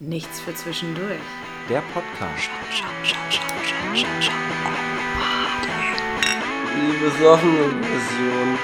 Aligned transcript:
Nichts 0.00 0.38
für 0.38 0.54
zwischendurch. 0.54 1.18
Der 1.68 1.82
Podcast. 1.92 2.48
Die 6.76 7.04
besoffene 7.04 7.82
Version. 7.82 8.58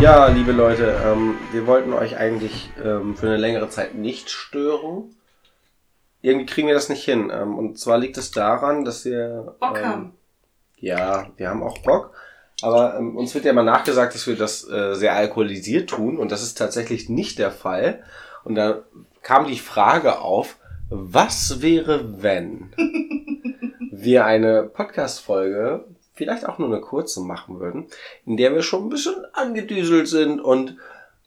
Ja, 0.00 0.28
liebe 0.28 0.52
Leute, 0.52 0.98
ähm, 1.04 1.36
wir 1.52 1.66
wollten 1.66 1.92
euch 1.92 2.16
eigentlich 2.16 2.70
ähm, 2.82 3.14
für 3.14 3.26
eine 3.26 3.36
längere 3.36 3.68
Zeit 3.68 3.94
nicht 3.94 4.30
stören. 4.30 5.14
Irgendwie 6.22 6.46
kriegen 6.46 6.68
wir 6.68 6.74
das 6.74 6.88
nicht 6.88 7.04
hin. 7.04 7.30
Ähm, 7.30 7.58
und 7.58 7.78
zwar 7.78 7.98
liegt 7.98 8.16
es 8.16 8.30
daran, 8.30 8.86
dass 8.86 9.04
wir. 9.04 9.54
Bock 9.60 9.76
ähm, 9.76 9.84
haben. 9.84 10.12
Ja, 10.78 11.26
wir 11.36 11.50
haben 11.50 11.62
auch 11.62 11.76
Bock. 11.80 12.14
Aber 12.62 12.96
ähm, 12.96 13.18
uns 13.18 13.34
wird 13.34 13.44
ja 13.44 13.50
immer 13.50 13.64
nachgesagt, 13.64 14.14
dass 14.14 14.26
wir 14.26 14.36
das 14.36 14.66
äh, 14.66 14.94
sehr 14.94 15.14
alkoholisiert 15.14 15.90
tun. 15.90 16.16
Und 16.16 16.32
das 16.32 16.42
ist 16.42 16.56
tatsächlich 16.56 17.10
nicht 17.10 17.38
der 17.38 17.50
Fall. 17.50 18.02
Und 18.44 18.54
da 18.54 18.82
kam 19.22 19.46
die 19.46 19.58
Frage 19.58 20.20
auf, 20.20 20.56
was 20.90 21.62
wäre, 21.62 22.22
wenn 22.22 22.72
wir 23.90 24.24
eine 24.26 24.64
Podcast-Folge, 24.64 25.84
vielleicht 26.14 26.46
auch 26.48 26.58
nur 26.58 26.68
eine 26.68 26.80
kurze 26.80 27.20
machen 27.20 27.58
würden, 27.58 27.86
in 28.24 28.36
der 28.36 28.54
wir 28.54 28.62
schon 28.62 28.86
ein 28.86 28.90
bisschen 28.90 29.16
angedüselt 29.32 30.08
sind 30.08 30.40
und 30.40 30.76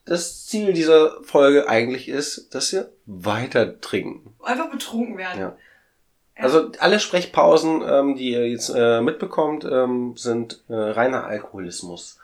das 0.05 0.45
Ziel 0.45 0.71
dieser 0.71 1.21
Folge 1.23 1.67
eigentlich 1.67 2.07
ist, 2.07 2.55
dass 2.55 2.71
wir 2.71 2.89
weiter 3.05 3.81
trinken. 3.81 4.33
Einfach 4.41 4.71
betrunken 4.71 5.17
werden. 5.17 5.39
Ja. 5.39 5.57
Also 6.39 6.71
alle 6.79 6.99
Sprechpausen, 6.99 7.81
ähm, 7.85 8.15
die 8.15 8.31
ihr 8.31 8.47
jetzt 8.47 8.69
äh, 8.69 9.01
mitbekommt, 9.01 9.65
ähm, 9.65 10.15
sind 10.15 10.63
äh, 10.69 10.75
reiner 10.75 11.25
Alkoholismus. 11.25 12.19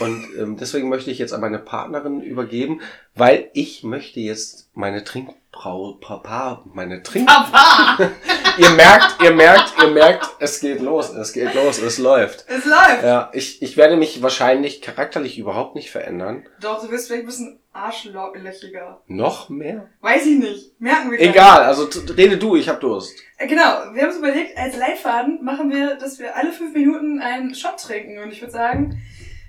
Und 0.00 0.26
ähm, 0.38 0.56
deswegen 0.56 0.88
möchte 0.88 1.10
ich 1.10 1.18
jetzt 1.18 1.32
an 1.32 1.40
meine 1.40 1.58
Partnerin 1.58 2.20
übergeben, 2.20 2.80
weil 3.14 3.50
ich 3.54 3.82
möchte 3.82 4.20
jetzt 4.20 4.68
meine 4.74 5.04
Trinkbrau, 5.04 5.92
Papa, 6.00 6.64
meine 6.74 7.02
Trink. 7.02 7.28
Papa! 7.28 8.10
ihr 8.58 8.70
merkt, 8.70 9.22
ihr 9.22 9.32
merkt, 9.32 9.74
ihr 9.80 9.88
merkt, 9.88 10.28
es 10.40 10.60
geht 10.60 10.80
los, 10.80 11.10
es 11.10 11.32
geht 11.32 11.54
los, 11.54 11.78
es 11.78 11.98
läuft. 11.98 12.44
es 12.48 12.64
läuft! 12.64 13.04
Ja, 13.04 13.30
ich, 13.32 13.62
ich 13.62 13.76
werde 13.76 13.96
mich 13.96 14.22
wahrscheinlich 14.22 14.82
charakterlich 14.82 15.38
überhaupt 15.38 15.76
nicht 15.76 15.90
verändern. 15.90 16.44
Doch, 16.60 16.84
du 16.84 16.90
wirst 16.90 17.06
vielleicht 17.06 17.22
ein 17.22 17.26
bisschen 17.26 17.60
arschlöchiger. 17.72 19.02
Noch 19.06 19.48
mehr? 19.48 19.88
Weiß 20.00 20.26
ich 20.26 20.38
nicht. 20.38 20.80
Merken 20.80 21.10
wir 21.10 21.18
gleich. 21.18 21.30
Egal, 21.30 21.62
also 21.62 21.88
rede 22.16 22.38
du, 22.38 22.56
ich 22.56 22.68
hab 22.68 22.80
Durst. 22.80 23.14
Äh, 23.38 23.46
Genau, 23.46 23.62
wir 23.92 24.02
haben 24.02 24.08
uns 24.08 24.18
überlegt, 24.18 24.56
als 24.58 24.76
Leitfaden 24.76 25.44
machen 25.44 25.70
wir, 25.70 25.96
dass 25.96 26.18
wir 26.18 26.36
alle 26.36 26.52
fünf 26.52 26.74
Minuten 26.74 27.20
einen 27.20 27.54
Shot 27.54 27.78
trinken. 27.78 28.18
Und 28.18 28.32
ich 28.32 28.40
würde 28.40 28.52
sagen, 28.52 29.00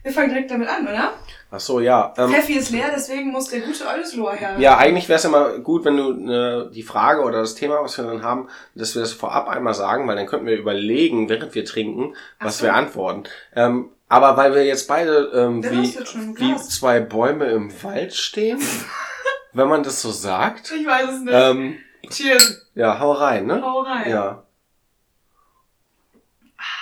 wir 0.03 0.11
fangen 0.11 0.29
direkt 0.29 0.51
damit 0.51 0.69
an, 0.69 0.87
oder? 0.87 1.13
Ach 1.49 1.59
so, 1.59 1.79
ja. 1.79 2.13
Ähm, 2.17 2.29
Pfeffi 2.29 2.53
ist 2.53 2.71
leer, 2.71 2.91
deswegen 2.93 3.31
muss 3.31 3.49
der 3.49 3.61
gute 3.61 3.87
Oldesloher 3.87 4.33
her. 4.35 4.55
Ja, 4.59 4.77
eigentlich 4.77 5.07
wäre 5.07 5.17
es 5.17 5.25
immer 5.25 5.59
gut, 5.59 5.85
wenn 5.85 5.97
du 5.97 6.31
äh, 6.31 6.71
die 6.71 6.83
Frage 6.83 7.21
oder 7.21 7.39
das 7.39 7.55
Thema, 7.55 7.81
was 7.81 7.97
wir 7.97 8.05
dann 8.05 8.21
haben, 8.23 8.49
dass 8.75 8.95
wir 8.95 9.01
das 9.01 9.13
vorab 9.13 9.47
einmal 9.47 9.73
sagen, 9.73 10.07
weil 10.07 10.15
dann 10.17 10.27
könnten 10.27 10.45
wir 10.45 10.57
überlegen, 10.57 11.29
während 11.29 11.55
wir 11.55 11.63
trinken, 11.65 12.15
was 12.39 12.57
so. 12.59 12.65
wir 12.65 12.73
antworten. 12.73 13.23
Ähm, 13.55 13.89
aber 14.09 14.37
weil 14.37 14.53
wir 14.55 14.65
jetzt 14.65 14.87
beide 14.87 15.31
ähm, 15.33 15.63
Wer 15.63 15.71
wie, 15.71 15.95
wie 16.37 16.55
zwei 16.57 16.99
Bäume 16.99 17.45
im 17.45 17.71
Wald 17.83 18.13
stehen, 18.13 18.59
wenn 19.53 19.67
man 19.67 19.83
das 19.83 20.01
so 20.01 20.11
sagt, 20.11 20.71
Ich 20.71 20.85
weiß 20.85 21.09
es 21.09 21.19
nicht. 21.21 21.33
ähm, 21.33 21.77
Cheers. 22.09 22.67
ja, 22.75 22.99
hau 22.99 23.11
rein, 23.13 23.45
ne? 23.47 23.61
Hau 23.61 23.81
rein. 23.81 24.09
Ja. 24.09 24.43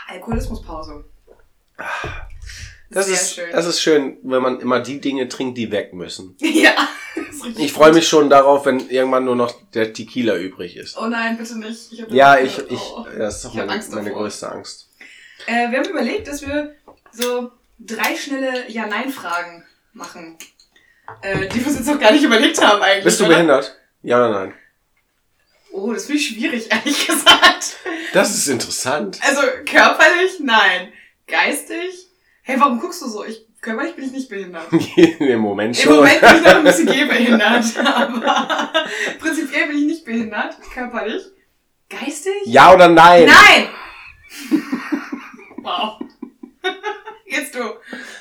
Alkoholismuspause. 0.08 1.06
Das 2.90 3.08
Sehr 3.08 3.16
ist, 3.16 3.36
schön. 3.36 3.52
das 3.52 3.66
ist 3.66 3.82
schön, 3.82 4.18
wenn 4.24 4.42
man 4.42 4.60
immer 4.60 4.80
die 4.80 5.02
Dinge 5.02 5.28
trinkt, 5.28 5.58
die 5.58 5.72
weg 5.72 5.94
müssen. 5.94 6.36
ja, 6.40 6.74
ist 7.16 7.44
richtig 7.44 7.66
Ich 7.66 7.74
freue 7.74 7.94
mich 7.94 8.08
schon 8.08 8.30
darauf, 8.30 8.66
wenn 8.66 8.90
irgendwann 8.90 9.26
nur 9.26 9.36
noch 9.36 9.54
der 9.74 9.92
Tequila 9.94 10.36
übrig 10.38 10.78
ist. 10.78 10.98
Oh 10.98 11.08
nein, 11.08 11.38
bitte 11.38 11.58
nicht. 11.58 11.92
Ich 11.92 12.00
Ja, 12.10 12.38
ich, 12.38 12.58
ich, 12.70 12.80
Oh. 12.80 13.06
das 13.18 13.38
ist 13.38 13.46
doch 13.46 13.54
meine, 13.56 13.84
meine 13.90 14.12
größte 14.12 14.52
Angst. 14.52 14.90
Äh, 15.48 15.72
wir 15.72 15.80
haben 15.80 15.90
überlegt, 15.90 16.28
dass 16.28 16.42
wir 16.46 16.76
so 17.12 17.52
drei 17.80 18.16
schnelle 18.16 18.70
Ja-Nein-Fragen 18.70 19.66
machen. 19.94 20.38
Äh, 21.22 21.48
die 21.50 21.60
wir 21.60 21.68
uns 21.68 21.78
jetzt 21.78 21.88
noch 21.88 22.00
gar 22.00 22.12
nicht 22.12 22.24
überlegt 22.24 22.62
haben 22.64 22.82
eigentlich. 22.82 23.04
Bist 23.04 23.20
du 23.20 23.26
oder? 23.26 23.34
behindert? 23.34 23.76
Ja 24.02 24.18
oder 24.18 24.30
nein? 24.46 24.54
Oh, 25.72 25.92
das 25.92 26.06
finde 26.06 26.22
ich 26.22 26.28
schwierig, 26.28 26.68
ehrlich 26.72 27.06
gesagt. 27.08 27.78
Das 28.14 28.34
ist 28.34 28.48
interessant. 28.48 29.20
Also 29.22 29.42
körperlich, 29.66 30.40
nein. 30.40 30.94
Geistig? 31.28 32.08
Hey, 32.48 32.60
warum 32.60 32.80
guckst 32.80 33.02
du 33.02 33.08
so? 33.08 33.26
Ich, 33.26 33.44
körperlich 33.60 33.96
bin 33.96 34.06
ich 34.06 34.12
nicht 34.12 34.30
behindert. 34.30 34.72
Im 35.20 35.40
Moment 35.40 35.76
Im 35.80 35.84
schon. 35.84 35.96
Moment 35.96 36.22
bin 36.22 36.36
ich 36.36 36.44
noch 36.44 36.56
ein 36.56 36.64
bisschen 36.64 36.86
gehbehindert, 36.86 37.66
aber 37.84 38.70
prinzipiell 39.20 39.68
bin 39.68 39.78
ich 39.80 39.86
nicht 39.86 40.06
behindert, 40.06 40.56
körperlich. 40.72 41.24
Geistig? 41.90 42.34
Ja 42.46 42.72
oder 42.72 42.88
nein? 42.88 43.26
Nein! 43.26 43.68
wow. 45.64 46.00
Jetzt 47.26 47.56
du. 47.56 47.62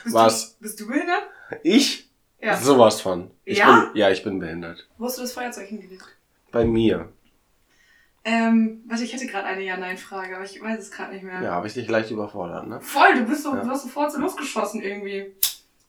Bist 0.05 0.15
Was? 0.15 0.57
Du, 0.57 0.63
bist 0.63 0.81
du 0.81 0.87
behindert? 0.87 1.25
Ich? 1.63 2.09
Ja. 2.41 2.57
Sowas 2.57 3.03
von. 3.03 3.31
Ich 3.45 3.59
Ja? 3.59 3.91
Bin, 3.93 4.01
ja, 4.01 4.11
ich 4.11 4.23
bin 4.25 4.39
behindert. 4.39 4.89
Wo 4.97 5.05
hast 5.05 5.19
du 5.19 5.23
das 5.23 5.35
Feuerzeug 5.35 5.67
hingelegt? 5.67 6.05
Bei 6.51 6.65
mir. 6.65 7.11
Ähm, 8.27 8.83
warte, 8.89 9.05
ich 9.05 9.13
hätte 9.13 9.27
gerade 9.27 9.45
eine 9.47 9.63
Ja-Nein-Frage, 9.63 10.37
aber 10.37 10.45
ich 10.45 10.61
weiß 10.61 10.79
es 10.81 10.91
gerade 10.91 11.13
nicht 11.13 11.25
mehr. 11.25 11.43
Ja, 11.43 11.51
habe 11.53 11.67
ich 11.67 11.75
dich 11.75 11.89
leicht 11.89 12.11
überfordert, 12.11 12.67
ne? 12.67 12.81
Voll, 12.81 13.15
du 13.17 13.25
bist 13.27 13.45
doch, 13.45 13.55
Ja. 13.55 13.63
du 13.63 13.69
hast 13.69 13.83
sofort 13.83 14.13
so 14.13 14.19
losgeschossen 14.19 14.81
irgendwie. 14.83 15.33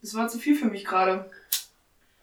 Das 0.01 0.13
war 0.15 0.27
zu 0.27 0.37
viel 0.37 0.55
für 0.55 0.65
mich 0.65 0.83
gerade. 0.83 1.29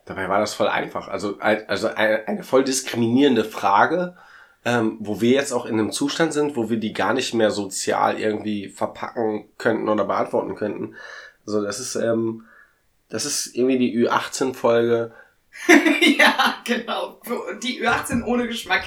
Dabei 0.04 0.28
war 0.28 0.40
das 0.40 0.52
voll 0.54 0.68
einfach. 0.68 1.08
Also, 1.08 1.38
also 1.40 1.88
eine, 1.88 2.28
eine 2.28 2.42
voll 2.42 2.62
diskriminierende 2.64 3.44
Frage, 3.44 4.16
ähm, 4.64 4.98
wo 5.00 5.20
wir 5.20 5.30
jetzt 5.30 5.52
auch 5.52 5.64
in 5.64 5.78
einem 5.78 5.92
Zustand 5.92 6.32
sind, 6.32 6.56
wo 6.56 6.68
wir 6.68 6.76
die 6.76 6.92
gar 6.92 7.14
nicht 7.14 7.32
mehr 7.34 7.50
sozial 7.50 8.20
irgendwie 8.20 8.68
verpacken 8.68 9.48
könnten 9.58 9.88
oder 9.88 10.04
beantworten 10.04 10.54
könnten. 10.56 10.94
Also 11.46 11.62
das 11.62 11.80
ist, 11.80 11.94
ähm, 11.96 12.44
das 13.08 13.24
ist 13.24 13.54
irgendwie 13.56 13.78
die 13.78 13.96
Ü18-Folge. 14.06 15.12
ja, 16.18 16.56
genau. 16.64 17.20
Die 17.62 17.82
Ü18 17.82 18.24
ohne 18.24 18.46
Geschmack. 18.46 18.84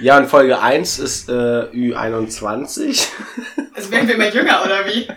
Ja, 0.00 0.18
und 0.18 0.28
Folge 0.28 0.60
1 0.60 0.98
ist 0.98 1.28
äh, 1.28 1.32
Ü21. 1.32 3.08
Also 3.74 3.90
werden 3.90 4.08
wir 4.08 4.14
immer 4.14 4.28
jünger, 4.28 4.62
oder 4.64 4.86
wie? 4.86 5.08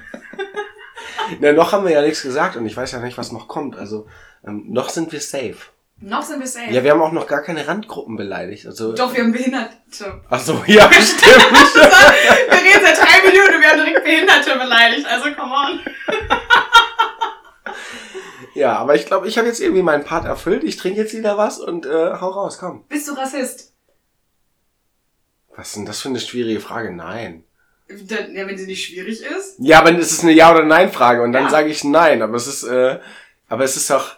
Na, 1.39 1.51
noch 1.51 1.71
haben 1.71 1.85
wir 1.85 1.91
ja 1.91 2.01
nichts 2.01 2.21
gesagt 2.21 2.55
und 2.55 2.65
ich 2.65 2.75
weiß 2.75 2.91
ja 2.93 2.99
nicht, 2.99 3.17
was 3.17 3.31
noch 3.31 3.47
kommt. 3.47 3.77
Also 3.77 4.07
ähm, 4.45 4.65
noch 4.67 4.89
sind 4.89 5.11
wir 5.11 5.21
safe. 5.21 5.57
Noch 6.01 6.21
sind 6.23 6.39
wir 6.39 6.47
safe. 6.47 6.71
Ja, 6.71 6.83
wir 6.83 6.91
haben 6.91 7.01
auch 7.01 7.11
noch 7.11 7.27
gar 7.27 7.41
keine 7.41 7.67
Randgruppen 7.67 8.15
beleidigt. 8.15 8.65
Also, 8.65 8.93
Doch, 8.93 9.13
wir 9.13 9.21
haben 9.21 9.33
Behinderte. 9.33 9.73
Ach 10.29 10.39
so, 10.39 10.63
ja, 10.65 10.89
stimmt. 10.93 11.23
wir 11.73 12.57
reden 12.57 12.85
seit 12.85 12.97
drei 12.97 13.29
Minuten 13.29 13.55
und 13.55 13.61
wir 13.61 13.69
haben 13.69 13.79
direkt 13.79 14.03
Behinderte 14.05 14.57
beleidigt. 14.57 15.05
Also, 15.05 15.25
come 15.35 15.53
on. 15.53 15.79
ja, 18.53 18.77
aber 18.77 18.95
ich 18.95 19.05
glaube, 19.05 19.27
ich 19.27 19.37
habe 19.37 19.47
jetzt 19.47 19.59
irgendwie 19.59 19.83
meinen 19.83 20.05
Part 20.05 20.25
erfüllt. 20.25 20.63
Ich 20.63 20.77
trinke 20.77 21.01
jetzt 21.01 21.13
wieder 21.13 21.37
was 21.37 21.59
und 21.59 21.85
äh, 21.85 22.13
hau 22.21 22.29
raus, 22.29 22.57
komm. 22.59 22.85
Bist 22.87 23.09
du 23.09 23.13
Rassist? 23.13 23.68
Was 25.55 25.69
ist 25.69 25.75
denn 25.77 25.85
das 25.85 26.01
für 26.01 26.09
eine 26.09 26.19
schwierige 26.19 26.59
Frage? 26.61 26.91
Nein. 26.93 27.43
Dann- 27.87 28.35
Ja, 28.35 28.47
wenn 28.47 28.57
sie 28.57 28.67
nicht 28.67 28.85
schwierig 28.85 29.21
ist. 29.23 29.55
Ja, 29.59 29.79
aber 29.79 29.97
es 29.97 30.11
ist 30.11 30.23
eine 30.23 30.31
Ja- 30.31 30.51
oder 30.51 30.63
Nein-Frage 30.63 31.21
und 31.23 31.31
dann 31.33 31.45
Ja. 31.45 31.49
sage 31.49 31.69
ich 31.69 31.83
Nein. 31.83 32.21
Aber 32.21 32.35
es 32.35 32.47
ist, 32.47 32.63
äh, 32.63 32.99
aber 33.47 33.63
es 33.63 33.75
ist 33.75 33.89
doch, 33.89 34.15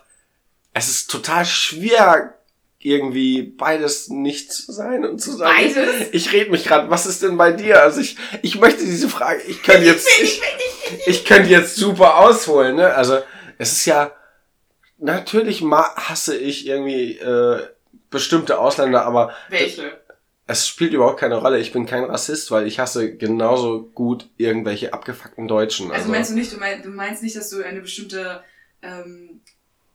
es 0.74 0.90
ist 0.90 1.10
total 1.10 1.46
schwer, 1.46 2.36
irgendwie 2.80 3.44
beides 3.44 4.10
nicht 4.10 4.52
zu 4.52 4.72
sein 4.72 5.06
und 5.06 5.20
zu 5.22 5.32
sagen. 5.34 5.56
Beides? 5.56 6.10
Ich 6.14 6.32
rede 6.34 6.50
mich 6.52 6.64
gerade. 6.66 6.90
Was 6.90 7.06
ist 7.06 7.22
denn 7.22 7.38
bei 7.38 7.52
dir? 7.52 7.82
Also 7.82 8.02
ich, 8.02 8.18
ich 8.42 8.60
möchte 8.60 8.84
diese 8.84 9.08
Frage. 9.08 9.42
Ich 9.48 9.62
könnte 9.62 9.86
jetzt, 9.86 10.08
ich, 10.22 10.42
ich 11.06 11.24
könnte 11.26 11.50
jetzt 11.50 11.76
super 11.76 12.18
ausholen. 12.18 12.76
Ne? 12.78 12.94
Also 12.94 13.20
es 13.60 13.72
ist 13.72 13.86
ja 13.86 14.12
natürlich 14.98 15.62
hasse 15.64 16.36
ich 16.36 16.66
irgendwie 16.68 17.18
äh, 17.20 17.68
bestimmte 18.10 18.60
Ausländer, 18.60 19.06
aber 19.06 19.34
Welche? 19.50 20.01
Es 20.52 20.68
spielt 20.68 20.94
überhaupt 20.94 21.20
keine 21.20 21.36
Rolle. 21.36 21.60
Ich 21.60 21.72
bin 21.72 21.86
kein 21.86 22.04
Rassist, 22.04 22.52
weil 22.52 22.68
ich 22.68 22.80
hasse 22.80 23.16
genauso 23.18 23.90
gut 23.94 24.30
irgendwelche 24.38 24.94
abgefuckten 24.94 25.48
Deutschen. 25.48 25.92
Also 25.92 26.10
meinst 26.10 26.32
du 26.32 26.36
nicht, 26.36 26.52
du 26.54 26.58
meinst, 26.58 26.86
du 26.86 26.90
meinst 26.90 27.24
nicht, 27.24 27.36
dass 27.36 27.50
du 27.50 27.64
eine 27.64 27.82
bestimmte 27.82 28.44
ähm, 28.82 29.42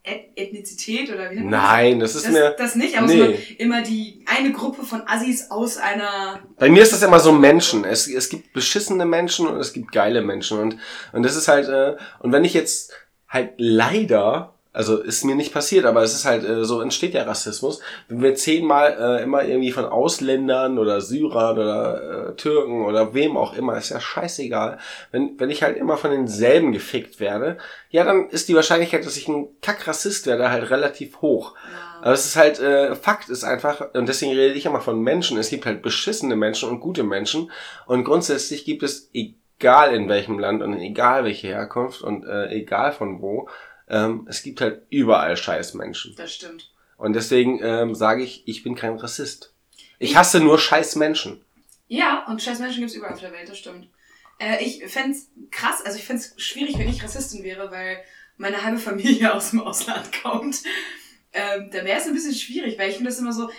Eth- 0.04 0.30
Ethnizität 0.36 1.12
oder 1.12 1.30
wie 1.30 1.34
nennt 1.36 1.50
man 1.50 1.60
das? 1.60 1.62
Nein, 1.70 2.00
das 2.00 2.14
ist 2.14 2.26
das, 2.26 2.32
mir. 2.32 2.50
das 2.56 2.74
nicht, 2.76 2.96
aber 2.96 3.06
Nee. 3.08 3.38
immer 3.58 3.82
die 3.82 4.24
eine 4.26 4.52
Gruppe 4.52 4.84
von 4.84 5.02
Assis 5.06 5.50
aus 5.50 5.78
einer. 5.78 6.40
Bei 6.58 6.68
mir 6.68 6.82
ist 6.82 6.92
das 6.92 7.02
immer 7.02 7.18
so 7.18 7.32
Menschen. 7.32 7.84
Es, 7.84 8.06
es 8.06 8.28
gibt 8.28 8.52
beschissene 8.52 9.04
Menschen 9.04 9.48
und 9.48 9.58
es 9.58 9.72
gibt 9.72 9.90
geile 9.92 10.22
Menschen. 10.22 10.58
Und, 10.60 10.78
und 11.12 11.22
das 11.24 11.34
ist 11.34 11.48
halt, 11.48 11.68
äh, 11.68 11.96
und 12.20 12.30
wenn 12.32 12.44
ich 12.44 12.54
jetzt 12.54 12.92
halt 13.28 13.54
leider 13.56 14.54
Also 14.76 14.98
ist 14.98 15.24
mir 15.24 15.34
nicht 15.34 15.54
passiert, 15.54 15.86
aber 15.86 16.02
es 16.02 16.12
ist 16.12 16.26
halt, 16.26 16.44
äh, 16.44 16.62
so 16.66 16.82
entsteht 16.82 17.14
ja 17.14 17.22
Rassismus. 17.22 17.80
Wenn 18.08 18.20
wir 18.20 18.34
zehnmal 18.34 18.94
äh, 19.00 19.22
immer 19.22 19.42
irgendwie 19.42 19.72
von 19.72 19.86
Ausländern 19.86 20.78
oder 20.78 21.00
Syrern 21.00 21.56
oder 21.56 22.28
äh, 22.28 22.36
Türken 22.36 22.84
oder 22.84 23.14
wem 23.14 23.38
auch 23.38 23.56
immer, 23.56 23.78
ist 23.78 23.88
ja 23.88 24.00
scheißegal. 24.00 24.78
Wenn, 25.12 25.40
wenn 25.40 25.48
ich 25.48 25.62
halt 25.62 25.78
immer 25.78 25.96
von 25.96 26.10
denselben 26.10 26.72
gefickt 26.72 27.20
werde, 27.20 27.56
ja, 27.88 28.04
dann 28.04 28.28
ist 28.28 28.50
die 28.50 28.54
Wahrscheinlichkeit, 28.54 29.06
dass 29.06 29.16
ich 29.16 29.28
ein 29.28 29.48
Kackrassist 29.62 30.26
werde, 30.26 30.50
halt 30.50 30.68
relativ 30.68 31.22
hoch. 31.22 31.54
Ja. 31.54 32.02
Aber 32.02 32.12
es 32.12 32.26
ist 32.26 32.36
halt, 32.36 32.60
äh, 32.60 32.94
Fakt 32.96 33.30
ist 33.30 33.44
einfach, 33.44 33.94
und 33.94 34.06
deswegen 34.06 34.32
rede 34.32 34.52
ich 34.52 34.66
immer 34.66 34.82
von 34.82 35.00
Menschen, 35.00 35.38
es 35.38 35.48
gibt 35.48 35.64
halt 35.64 35.80
beschissene 35.80 36.36
Menschen 36.36 36.68
und 36.68 36.80
gute 36.80 37.02
Menschen. 37.02 37.50
Und 37.86 38.04
grundsätzlich 38.04 38.66
gibt 38.66 38.82
es, 38.82 39.10
egal 39.14 39.94
in 39.94 40.08
welchem 40.10 40.38
Land 40.38 40.62
und 40.62 40.74
egal 40.74 41.24
welche 41.24 41.48
Herkunft 41.48 42.02
und 42.02 42.26
äh, 42.26 42.50
egal 42.50 42.92
von 42.92 43.22
wo, 43.22 43.48
ähm, 43.88 44.26
es 44.28 44.42
gibt 44.42 44.60
halt 44.60 44.82
überall 44.90 45.36
scheiß 45.36 45.74
Menschen. 45.74 46.14
Das 46.16 46.34
stimmt. 46.34 46.70
Und 46.96 47.12
deswegen 47.12 47.60
ähm, 47.62 47.94
sage 47.94 48.22
ich, 48.22 48.46
ich 48.46 48.62
bin 48.62 48.74
kein 48.74 48.96
Rassist. 48.96 49.52
Ich 49.98 50.16
hasse 50.16 50.40
nur 50.40 50.58
scheiß 50.58 50.96
Menschen. 50.96 51.44
Ja, 51.88 52.24
und 52.26 52.42
scheiß 52.42 52.58
Menschen 52.58 52.80
gibt's 52.80 52.94
überall 52.94 53.12
auf 53.12 53.20
der 53.20 53.32
Welt, 53.32 53.48
das 53.48 53.58
stimmt. 53.58 53.88
Äh, 54.38 54.62
ich 54.64 54.84
fänd's 54.86 55.30
krass, 55.50 55.82
also 55.84 55.98
ich 55.98 56.04
fänd's 56.04 56.34
schwierig, 56.36 56.78
wenn 56.78 56.88
ich 56.88 57.02
Rassistin 57.02 57.44
wäre, 57.44 57.70
weil 57.70 57.98
meine 58.36 58.62
halbe 58.62 58.78
Familie 58.78 59.32
aus 59.34 59.50
dem 59.50 59.60
Ausland 59.60 60.10
kommt. 60.22 60.62
Ähm, 61.32 61.70
da 61.70 61.84
wäre 61.84 62.00
es 62.00 62.06
ein 62.06 62.14
bisschen 62.14 62.34
schwierig, 62.34 62.78
weil 62.78 62.90
ich 62.90 62.96
finde 62.96 63.10
das 63.10 63.18
immer 63.18 63.32
so, 63.32 63.50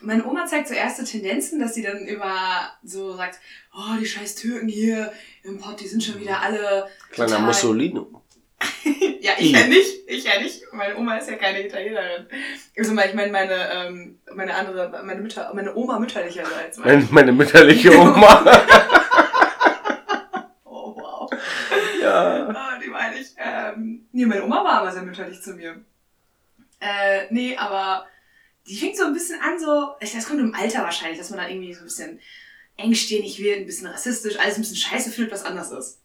meine 0.00 0.26
Oma 0.26 0.46
zeigt 0.46 0.68
so 0.68 0.74
erste 0.74 1.04
Tendenzen, 1.04 1.60
dass 1.60 1.74
sie 1.74 1.82
dann 1.82 2.06
immer 2.06 2.72
so 2.82 3.16
sagt, 3.16 3.38
oh, 3.72 3.96
die 4.00 4.06
scheiß 4.06 4.34
Türken 4.34 4.68
hier 4.68 5.12
im 5.44 5.58
Pott, 5.58 5.80
die 5.80 5.86
sind 5.86 6.02
schon 6.02 6.18
wieder 6.20 6.40
alle 6.40 6.88
Kleiner 7.10 7.38
Mussolini. 7.38 8.00
ja, 9.20 9.32
ich 9.38 9.52
ja 9.52 9.66
nicht. 9.66 10.00
Ich 10.06 10.24
ja 10.24 10.40
nicht. 10.40 10.62
Meine 10.72 10.96
Oma 10.96 11.16
ist 11.16 11.28
ja 11.30 11.36
keine 11.36 11.66
Italienerin. 11.66 12.26
Also 12.76 12.90
ich 12.92 13.14
meine 13.14 13.30
meine, 13.32 13.70
ähm, 13.72 14.18
meine 14.34 14.54
andere, 14.54 15.02
meine 15.04 15.20
Mütter, 15.20 15.50
meine 15.54 15.74
Oma 15.74 15.98
mütterlicherseits. 15.98 16.78
meine 16.78 16.92
Meine, 16.96 17.08
meine 17.10 17.32
mütterliche 17.32 17.96
Oma. 17.98 18.44
Oh, 20.64 20.94
wow. 20.96 21.30
ja. 22.00 22.48
Ah, 22.48 22.78
die 22.82 22.88
meine 22.88 23.18
ich. 23.18 23.28
Ähm, 23.38 24.06
nee, 24.12 24.26
meine 24.26 24.44
Oma 24.44 24.64
war 24.64 24.80
aber 24.80 24.92
sehr 24.92 25.02
mütterlich 25.02 25.40
zu 25.42 25.54
mir. 25.54 25.84
Äh, 26.80 27.26
nee, 27.30 27.56
aber 27.56 28.06
die 28.66 28.76
fängt 28.76 28.96
so 28.96 29.04
ein 29.04 29.12
bisschen 29.14 29.40
an, 29.40 29.58
so, 29.58 29.92
ich- 30.00 30.12
das 30.12 30.26
kommt 30.26 30.40
im 30.40 30.54
Alter 30.54 30.82
wahrscheinlich, 30.82 31.18
dass 31.18 31.30
man 31.30 31.38
dann 31.40 31.50
irgendwie 31.50 31.74
so 31.74 31.80
ein 31.80 31.84
bisschen 31.84 32.20
engstirnig 32.76 33.38
wird, 33.38 33.58
ein 33.58 33.66
bisschen 33.66 33.86
rassistisch, 33.86 34.38
alles 34.38 34.56
ein 34.56 34.62
bisschen 34.62 34.76
scheiße 34.76 35.10
findet, 35.10 35.32
was 35.32 35.44
anders 35.44 35.70
ist. 35.70 36.00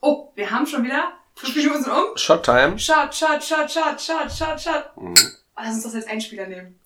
Oh, 0.00 0.30
wir 0.34 0.50
haben 0.50 0.66
schon 0.66 0.84
wieder 0.84 1.12
fünf 1.34 1.56
Minuten 1.56 1.82
sind 1.84 1.92
um. 1.92 2.16
Shot 2.16 2.44
Time. 2.44 2.78
Shot, 2.78 3.14
shot, 3.14 3.42
shot, 3.42 3.70
shot, 3.70 4.00
shot, 4.00 4.30
shot, 4.32 4.60
shot. 4.60 4.96
Mhm. 4.96 5.14
Oh, 5.56 5.60
lass 5.62 5.74
uns 5.74 5.82
das 5.84 5.94
als 5.94 6.06
Einspieler 6.06 6.46
nehmen. 6.46 6.78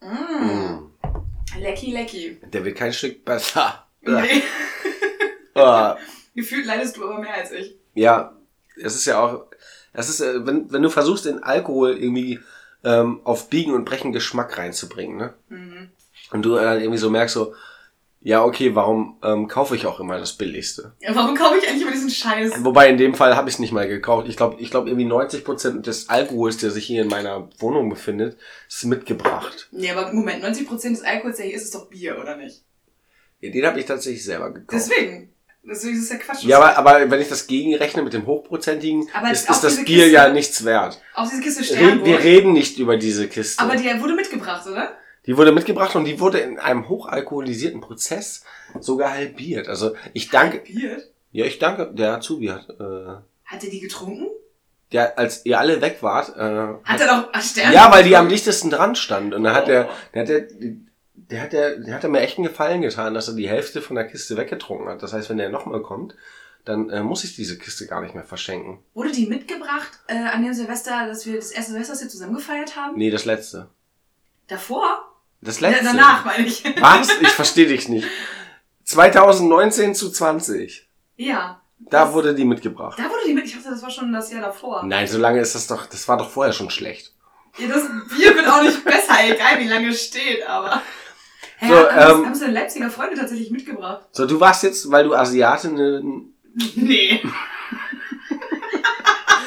Mm. 0.00 0.06
Mhm. 0.06 0.90
Lecky, 1.60 1.92
lecky. 1.92 2.40
Der 2.42 2.64
wird 2.64 2.76
kein 2.76 2.92
Stück 2.92 3.24
besser. 3.24 3.86
Nee. 4.00 4.42
Ah, 5.54 5.98
Gefühlt 6.34 6.64
leidest 6.64 6.96
du 6.96 7.04
aber 7.04 7.18
mehr 7.20 7.34
als 7.34 7.52
ich. 7.52 7.76
ja, 7.92 8.34
es 8.82 8.94
ist 8.94 9.04
ja 9.04 9.20
auch, 9.20 9.44
es 9.92 10.08
ist, 10.08 10.20
äh, 10.22 10.46
wenn, 10.46 10.72
wenn 10.72 10.80
du 10.80 10.88
versuchst, 10.88 11.26
den 11.26 11.42
Alkohol 11.42 11.98
irgendwie 11.98 12.40
ähm, 12.84 13.20
auf 13.24 13.50
Biegen 13.50 13.74
und 13.74 13.84
Brechen 13.84 14.12
Geschmack 14.12 14.56
reinzubringen, 14.56 15.18
ne? 15.18 15.34
Mhm. 15.50 15.90
Und 16.30 16.42
du 16.42 16.54
dann 16.54 16.80
irgendwie 16.80 16.98
so 16.98 17.10
merkst 17.10 17.34
so, 17.34 17.54
ja, 18.24 18.44
okay, 18.44 18.74
warum 18.74 19.18
ähm, 19.22 19.48
kaufe 19.48 19.74
ich 19.76 19.86
auch 19.86 19.98
immer 20.00 20.18
das 20.18 20.32
Billigste? 20.34 20.94
Ja, 21.00 21.14
warum 21.14 21.34
kaufe 21.34 21.56
ich 21.58 21.68
eigentlich 21.68 21.82
immer 21.82 21.90
diesen 21.92 22.10
Scheiß? 22.10 22.52
Wobei 22.64 22.88
in 22.88 22.96
dem 22.96 23.14
Fall 23.14 23.34
habe 23.36 23.48
ich 23.48 23.56
es 23.56 23.58
nicht 23.58 23.72
mal 23.72 23.88
gekauft. 23.88 24.28
Ich 24.28 24.36
glaube, 24.36 24.60
ich 24.60 24.70
glaube 24.70 24.88
irgendwie 24.90 25.06
90% 25.10 25.80
des 25.82 26.08
Alkohols, 26.08 26.58
der 26.58 26.70
sich 26.70 26.86
hier 26.86 27.02
in 27.02 27.08
meiner 27.08 27.48
Wohnung 27.58 27.88
befindet, 27.90 28.38
ist 28.68 28.84
mitgebracht. 28.84 29.68
Nee, 29.72 29.90
aber 29.90 30.12
Moment, 30.12 30.44
90% 30.44 30.90
des 30.90 31.02
Alkohols, 31.02 31.36
der 31.38 31.46
hier 31.46 31.56
ist, 31.56 31.64
ist 31.64 31.74
doch 31.74 31.88
Bier, 31.90 32.18
oder 32.20 32.36
nicht? 32.36 32.62
Ja, 33.40 33.50
Den 33.50 33.66
habe 33.66 33.80
ich 33.80 33.86
tatsächlich 33.86 34.24
selber 34.24 34.52
gekauft. 34.52 34.72
Deswegen. 34.90 35.28
Deswegen 35.64 35.96
ist 35.96 36.02
es 36.04 36.10
ja 36.10 36.16
Quatsch. 36.16 36.42
Ja, 36.42 36.56
aber, 36.58 36.76
aber 36.76 37.08
wenn 37.10 37.20
ich 37.20 37.28
das 37.28 37.46
gegenrechne 37.46 38.02
mit 38.02 38.12
dem 38.12 38.26
hochprozentigen, 38.26 39.08
Aber 39.14 39.30
ist, 39.30 39.48
ist 39.48 39.62
das 39.62 39.76
Bier 39.84 40.06
Kiste- 40.06 40.10
ja 40.10 40.28
nichts 40.28 40.64
wert. 40.64 41.00
Auch 41.14 41.28
diese 41.28 41.40
Kiste 41.40 41.62
Sternburg. 41.62 42.04
wir 42.04 42.18
reden 42.18 42.52
nicht 42.52 42.78
über 42.78 42.96
diese 42.96 43.28
Kiste. 43.28 43.62
aber 43.62 43.76
die 43.76 43.84
wurde 44.00 44.14
mitgebracht, 44.14 44.66
oder? 44.66 44.96
Die 45.26 45.36
wurde 45.36 45.52
mitgebracht 45.52 45.94
und 45.96 46.04
die 46.04 46.18
wurde 46.20 46.38
in 46.38 46.58
einem 46.58 46.88
hochalkoholisierten 46.88 47.80
Prozess 47.80 48.44
sogar 48.80 49.12
halbiert. 49.12 49.68
Also 49.68 49.94
ich 50.12 50.30
danke, 50.30 50.58
Bier? 50.58 51.02
ja, 51.30 51.44
ich 51.44 51.58
danke, 51.58 51.92
der 51.94 52.14
Azubi 52.14 52.48
hat, 52.48 52.68
äh, 52.70 53.06
Hat 53.44 53.62
er 53.64 53.70
die 53.70 53.80
getrunken? 53.80 54.26
der, 54.92 55.18
als 55.18 55.46
ihr 55.46 55.58
alle 55.58 55.80
weg 55.80 55.98
wart, 56.02 56.36
äh, 56.36 56.40
Hat 56.84 57.00
er 57.00 57.06
doch 57.06 57.28
ach, 57.32 57.42
Stern? 57.42 57.72
Ja, 57.72 57.90
weil 57.90 58.04
die 58.04 58.16
am 58.16 58.28
dichtesten 58.28 58.68
dran 58.70 58.94
stand. 58.94 59.32
Und 59.32 59.42
dann 59.44 59.54
hat 59.54 59.64
Oh. 59.64 59.68
der, 59.68 59.88
der 60.12 60.22
hat 60.22 60.28
der, 60.28 60.46
der 61.14 61.40
hat 61.42 61.52
der, 61.52 61.76
der 61.78 61.94
hat 61.94 62.04
mir 62.10 62.20
echt 62.20 62.36
einen 62.36 62.46
Gefallen 62.46 62.82
getan, 62.82 63.14
dass 63.14 63.28
er 63.28 63.34
die 63.34 63.48
Hälfte 63.48 63.80
von 63.80 63.96
der 63.96 64.06
Kiste 64.06 64.36
weggetrunken 64.36 64.88
hat. 64.88 65.02
Das 65.02 65.12
heißt, 65.14 65.30
wenn 65.30 65.38
der 65.38 65.48
nochmal 65.48 65.80
kommt, 65.82 66.14
dann 66.66 66.90
äh, 66.90 67.02
muss 67.02 67.24
ich 67.24 67.34
diese 67.36 67.56
Kiste 67.58 67.86
gar 67.86 68.02
nicht 68.02 68.14
mehr 68.14 68.24
verschenken. 68.24 68.80
Wurde 68.92 69.12
die 69.12 69.26
mitgebracht 69.26 69.92
äh, 70.08 70.14
an 70.14 70.42
dem 70.44 70.52
Silvester, 70.52 71.06
dass 71.06 71.24
wir 71.26 71.36
das 71.36 71.52
erste 71.52 71.72
Silvester, 71.72 71.98
wir 72.00 72.08
zusammen 72.10 72.34
gefeiert 72.34 72.76
haben? 72.76 72.96
Nee, 72.98 73.10
das 73.10 73.24
letzte. 73.24 73.68
Davor? 74.48 75.08
Das 75.42 75.60
Ja, 75.60 75.68
letzte. 75.70 75.84
danach, 75.84 76.24
meine 76.24 76.46
ich. 76.46 76.64
Was? 76.80 77.08
Ich 77.20 77.28
verstehe 77.28 77.66
dich 77.66 77.88
nicht. 77.88 78.06
2019 78.84 79.94
zu 79.94 80.10
20. 80.10 80.88
ja. 81.16 81.58
Da 81.84 82.04
Das- 82.04 82.14
wurde 82.14 82.32
die 82.32 82.44
mitgebracht. 82.44 82.96
Da 82.96 83.04
wurde 83.10 83.22
die 83.26 83.34
mit. 83.34 83.44
Ich 83.44 83.54
dachte, 83.54 83.70
das 83.70 83.82
war 83.82 83.90
schon 83.90 84.12
das 84.12 84.30
Jahr 84.32 84.40
davor. 84.42 84.84
Nein, 84.84 85.08
so 85.08 85.18
lange 85.18 85.40
ist 85.40 85.56
das 85.56 85.66
doch, 85.66 85.84
das 85.86 86.06
war 86.06 86.16
doch 86.16 86.30
vorher 86.30 86.52
schon 86.52 86.70
schlecht. 86.70 87.12
Ja, 87.58 87.66
das 87.66 87.82
Bier 88.08 88.34
wird 88.36 88.46
auch 88.46 88.62
nicht 88.62 88.84
besser, 88.84 89.14
egal 89.26 89.58
wie 89.58 89.66
lange 89.68 89.88
es 89.88 90.04
steht, 90.06 90.46
aber. 90.48 90.80
Hä, 91.58 91.66
So, 91.68 91.74
haben, 91.90 92.20
ähm, 92.20 92.26
haben 92.26 92.34
sie 92.36 92.46
Leipziger 92.46 92.88
Freunde 92.88 93.16
tatsächlich 93.16 93.50
mitgebracht? 93.50 94.06
So, 94.12 94.26
du 94.26 94.38
warst 94.38 94.62
jetzt, 94.62 94.88
weil 94.92 95.02
du 95.04 95.14
Asiatin, 95.14 96.32
Nee. 96.76 97.20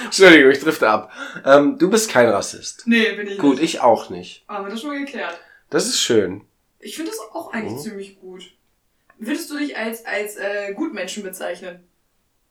Entschuldigung, 0.03 0.51
ich 0.51 0.59
drifte 0.59 0.89
ab. 0.89 1.11
Ähm, 1.45 1.77
du 1.77 1.89
bist 1.89 2.09
kein 2.09 2.27
Rassist. 2.29 2.83
Nee, 2.85 3.13
bin 3.13 3.27
ich 3.27 3.37
Gut, 3.37 3.55
nicht. 3.61 3.75
ich 3.75 3.81
auch 3.81 4.09
nicht. 4.09 4.43
Haben 4.47 4.65
wir 4.65 4.71
das 4.71 4.81
schon 4.81 4.89
mal 4.91 4.99
geklärt. 4.99 5.39
Das 5.69 5.85
ist 5.87 5.99
schön. 5.99 6.41
Ich 6.79 6.95
finde 6.95 7.11
das 7.11 7.19
auch 7.33 7.51
eigentlich 7.53 7.73
Mhm. 7.73 7.79
ziemlich 7.79 8.19
gut. 8.19 8.51
Würdest 9.17 9.49
du 9.49 9.57
dich 9.57 9.77
als, 9.77 10.05
als 10.05 10.35
äh, 10.35 10.73
Gutmenschen 10.73 11.23
bezeichnen? 11.23 11.87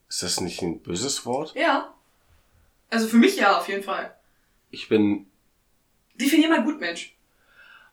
Ist 0.09 0.23
das 0.23 0.41
nicht 0.41 0.63
ein 0.63 0.81
böses 0.81 1.25
Wort? 1.27 1.55
Ja. 1.55 1.95
Also 2.91 3.07
für 3.09 3.17
mich 3.17 3.37
ja, 3.37 3.59
auf 3.59 3.69
jeden 3.69 3.83
Fall. 3.83 4.15
Ich 4.71 4.89
bin. 4.89 5.27
Definier 6.15 6.49
mal 6.49 6.65
Gutmensch. 6.65 7.17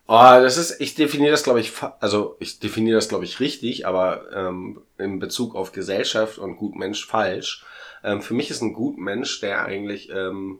Oh, 0.08 0.18
das 0.18 0.58
ist. 0.58 0.80
Ich 0.82 0.96
definiere 0.96 1.32
das, 1.32 1.44
glaube 1.44 1.62
ich, 1.62 1.72
also 2.00 2.36
ich 2.40 2.60
definiere 2.60 2.96
das, 2.98 3.08
glaube 3.10 3.24
ich, 3.26 3.40
richtig, 3.40 3.86
aber 3.88 4.32
ähm, 4.34 4.82
in 4.98 5.20
Bezug 5.20 5.56
auf 5.56 5.72
Gesellschaft 5.72 6.38
und 6.38 6.58
Gutmensch 6.58 7.06
falsch. 7.06 7.66
Ähm, 8.04 8.22
für 8.22 8.34
mich 8.34 8.50
ist 8.50 8.62
ein 8.62 8.74
Gutmensch, 8.74 9.40
der 9.42 9.64
eigentlich 9.66 10.10
ähm, 10.10 10.60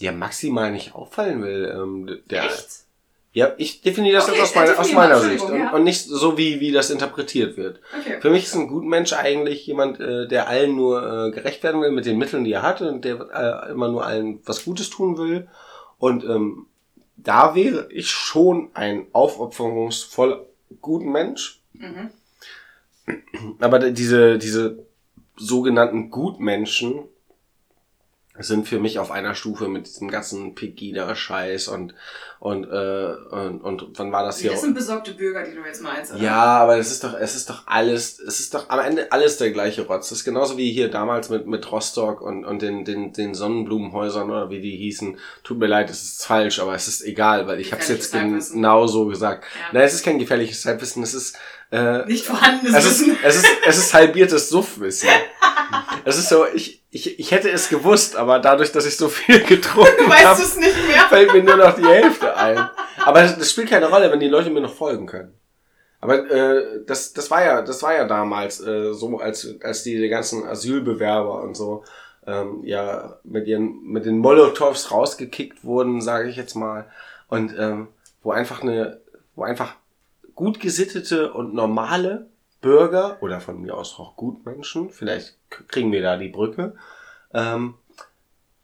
der 0.00 0.12
maximal 0.12 0.70
nicht 0.72 0.94
auffallen 0.94 1.42
will. 1.42 1.72
Ähm, 1.74 2.22
der, 2.30 2.44
Echt? 2.46 2.83
Ja, 3.34 3.52
ich 3.58 3.82
definiere 3.82 4.14
das 4.14 4.28
Okay, 4.28 4.38
jetzt 4.38 4.50
aus, 4.50 4.54
meiner, 4.54 4.70
aus 4.70 4.76
definier 4.76 4.94
mal, 4.94 5.08
meiner 5.08 5.20
Sicht 5.20 5.44
und, 5.44 5.58
ja. 5.58 5.72
und 5.72 5.82
nicht 5.82 6.04
so, 6.04 6.38
wie, 6.38 6.60
wie 6.60 6.70
das 6.70 6.90
interpretiert 6.90 7.56
wird. 7.56 7.80
Okay. 7.98 8.20
Für 8.20 8.30
mich 8.30 8.44
ist 8.44 8.54
ein 8.54 8.68
Gutmensch 8.68 9.12
eigentlich 9.12 9.66
jemand, 9.66 9.98
äh, 9.98 10.28
der 10.28 10.46
allen 10.46 10.76
nur 10.76 11.02
äh, 11.02 11.30
gerecht 11.32 11.64
werden 11.64 11.80
will 11.80 11.90
mit 11.90 12.06
den 12.06 12.16
Mitteln, 12.16 12.44
die 12.44 12.52
er 12.52 12.62
hat 12.62 12.80
und 12.80 13.04
der 13.04 13.66
äh, 13.66 13.72
immer 13.72 13.88
nur 13.88 14.06
allen 14.06 14.38
was 14.44 14.64
Gutes 14.64 14.88
tun 14.88 15.18
will. 15.18 15.48
Und 15.98 16.22
ähm, 16.22 16.66
da 17.16 17.56
wäre 17.56 17.88
ich 17.90 18.08
schon 18.08 18.70
ein 18.72 19.06
aufopferungsvoll 19.12 20.46
guten 20.80 21.10
Mensch. 21.10 21.60
Mhm. 21.72 22.10
Aber 23.58 23.80
diese, 23.90 24.38
diese 24.38 24.78
sogenannten 25.36 26.10
Gutmenschen 26.10 27.00
sind 28.38 28.66
für 28.66 28.80
mich 28.80 28.98
auf 28.98 29.12
einer 29.12 29.36
Stufe 29.36 29.68
mit 29.68 29.86
diesem 29.86 30.10
ganzen 30.10 30.56
Pegida-Scheiß 30.56 31.68
und, 31.68 31.94
und, 32.40 32.64
äh, 32.64 33.14
und, 33.30 33.62
und 33.62 33.86
wann 33.94 34.10
war 34.10 34.24
das 34.24 34.40
hier? 34.40 34.50
Das 34.50 34.62
sind 34.62 34.74
besorgte 34.74 35.14
Bürger, 35.14 35.44
die 35.44 35.54
du 35.54 35.64
jetzt 35.64 35.82
meinst, 35.82 36.12
oder? 36.12 36.20
Ja, 36.20 36.42
aber 36.42 36.76
es 36.76 36.90
ist 36.90 37.04
doch, 37.04 37.14
es 37.14 37.36
ist 37.36 37.48
doch 37.48 37.62
alles, 37.66 38.18
es 38.18 38.40
ist 38.40 38.52
doch 38.52 38.70
am 38.70 38.80
Ende 38.80 39.12
alles 39.12 39.36
der 39.36 39.52
gleiche 39.52 39.86
Rotz. 39.86 40.08
Das 40.08 40.18
ist 40.18 40.24
genauso 40.24 40.58
wie 40.58 40.72
hier 40.72 40.90
damals 40.90 41.30
mit, 41.30 41.46
mit 41.46 41.70
Rostock 41.70 42.20
und, 42.22 42.44
und 42.44 42.60
den, 42.60 42.84
den, 42.84 43.12
den 43.12 43.34
Sonnenblumenhäusern 43.34 44.28
oder 44.28 44.50
wie 44.50 44.60
die 44.60 44.76
hießen. 44.78 45.16
Tut 45.44 45.58
mir 45.58 45.68
leid, 45.68 45.88
es 45.88 46.02
ist 46.02 46.26
falsch, 46.26 46.58
aber 46.58 46.74
es 46.74 46.88
ist 46.88 47.02
egal, 47.02 47.46
weil 47.46 47.60
ich 47.60 47.70
habe 47.70 47.82
es 47.82 47.88
jetzt 47.88 48.10
Gefährliches 48.10 48.32
Halbwissen. 48.32 48.56
genau 48.56 48.86
so 48.88 49.06
gesagt. 49.06 49.44
Ja. 49.44 49.66
Nein, 49.72 49.82
es 49.84 49.94
ist 49.94 50.04
kein 50.04 50.18
gefährliches 50.18 50.64
Halbwissen, 50.66 51.04
es 51.04 51.14
ist, 51.14 51.38
äh, 51.74 52.06
Nicht 52.06 52.24
vorhandenes 52.24 52.72
es 52.72 52.84
ist, 52.84 53.00
Wissen. 53.00 53.18
es 53.24 53.36
ist, 53.36 53.46
es 53.66 53.78
ist 53.78 53.94
halbiertes 53.94 54.48
Suffwissen. 54.48 55.08
es 56.04 56.18
ist 56.18 56.28
so, 56.28 56.46
ich, 56.54 56.82
ich, 56.90 57.18
ich 57.18 57.30
hätte 57.32 57.50
es 57.50 57.68
gewusst, 57.68 58.14
aber 58.14 58.38
dadurch, 58.38 58.70
dass 58.70 58.86
ich 58.86 58.96
so 58.96 59.08
viel 59.08 59.42
getrunken 59.42 60.12
habe, 60.12 60.42
fällt 61.08 61.32
mir 61.32 61.42
nur 61.42 61.56
noch 61.56 61.74
die 61.74 61.84
Hälfte 61.84 62.36
ein. 62.36 62.70
Aber 63.04 63.22
das, 63.22 63.50
spielt 63.50 63.70
keine 63.70 63.90
Rolle, 63.90 64.12
wenn 64.12 64.20
die 64.20 64.28
Leute 64.28 64.50
mir 64.50 64.60
noch 64.60 64.74
folgen 64.74 65.06
können. 65.06 65.34
Aber 66.00 66.30
äh, 66.30 66.84
das, 66.86 67.12
das 67.12 67.30
war 67.30 67.44
ja, 67.44 67.62
das 67.62 67.82
war 67.82 67.94
ja 67.94 68.04
damals 68.04 68.60
äh, 68.60 68.92
so, 68.92 69.18
als 69.18 69.56
als 69.62 69.82
die, 69.82 69.98
die 69.98 70.08
ganzen 70.08 70.46
Asylbewerber 70.46 71.42
und 71.42 71.56
so 71.56 71.82
ähm, 72.26 72.60
ja 72.62 73.18
mit 73.24 73.48
ihren 73.48 73.82
mit 73.82 74.04
den 74.04 74.18
Molotovs 74.18 74.92
rausgekickt 74.92 75.64
wurden, 75.64 76.00
sage 76.02 76.28
ich 76.28 76.36
jetzt 76.36 76.54
mal, 76.54 76.86
und 77.28 77.54
ähm, 77.58 77.88
wo 78.22 78.32
einfach 78.32 78.62
eine, 78.62 79.00
wo 79.34 79.44
einfach 79.44 79.74
gut 80.34 80.60
gesittete 80.60 81.32
und 81.32 81.54
normale 81.54 82.28
Bürger 82.60 83.22
oder 83.22 83.40
von 83.40 83.60
mir 83.60 83.76
aus 83.76 83.98
auch 83.98 84.16
Gutmenschen, 84.16 84.90
vielleicht 84.90 85.36
kriegen 85.50 85.92
wir 85.92 86.02
da 86.02 86.16
die 86.16 86.28
Brücke, 86.28 86.74
ähm, 87.32 87.74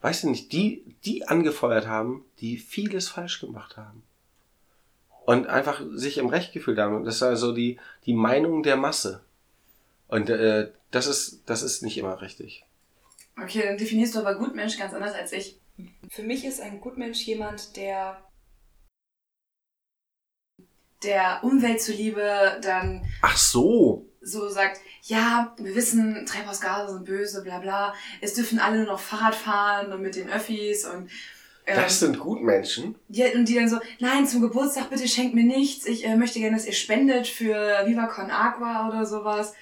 weißt 0.00 0.24
du 0.24 0.30
nicht, 0.30 0.52
die, 0.52 0.96
die 1.04 1.28
angefeuert 1.28 1.86
haben, 1.86 2.24
die 2.40 2.56
vieles 2.56 3.08
falsch 3.08 3.40
gemacht 3.40 3.76
haben. 3.76 4.02
Und 5.26 5.46
einfach 5.46 5.82
sich 5.92 6.18
im 6.18 6.28
Recht 6.28 6.52
gefühlt 6.52 6.78
haben. 6.78 7.04
Das 7.04 7.16
ist 7.16 7.22
also 7.22 7.52
die, 7.52 7.78
die 8.06 8.14
Meinung 8.14 8.62
der 8.62 8.76
Masse. 8.76 9.20
Und 10.08 10.30
äh, 10.30 10.70
das 10.90 11.06
ist, 11.06 11.42
das 11.46 11.62
ist 11.62 11.82
nicht 11.82 11.98
immer 11.98 12.20
richtig. 12.20 12.64
Okay, 13.40 13.62
dann 13.64 13.78
definierst 13.78 14.14
du 14.14 14.20
aber 14.20 14.34
Gutmensch 14.34 14.78
ganz 14.78 14.92
anders 14.92 15.14
als 15.14 15.32
ich. 15.32 15.60
Für 16.08 16.22
mich 16.22 16.44
ist 16.44 16.60
ein 16.60 16.80
Gutmensch 16.80 17.20
jemand, 17.26 17.76
der 17.76 18.18
der 21.02 21.40
Umwelt 21.42 21.80
zuliebe 21.82 22.58
dann 22.62 23.02
Ach 23.22 23.36
so. 23.36 24.06
so 24.20 24.48
sagt, 24.48 24.80
ja, 25.02 25.54
wir 25.58 25.74
wissen, 25.74 26.26
Treibhausgase 26.26 26.92
sind 26.92 27.04
böse, 27.06 27.42
bla 27.42 27.58
bla. 27.58 27.94
Es 28.20 28.34
dürfen 28.34 28.58
alle 28.58 28.78
nur 28.78 28.86
noch 28.86 29.00
Fahrrad 29.00 29.34
fahren 29.34 29.92
und 29.92 30.02
mit 30.02 30.14
den 30.16 30.28
Öffis 30.30 30.84
und 30.84 31.08
ähm, 31.66 31.76
Das 31.76 32.00
sind 32.00 32.18
Gutmenschen. 32.18 32.94
ja, 33.08 33.26
und 33.34 33.46
die 33.48 33.54
dann 33.54 33.68
so, 33.68 33.78
nein, 33.98 34.26
zum 34.26 34.42
Geburtstag 34.42 34.90
bitte 34.90 35.08
schenkt 35.08 35.34
mir 35.34 35.44
nichts. 35.44 35.86
Ich 35.86 36.04
äh, 36.04 36.16
möchte 36.16 36.38
gerne, 36.38 36.56
dass 36.56 36.66
ihr 36.66 36.72
spendet 36.74 37.26
für 37.26 37.54
Viva 37.86 38.06
Con 38.06 38.30
Agua 38.30 38.88
oder 38.88 39.06
sowas. 39.06 39.54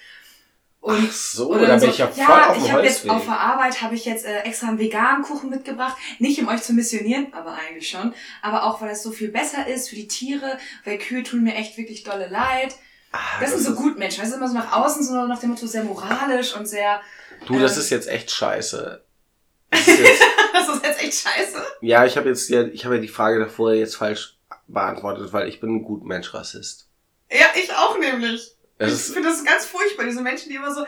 Und 0.80 1.06
Ach 1.08 1.12
so, 1.12 1.50
oder 1.50 1.62
da 1.62 1.66
dann 1.66 1.80
bin 1.80 1.88
so, 1.88 1.92
ich 1.92 1.98
ja 1.98 2.06
voll 2.06 2.24
ja, 2.24 2.48
auf 2.50 2.56
dem 2.56 2.64
ich 2.64 2.72
habe 2.72 2.84
jetzt 2.84 3.10
auf 3.10 3.24
der 3.24 3.40
Arbeit 3.40 3.82
habe 3.82 3.94
ich 3.96 4.04
jetzt 4.04 4.24
äh, 4.24 4.38
extra 4.42 4.68
einen 4.68 4.78
veganen 4.78 5.22
Kuchen 5.24 5.50
mitgebracht, 5.50 5.96
nicht 6.20 6.40
um 6.40 6.48
euch 6.48 6.62
zu 6.62 6.72
missionieren, 6.72 7.26
aber 7.32 7.54
eigentlich 7.54 7.88
schon, 7.90 8.14
aber 8.42 8.62
auch 8.64 8.80
weil 8.80 8.90
es 8.90 9.02
so 9.02 9.10
viel 9.10 9.28
besser 9.30 9.66
ist 9.66 9.88
für 9.88 9.96
die 9.96 10.06
Tiere, 10.08 10.56
weil 10.84 10.98
Kühe 10.98 11.22
tun 11.24 11.42
mir 11.42 11.54
echt 11.56 11.76
wirklich 11.76 12.04
dolle 12.04 12.28
leid. 12.28 12.76
Ah, 13.12 13.18
Das, 13.40 13.50
sind 13.50 13.62
so 13.62 13.72
ist- 13.72 13.76
Gutmenschen, 13.76 14.22
weißt 14.22 14.32
du, 14.32 14.36
immer 14.36 14.48
so 14.48 14.54
nach 14.54 14.72
außen, 14.72 15.02
so 15.02 15.26
nach 15.26 15.40
dem 15.40 15.50
Motto 15.50 15.66
sehr 15.66 15.82
moralisch 15.84 16.54
und 16.54 16.66
sehr, 16.66 17.00
Du, 17.46 17.58
das 17.58 17.74
ähm, 17.74 17.80
ist 17.82 17.90
jetzt 17.90 18.08
echt 18.08 18.30
scheiße. 18.30 19.04
Das 19.70 19.86
ist 19.86 19.98
jetzt, 19.98 20.22
das 20.54 20.68
ist 20.68 20.82
jetzt 20.84 21.02
echt 21.02 21.14
scheiße. 21.28 21.62
ja, 21.82 22.04
ich 22.06 22.16
habe 22.16 22.28
jetzt 22.28 22.48
ja, 22.48 22.62
ich 22.62 22.84
habe 22.84 22.94
ja 22.96 23.00
die 23.02 23.08
Frage 23.08 23.38
davor 23.40 23.74
jetzt 23.74 23.96
falsch 23.96 24.38
beantwortet, 24.66 25.32
weil 25.32 25.48
ich 25.48 25.60
bin 25.60 25.76
ein 25.76 25.82
Gutmensch-Rassist. 25.82 26.88
Ja, 27.30 27.46
ich 27.54 27.70
auch 27.74 27.98
nämlich. 27.98 28.54
Es 28.78 29.08
ich 29.08 29.14
finde 29.14 29.28
das 29.30 29.44
ganz 29.44 29.64
furchtbar, 29.66 30.04
diese 30.04 30.22
Menschen, 30.22 30.48
die 30.50 30.54
immer 30.56 30.72
so, 30.72 30.84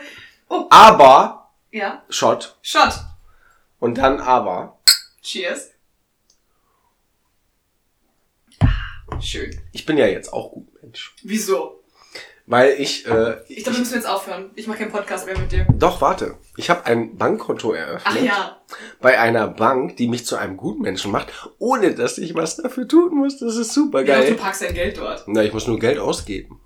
oh, 0.49 0.65
aber, 0.69 1.51
ja, 1.71 2.03
Shot, 2.09 2.57
Shot. 2.61 2.93
und 3.79 3.97
dann 3.97 4.19
aber, 4.19 4.79
Cheers. 5.21 5.69
Schön. 9.19 9.59
ich 9.71 9.85
bin 9.85 9.97
ja 9.97 10.07
jetzt 10.07 10.33
auch 10.33 10.51
Gutmensch. 10.51 11.13
Wieso? 11.23 11.77
Weil 12.47 12.71
ich, 12.79 13.05
äh, 13.05 13.37
Ich 13.47 13.63
glaube, 13.63 13.77
wir 13.77 13.79
müssen 13.81 13.93
jetzt 13.93 14.07
aufhören. 14.07 14.49
Ich 14.55 14.67
mache 14.67 14.79
keinen 14.79 14.91
Podcast 14.91 15.25
mehr 15.27 15.37
mit 15.37 15.51
dir. 15.51 15.65
doch, 15.73 16.01
warte. 16.01 16.37
Ich 16.57 16.69
habe 16.69 16.85
ein 16.85 17.15
Bankkonto 17.17 17.71
eröffnet. 17.71 18.17
Ach 18.19 18.21
ja. 18.21 18.61
Bei 18.99 19.19
einer 19.19 19.47
Bank, 19.47 19.95
die 19.97 20.07
mich 20.07 20.25
zu 20.25 20.35
einem 20.37 20.57
Gutmenschen 20.57 21.11
macht, 21.11 21.31
ohne 21.59 21.93
dass 21.93 22.17
ich 22.17 22.33
was 22.33 22.57
dafür 22.57 22.87
tun 22.87 23.15
muss. 23.15 23.37
Das 23.37 23.55
ist 23.55 23.73
super 23.73 23.99
Ja, 24.01 24.17
du 24.21 24.23
geil. 24.29 24.33
packst 24.35 24.63
dein 24.63 24.73
Geld 24.73 24.97
dort. 24.97 25.23
Na, 25.27 25.43
ich 25.43 25.53
muss 25.53 25.67
nur 25.67 25.79
Geld 25.79 25.99
ausgeben. 25.99 26.59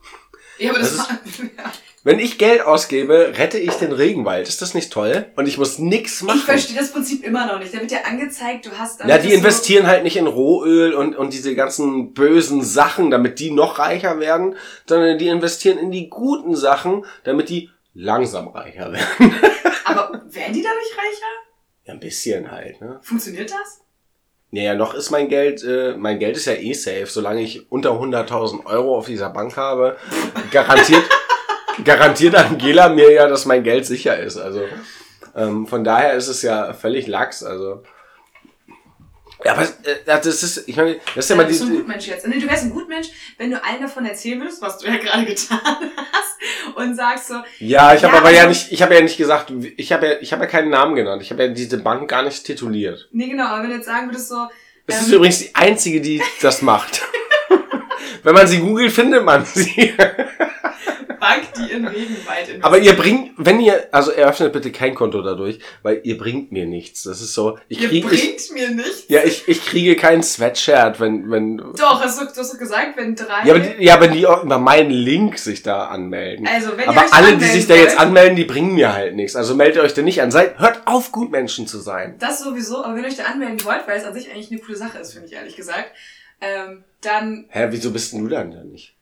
Ja, 0.57 0.71
aber 0.71 0.79
das, 0.79 0.97
Das 0.97 1.07
ja. 1.57 1.71
Wenn 2.05 2.19
ich 2.19 2.37
Geld 2.37 2.61
ausgebe, 2.61 3.33
rette 3.35 3.57
ich 3.57 3.73
den 3.73 3.91
Regenwald. 3.91 4.47
Ist 4.47 4.61
das 4.61 4.75
nicht 4.75 4.93
toll? 4.93 5.25
Und 5.35 5.47
ich 5.47 5.57
muss 5.57 5.79
nix 5.79 6.21
machen. 6.21 6.37
Ich 6.37 6.43
verstehe 6.43 6.77
das 6.77 6.91
Prinzip 6.91 7.23
immer 7.23 7.47
noch 7.47 7.57
nicht. 7.57 7.73
Da 7.73 7.79
wird 7.79 7.89
dir 7.89 8.05
angezeigt, 8.05 8.67
du 8.67 8.77
hast 8.77 9.03
Ja, 9.03 9.17
die 9.17 9.33
investieren 9.33 9.87
halt 9.87 10.03
nicht 10.03 10.15
in 10.15 10.27
Rohöl 10.27 10.93
und, 10.93 11.15
und 11.15 11.33
diese 11.33 11.55
ganzen 11.55 12.13
bösen 12.13 12.61
Sachen, 12.61 13.09
damit 13.09 13.39
die 13.39 13.49
noch 13.49 13.79
reicher 13.79 14.19
werden, 14.19 14.55
sondern 14.87 15.17
die 15.17 15.29
investieren 15.29 15.79
in 15.79 15.89
die 15.89 16.07
guten 16.09 16.55
Sachen, 16.55 17.05
damit 17.23 17.49
die 17.49 17.71
langsam 17.95 18.49
reicher 18.49 18.91
werden. 18.91 19.33
Aber 19.85 20.11
werden 20.29 20.53
die 20.53 20.61
dadurch 20.61 20.91
reicher? 20.95 21.31
Ja, 21.85 21.93
ein 21.93 21.99
bisschen 21.99 22.51
halt, 22.51 22.81
ne? 22.81 22.99
Funktioniert 23.01 23.49
das? 23.49 23.81
Naja, 24.51 24.75
noch 24.75 24.93
ist 24.93 25.11
mein 25.11 25.27
Geld, 25.27 25.63
äh, 25.63 25.95
mein 25.97 26.19
Geld 26.19 26.37
ist 26.37 26.45
ja 26.45 26.53
eh 26.53 26.73
safe. 26.73 27.07
Solange 27.07 27.41
ich 27.41 27.71
unter 27.71 27.91
100.000 27.91 28.65
Euro 28.65 28.97
auf 28.97 29.07
dieser 29.07 29.29
Bank 29.29 29.57
habe, 29.57 29.97
garantiert, 30.51 31.03
garantiert 31.83 32.35
Angela 32.35 32.89
mir 32.89 33.11
ja, 33.11 33.27
dass 33.27 33.45
mein 33.45 33.63
Geld 33.63 33.85
sicher 33.85 34.17
ist. 34.17 34.37
Also 34.37 34.61
ähm, 35.35 35.67
von 35.67 35.83
daher 35.83 36.13
ist 36.13 36.27
es 36.27 36.41
ja 36.41 36.73
völlig 36.73 37.07
lax. 37.07 37.43
Also 37.43 37.83
ja, 39.45 39.53
aber 39.53 39.63
äh, 39.63 39.95
das 40.05 40.25
ist, 40.43 40.67
ich 40.67 40.75
meine, 40.75 40.95
das 41.15 41.25
ist 41.25 41.29
ja 41.29 41.35
Ja, 41.35 41.41
mal 41.41 41.47
bist 41.47 41.61
du 41.61 41.65
ein 41.65 41.71
die, 41.71 41.77
Gutmensch 41.77 42.07
jetzt. 42.07 42.27
Nee, 42.27 42.39
du 42.39 42.47
wärst 42.49 42.63
ein 42.63 42.69
Gutmensch, 42.71 43.07
wenn 43.37 43.51
du 43.51 43.63
allen 43.63 43.81
davon 43.81 44.05
erzählen 44.05 44.39
würdest, 44.41 44.61
was 44.61 44.77
du 44.79 44.87
ja 44.87 44.97
gerade 45.03 45.25
getan 45.25 45.59
hast 45.63 46.75
und 46.77 46.95
sagst 46.95 47.27
so, 47.29 47.35
Ja, 47.59 47.93
ich 47.93 48.03
habe 48.03 48.13
Ja, 48.13 48.19
aber 48.19 48.31
ja 48.31 48.37
also- 48.45 48.49
nicht, 48.49 48.71
ich 48.71 48.81
habe 48.81 48.95
ja 48.95 49.01
nicht 49.01 49.17
gesagt, 49.17 49.51
ich 49.77 49.91
habe 49.93 50.07
ja, 50.07 50.13
ich 50.19 50.33
habe 50.33 50.43
ja 50.43 50.49
keinen 50.49 50.69
Namen 50.69 50.95
genannt. 50.95 51.21
Ich 51.21 51.31
habe 51.31 51.43
ja 51.43 51.49
diese 51.49 51.77
Bank 51.77 52.09
gar 52.09 52.23
nicht 52.23 52.43
tituliert. 52.45 53.07
nee 53.11 53.27
genau, 53.27 53.45
aber 53.45 53.63
wenn 53.63 53.69
du 53.69 53.75
jetzt 53.77 53.85
sagen 53.85 54.07
würdest 54.09 54.29
so, 54.29 54.47
Es 54.87 54.95
ähm, 54.97 55.01
ist 55.05 55.11
übrigens 55.11 55.39
die 55.39 55.55
einzige, 55.55 56.01
die 56.01 56.21
das 56.41 56.61
macht. 56.61 57.01
Wenn 58.23 58.33
man 58.33 58.47
sie 58.47 58.57
googelt, 58.59 58.91
findet 58.91 59.23
man 59.23 59.45
sie. 59.45 59.93
Bank, 61.25 61.53
die 61.57 61.71
in 61.71 61.87
Regenwald 61.87 62.39
investiert. 62.39 62.63
Aber 62.63 62.77
ihr 62.77 62.93
bringt, 62.93 63.31
wenn 63.37 63.59
ihr, 63.59 63.87
also 63.91 64.11
eröffnet 64.11 64.53
bitte 64.53 64.71
kein 64.71 64.93
Konto 64.93 65.21
dadurch, 65.21 65.59
weil 65.83 66.01
ihr 66.03 66.17
bringt 66.17 66.51
mir 66.51 66.65
nichts. 66.65 67.03
Das 67.03 67.21
ist 67.21 67.33
so, 67.33 67.57
ich 67.67 67.81
Ihr 67.81 67.89
kriege, 67.89 68.13
ich, 68.13 68.21
bringt 68.21 68.51
mir 68.53 68.69
nichts. 68.75 69.05
ja, 69.07 69.23
ich, 69.23 69.47
ich 69.47 69.65
kriege 69.65 69.95
kein 69.95 70.21
Sweatshirt, 70.23 70.99
wenn, 70.99 71.31
wenn, 71.31 71.57
Doch, 71.57 72.01
hast 72.01 72.21
du, 72.21 72.25
du 72.25 72.31
hast 72.39 72.53
doch 72.53 72.59
gesagt, 72.59 72.97
wenn 72.97 73.15
drei. 73.15 73.45
ja, 73.45 73.55
aber, 73.55 73.59
die, 73.59 73.83
ja, 73.83 73.99
wenn 74.01 74.13
die 74.13 74.25
auch 74.27 74.43
über 74.43 74.57
meinen 74.59 74.91
Link 74.91 75.37
sich 75.39 75.63
da 75.63 75.87
anmelden. 75.87 76.47
also, 76.47 76.71
wenn 76.77 76.81
ihr 76.85 76.89
Aber 76.89 77.05
euch 77.05 77.13
alle, 77.13 77.37
die 77.37 77.45
sich 77.45 77.67
da 77.67 77.75
jetzt 77.75 77.99
anmelden, 77.99 78.35
die 78.35 78.45
bringen 78.45 78.75
mir 78.75 78.93
halt 78.93 79.15
nichts. 79.15 79.35
Also 79.35 79.55
meldet 79.55 79.81
euch 79.81 79.93
da 79.93 80.01
nicht 80.01 80.21
an. 80.21 80.31
Seid, 80.31 80.59
hört 80.59 80.85
auf, 80.85 81.11
Gutmenschen 81.11 81.67
zu 81.67 81.79
sein. 81.79 82.15
Das 82.19 82.41
sowieso, 82.41 82.83
aber 82.83 82.95
wenn 82.95 83.03
ihr 83.03 83.09
euch 83.09 83.17
da 83.17 83.23
anmelden 83.23 83.63
wollt, 83.65 83.87
weil 83.87 83.97
es 83.97 84.05
an 84.05 84.13
sich 84.13 84.29
eigentlich 84.31 84.51
eine 84.51 84.59
coole 84.59 84.77
Sache 84.77 84.97
ist, 84.99 85.13
finde 85.13 85.27
ich 85.27 85.33
ehrlich 85.33 85.55
gesagt, 85.55 85.91
ähm, 86.41 86.83
dann. 87.01 87.45
Hä, 87.49 87.67
wieso 87.69 87.91
bist 87.91 88.13
denn 88.13 88.23
du 88.23 88.29
dann 88.29 88.51
da 88.51 88.63
nicht? 88.63 88.94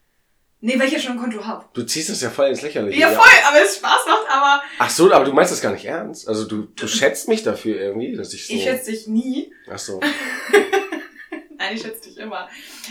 Nee, 0.65 0.79
weil 0.79 0.87
ich 0.87 0.93
ja 0.93 0.99
schon 0.99 1.13
ein 1.13 1.17
Konto 1.19 1.45
habe. 1.45 1.65
Du 1.73 1.83
ziehst 1.83 2.09
das 2.09 2.21
ja 2.21 2.29
voll 2.29 2.47
ins 2.47 2.61
Lächerliche. 2.61 2.97
Ja, 2.97 3.09
voll, 3.11 3.33
aber 3.49 3.61
es 3.61 3.75
Spaß 3.75 4.05
macht, 4.07 4.25
aber 4.29 4.63
Ach 4.79 4.89
so, 4.89 5.11
aber 5.11 5.25
du 5.25 5.33
meinst 5.33 5.51
das 5.51 5.59
gar 5.59 5.73
nicht 5.73 5.83
ernst. 5.83 6.25
Also 6.25 6.45
du, 6.45 6.61
du 6.73 6.87
schätzt 6.87 7.27
mich 7.27 7.43
dafür 7.43 7.75
irgendwie, 7.77 8.15
dass 8.15 8.33
ich 8.33 8.47
so. 8.47 8.53
ich 8.53 8.63
schätze 8.63 8.91
dich 8.91 9.07
nie. 9.07 9.53
Ach 9.69 9.77
so. 9.77 9.99
Nein, 11.57 11.75
ich 11.75 11.81
schätze 11.81 12.09
dich 12.09 12.17
immer. 12.17 12.47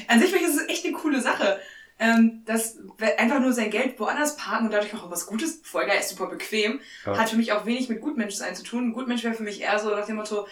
An 0.09 0.21
sich 0.21 0.31
finde 0.31 0.45
ich, 0.49 0.55
es 0.55 0.69
echt 0.69 0.85
eine 0.85 0.95
coole 0.95 1.21
Sache. 1.23 1.61
Ähm, 1.99 2.43
dass 2.47 2.79
we- 2.99 3.19
einfach 3.19 3.38
nur 3.38 3.52
sein 3.52 3.71
Geld 3.71 3.99
woanders 4.00 4.37
parken 4.37 4.67
und 4.67 4.73
dadurch 4.73 4.93
auch 4.95 5.11
was 5.11 5.26
Gutes, 5.26 5.61
voll 5.62 5.87
geil, 5.87 5.99
ist 6.00 6.09
super 6.09 6.26
bequem, 6.26 6.81
Ja. 7.07 7.17
hat 7.17 7.31
für 7.31 7.37
mich 7.37 7.52
auch 7.52 7.64
wenig 7.64 7.88
mit 7.88 8.00
Gutmenschsein 8.00 8.57
zu 8.57 8.64
tun. 8.64 8.93
Gutmensch 8.93 9.23
wäre 9.23 9.35
für 9.35 9.45
mich 9.45 9.61
eher 9.61 9.79
so 9.79 9.91
nach 9.91 10.05
dem 10.07 10.17
Motto, 10.17 10.47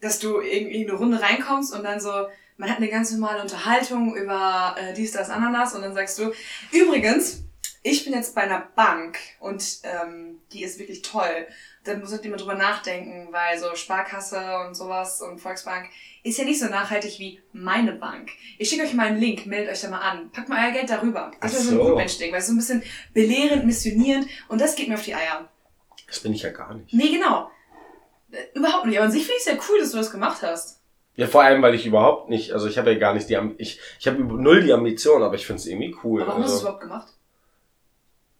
dass 0.00 0.18
du 0.20 0.40
irgendwie 0.40 0.82
in 0.82 0.88
eine 0.88 0.96
Runde 0.98 1.20
reinkommst 1.20 1.74
und 1.74 1.82
dann 1.84 1.98
so, 2.00 2.10
man 2.56 2.70
hat 2.70 2.78
eine 2.78 2.88
ganz 2.88 3.10
normale 3.12 3.42
Unterhaltung 3.42 4.14
über 4.16 4.76
äh, 4.78 4.94
dies, 4.94 5.12
das, 5.12 5.30
Ananas 5.30 5.74
und 5.74 5.82
dann 5.82 5.94
sagst 5.94 6.18
du, 6.18 6.32
übrigens, 6.72 7.44
ich 7.82 8.04
bin 8.04 8.14
jetzt 8.14 8.34
bei 8.34 8.42
einer 8.42 8.60
Bank 8.74 9.18
und 9.40 9.80
ähm, 9.82 10.40
die 10.52 10.62
ist 10.62 10.78
wirklich 10.78 11.02
toll. 11.02 11.46
Da 11.84 11.94
solltet 12.06 12.24
ihr 12.24 12.30
mal 12.30 12.38
drüber 12.38 12.54
nachdenken, 12.54 13.28
weil 13.30 13.58
so 13.58 13.74
Sparkasse 13.74 14.40
und 14.66 14.74
sowas 14.74 15.20
und 15.20 15.38
Volksbank 15.38 15.90
ist 16.22 16.38
ja 16.38 16.44
nicht 16.44 16.58
so 16.58 16.66
nachhaltig 16.66 17.18
wie 17.18 17.42
meine 17.52 17.92
Bank. 17.92 18.30
Ich 18.58 18.70
schicke 18.70 18.84
euch 18.84 18.94
mal 18.94 19.08
einen 19.08 19.18
Link, 19.18 19.44
meldet 19.44 19.70
euch 19.70 19.82
da 19.82 19.90
mal 19.90 20.00
an. 20.00 20.30
Packt 20.30 20.48
mal 20.48 20.64
euer 20.64 20.72
Geld 20.72 20.88
darüber. 20.88 21.30
Das 21.42 21.54
Ach 21.54 21.58
ist 21.58 21.68
so 21.68 21.82
ein. 21.82 21.88
Gutmensch-Ding, 21.88 22.32
weil 22.32 22.38
es 22.38 22.46
so 22.46 22.54
ein 22.54 22.56
bisschen 22.56 22.82
belehrend, 23.12 23.66
missionierend 23.66 24.28
und 24.48 24.62
das 24.62 24.76
geht 24.76 24.88
mir 24.88 24.94
auf 24.94 25.04
die 25.04 25.14
Eier. 25.14 25.50
Das 26.06 26.20
bin 26.20 26.32
ich 26.32 26.42
ja 26.42 26.50
gar 26.50 26.72
nicht. 26.72 26.94
Nee, 26.94 27.10
genau. 27.10 27.50
Äh, 28.30 28.58
Überhaupt 28.58 28.86
nicht. 28.86 28.96
Aber 28.96 29.06
an 29.06 29.12
sich 29.12 29.24
finde 29.24 29.36
ich 29.36 29.46
es 29.46 29.52
ja 29.52 29.58
cool, 29.68 29.80
dass 29.80 29.90
du 29.90 29.98
das 29.98 30.10
gemacht 30.10 30.40
hast. 30.40 30.80
Ja, 31.16 31.28
vor 31.28 31.42
allem, 31.42 31.62
weil 31.62 31.74
ich 31.74 31.86
überhaupt 31.86 32.28
nicht, 32.28 32.52
also 32.52 32.66
ich 32.66 32.76
habe 32.76 32.92
ja 32.92 32.98
gar 32.98 33.14
nicht 33.14 33.28
die, 33.28 33.38
ich, 33.58 33.80
ich 34.00 34.06
habe 34.08 34.22
null 34.22 34.62
die 34.62 34.72
Ambition, 34.72 35.22
aber 35.22 35.36
ich 35.36 35.46
finde 35.46 35.60
es 35.60 35.66
irgendwie 35.66 35.94
cool. 36.02 36.22
Aber 36.22 36.30
warum 36.30 36.42
hast 36.42 36.50
du 36.50 36.56
es 36.56 36.64
also, 36.64 36.66
überhaupt 36.66 36.82
gemacht? 36.82 37.08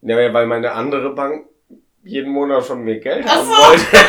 ja, 0.03 0.33
weil 0.33 0.47
meine 0.47 0.73
andere 0.73 1.15
Bank 1.15 1.47
jeden 2.03 2.33
Monat 2.33 2.65
von 2.65 2.83
mir 2.83 3.01
Geld 3.01 3.25
Ach 3.29 3.37
haben 3.37 3.47
so. 3.47 3.53
wollte. 3.53 3.87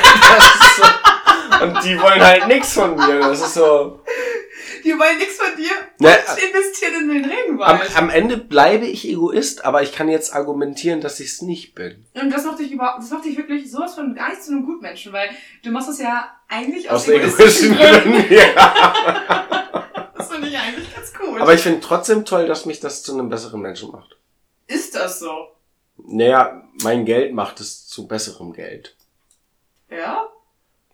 So, 0.76 1.64
und 1.64 1.84
die 1.86 1.98
wollen 1.98 2.20
halt 2.20 2.48
nichts 2.48 2.74
von 2.74 2.96
mir. 2.96 3.20
Das 3.20 3.40
ist 3.40 3.54
so. 3.54 4.02
Die 4.86 4.92
wollen 4.92 5.18
nichts 5.18 5.36
von 5.38 5.56
dir 5.58 5.72
Ne, 5.98 6.10
und 6.10 6.44
investieren 6.44 6.94
in 7.02 7.10
den 7.10 7.24
am, 7.26 7.32
Regenwald. 7.32 7.98
am 7.98 8.10
Ende 8.10 8.38
bleibe 8.38 8.86
ich 8.86 9.08
Egoist, 9.10 9.66
aber 9.66 9.82
ich 9.82 9.92
kann 9.92 10.08
jetzt 10.10 10.34
argumentieren, 10.34 11.02
dass 11.02 11.20
ich 11.20 11.32
es 11.32 11.42
nicht 11.42 11.74
bin. 11.74 12.06
Und 12.14 12.30
das 12.30 12.46
macht 12.46 12.60
dich 12.60 12.72
überhaupt, 12.72 13.02
das 13.02 13.10
macht 13.10 13.26
dich 13.26 13.36
wirklich 13.36 13.70
sowas 13.72 13.96
von 13.96 14.14
gar 14.14 14.30
nicht 14.30 14.44
zu 14.44 14.52
einem 14.52 14.66
Gutmenschen, 14.66 15.12
weil 15.12 15.30
du 15.64 15.72
machst 15.72 15.90
das 15.90 16.00
ja 16.00 16.32
eigentlich 16.48 16.90
Aus 16.90 17.02
aus, 17.04 17.08
egoistischen 17.10 17.76
Gründen. 17.76 18.34
Ja. 18.34 19.52
Das 20.18 20.30
finde 20.32 20.48
ich 20.48 20.58
eigentlich 20.58 20.96
ganz 20.96 21.12
cool. 21.20 21.42
Aber 21.42 21.54
ich 21.54 21.62
finde 21.62 21.82
trotzdem 21.82 22.24
toll, 22.26 22.48
dass 22.48 22.66
mich 22.66 22.80
das 22.80 23.04
zu 23.04 23.14
einem 23.14 23.30
besseren 23.30 23.62
Menschen 23.62 23.92
macht. 23.92 24.16
ist 24.68 24.96
das 24.96 25.20
so? 25.20 25.50
Naja, 25.98 26.64
mein 26.84 27.06
Geld 27.06 27.34
macht 27.34 27.60
es 27.60 27.86
zu 27.88 28.08
besserem 28.08 28.54
Geld. 28.54 28.96
Ja? 29.90 30.28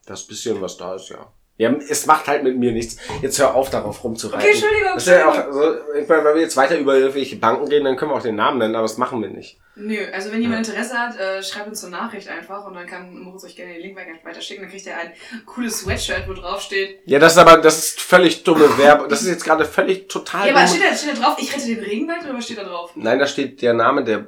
Das 0.06 0.26
bisschen, 0.26 0.60
was 0.62 0.78
da 0.78 0.96
ist, 0.96 1.10
ja. 1.10 1.32
Ja, 1.62 1.72
es 1.89 2.08
macht 2.08 2.27
halt 2.27 2.41
mit 2.44 2.58
mir 2.58 2.72
nichts. 2.72 2.98
Jetzt 3.22 3.38
hör 3.38 3.53
auf, 3.53 3.70
darauf 3.70 4.03
rumzureiten. 4.03 4.39
Okay, 4.41 4.51
Entschuldigung, 4.51 4.91
Das 4.96 5.06
ist 5.06 5.13
ja 5.13 5.30
auch, 5.30 5.38
also, 5.38 5.75
ich 6.00 6.08
meine, 6.10 6.24
wenn 6.25 6.34
wir 6.34 6.41
jetzt 6.41 6.58
weiter 6.58 6.75
über 6.75 6.96
irgendwelche 6.96 7.36
Banken 7.36 7.68
reden, 7.68 7.86
dann 7.86 7.96
können 7.98 8.10
wir 8.10 8.15
auch 8.15 8.22
den 8.24 8.34
Namen 8.36 8.58
nennen, 8.58 8.74
aber 8.74 8.88
das 8.88 8.98
machen 8.98 9.22
wir 9.22 9.30
nicht. 9.30 9.60
Nö, 9.75 9.98
also 10.12 10.32
wenn 10.32 10.41
jemand 10.41 10.68
Interesse 10.68 10.98
hat, 10.98 11.20
äh, 11.20 11.44
schreibt 11.44 11.68
uns 11.68 11.84
eine 11.84 11.96
Nachricht 11.96 12.27
einfach 12.30 12.65
und 12.65 12.74
dann 12.74 12.88
kann 12.88 13.15
Moritz 13.15 13.44
euch 13.44 13.56
gerne 13.56 13.74
den 13.74 13.82
Link 13.84 13.96
weiter- 13.96 14.10
weiter 14.24 14.41
schicken. 14.41 14.63
Dann 14.63 14.72
kriegt 14.72 14.86
ihr 14.88 14.98
ein 14.98 15.13
cooles 15.46 15.82
Sweatshirt, 15.82 16.27
wo 16.27 16.34
drauf 16.34 16.62
steht. 16.62 17.00
Ja, 17.06 17.20
das 17.20 17.34
ist 17.34 17.38
aber, 17.38 17.58
das 17.58 17.77
ist 17.77 18.01
völlig 18.01 18.44
dumme 18.44 18.77
Werbung. 18.80 19.08
Das 19.08 19.22
ist 19.22 19.27
jetzt 19.30 19.44
gerade 19.44 19.63
völlig 19.65 20.08
total 20.10 20.48
Ja, 20.48 20.56
aber 20.56 20.68
steht 20.68 20.82
da, 20.84 20.96
steht 20.96 21.15
da 21.15 21.22
drauf, 21.22 21.38
ich 21.39 21.53
rette 21.56 21.68
den 21.68 21.80
Regenwald 21.84 22.24
oder 22.24 22.34
was 22.34 22.46
steht 22.46 22.58
da 22.58 22.63
drauf? 22.63 22.89
Nein, 22.96 23.20
da 23.20 23.27
steht 23.27 23.62
der 23.62 23.74
Name 23.74 24.03
der 24.03 24.25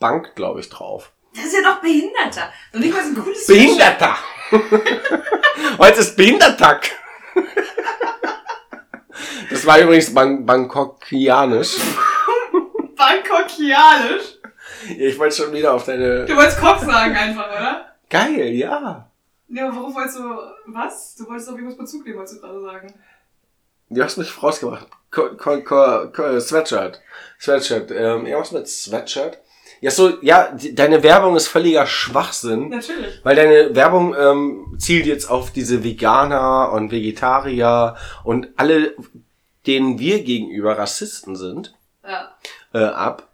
Bank, 0.00 0.34
glaube 0.34 0.58
ich, 0.58 0.68
drauf. 0.68 1.12
Das 1.34 1.44
ist 1.44 1.54
ja 1.54 1.62
doch 1.62 1.80
Behinderter. 1.80 2.52
Und 2.74 2.80
nicht 2.80 2.92
mal 2.92 3.02
so 3.04 3.08
ein 3.10 3.24
cooles 3.24 3.46
Behinderter! 3.46 4.16
Heute 5.78 6.00
ist 6.00 6.16
Behindertag! 6.16 6.90
Das 9.50 9.64
war 9.64 9.78
übrigens 9.80 10.12
Bang 10.12 10.44
Bangkokianisch. 10.44 11.76
Bangkokianisch. 12.96 14.38
Ich 14.98 15.18
wollte 15.18 15.36
schon 15.36 15.52
wieder 15.52 15.72
auf 15.72 15.84
deine... 15.84 16.26
Du 16.26 16.36
wolltest 16.36 16.58
Kopf 16.58 16.84
sagen 16.84 17.16
einfach, 17.16 17.50
oder? 17.50 17.94
Geil, 18.10 18.48
ja. 18.54 19.08
Ja, 19.48 19.68
aber 19.68 19.76
warum 19.76 19.94
wolltest 19.94 20.18
du, 20.18 20.22
was? 20.66 21.14
Du 21.16 21.26
wolltest 21.26 21.48
auf 21.48 21.54
irgendwas 21.54 21.78
Bezug 21.78 22.04
nehmen, 22.04 22.18
wolltest 22.18 22.36
du 22.36 22.40
gerade 22.40 22.60
sagen. 22.62 22.94
Du 23.88 24.02
hast 24.02 24.16
mich 24.18 24.42
rausgebracht. 24.42 24.88
Ko 25.10 25.36
Ko 25.36 25.62
Ko 25.62 26.10
Ko 26.10 26.40
Sweatshirt. 26.40 27.00
Sweatshirt. 27.38 27.90
Ähm, 27.90 28.26
irgendwas 28.26 28.52
mit 28.52 28.68
Sweatshirt. 28.68 29.38
Ja, 29.82 29.90
so, 29.90 30.22
ja, 30.22 30.52
die, 30.52 30.74
deine 30.74 31.02
Werbung 31.02 31.34
ist 31.36 31.48
völliger 31.48 31.86
Schwachsinn. 31.86 32.68
Natürlich. 32.68 33.20
Weil 33.24 33.34
deine 33.36 33.74
Werbung 33.74 34.14
ähm, 34.18 34.76
zielt 34.78 35.06
jetzt 35.06 35.28
auf 35.28 35.50
diese 35.52 35.82
Veganer 35.84 36.70
und 36.72 36.90
Vegetarier 36.92 37.96
und 38.22 38.48
alle, 38.56 38.94
denen 39.66 39.98
wir 39.98 40.22
gegenüber 40.22 40.78
Rassisten 40.78 41.34
sind, 41.36 41.74
Ja. 42.06 42.34
äh, 42.72 42.78
ab. 42.78 43.28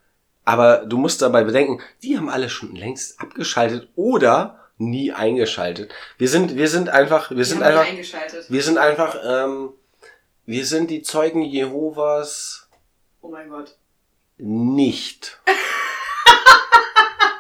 Aber 0.47 0.87
du 0.87 0.97
musst 0.97 1.21
dabei 1.21 1.45
bedenken, 1.45 1.81
die 2.03 2.17
haben 2.17 2.31
alle 2.31 2.49
schon 2.49 2.75
längst 2.75 3.21
abgeschaltet 3.21 3.89
oder 3.95 4.59
nie 4.79 5.13
eingeschaltet. 5.13 5.93
Wir 6.17 6.29
sind, 6.29 6.57
wir 6.57 6.69
sind 6.69 6.89
einfach, 6.89 7.31
wir 7.31 7.45
sind 7.45 7.63
haben 7.63 7.69
mich 7.73 7.79
einfach, 7.79 7.91
eingeschaltet. 7.91 8.47
wir 8.51 8.63
sind 8.63 8.79
einfach, 8.79 9.17
ähm, 9.23 9.71
wir 10.47 10.65
sind 10.65 10.89
die 10.89 11.03
Zeugen 11.03 11.43
Jehovas 11.43 12.71
Oh 13.21 13.29
mein 13.29 13.51
Gott. 13.51 13.77
nicht. 14.39 15.39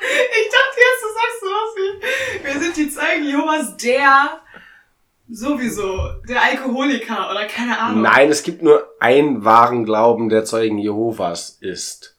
Ich 0.00 0.48
dachte 0.50 0.78
jetzt, 0.78 1.02
du 1.02 1.08
sagst 1.14 1.40
sowas 1.40 1.74
wie, 1.76 2.44
wir 2.44 2.60
sind 2.60 2.76
die 2.76 2.90
Zeugen 2.90 3.24
Jehovas, 3.24 3.76
der 3.76 4.40
sowieso, 5.28 5.98
der 6.28 6.42
Alkoholiker 6.42 7.30
oder 7.30 7.46
keine 7.46 7.78
Ahnung. 7.78 8.02
Nein, 8.02 8.30
es 8.30 8.42
gibt 8.42 8.62
nur 8.62 8.88
einen 9.00 9.44
wahren 9.44 9.84
Glauben, 9.84 10.28
der 10.28 10.44
Zeugen 10.44 10.78
Jehovas 10.78 11.50
ist. 11.60 12.16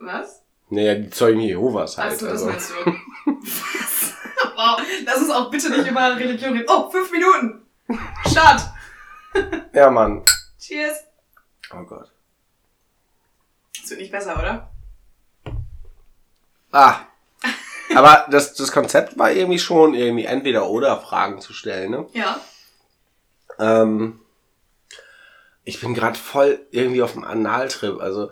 Was? 0.00 0.42
Naja, 0.70 0.96
die 0.96 1.10
Zeugen 1.10 1.40
Jehovas 1.40 1.98
halt. 1.98 2.12
Achso, 2.12 2.26
das 2.26 2.42
also. 2.42 2.46
meinst 2.46 2.70
du. 2.70 2.92
Was? 3.26 4.14
wow, 4.56 4.80
lass 5.04 5.18
uns 5.18 5.30
auch 5.30 5.50
bitte 5.50 5.70
nicht 5.70 5.88
über 5.88 6.16
Religion 6.16 6.52
reden. 6.52 6.66
Oh, 6.68 6.90
fünf 6.90 7.10
Minuten. 7.10 7.62
Start. 8.26 8.62
Ja, 9.72 9.90
Mann. 9.90 10.24
Cheers. 10.58 11.04
Oh 11.72 11.82
Gott. 11.84 12.10
Das 13.80 13.90
wird 13.90 14.00
nicht 14.00 14.12
besser, 14.12 14.38
oder? 14.38 14.70
Ah. 16.72 17.00
Aber 17.94 18.26
das, 18.30 18.54
das 18.54 18.72
Konzept 18.72 19.18
war 19.18 19.30
irgendwie 19.30 19.58
schon 19.58 19.94
irgendwie 19.94 20.26
entweder 20.26 20.68
oder 20.68 21.00
Fragen 21.00 21.40
zu 21.40 21.52
stellen, 21.52 21.90
ne? 21.90 22.06
Ja. 22.12 22.38
Ähm, 23.58 24.20
ich 25.64 25.80
bin 25.80 25.94
gerade 25.94 26.18
voll 26.18 26.60
irgendwie 26.70 27.02
auf 27.02 27.12
dem 27.12 27.24
Analtrip, 27.24 28.00
also 28.00 28.30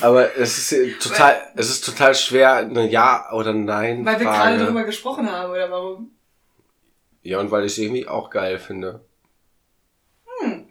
aber 0.00 0.36
es 0.36 0.72
ist 0.72 1.00
total 1.02 1.36
es 1.54 1.68
ist 1.68 1.84
total 1.84 2.14
schwer 2.14 2.56
eine 2.56 2.88
ja 2.88 3.30
oder 3.32 3.52
nein 3.52 4.04
Weil 4.06 4.18
wir 4.18 4.26
Frage. 4.26 4.38
gerade 4.38 4.58
darüber 4.58 4.84
gesprochen 4.84 5.30
haben, 5.30 5.52
oder 5.52 5.70
warum? 5.70 6.10
Ja, 7.22 7.40
und 7.40 7.50
weil 7.50 7.66
ich 7.66 7.72
es 7.72 7.78
irgendwie 7.78 8.08
auch 8.08 8.30
geil 8.30 8.58
finde. 8.58 9.04
Hm. 10.40 10.70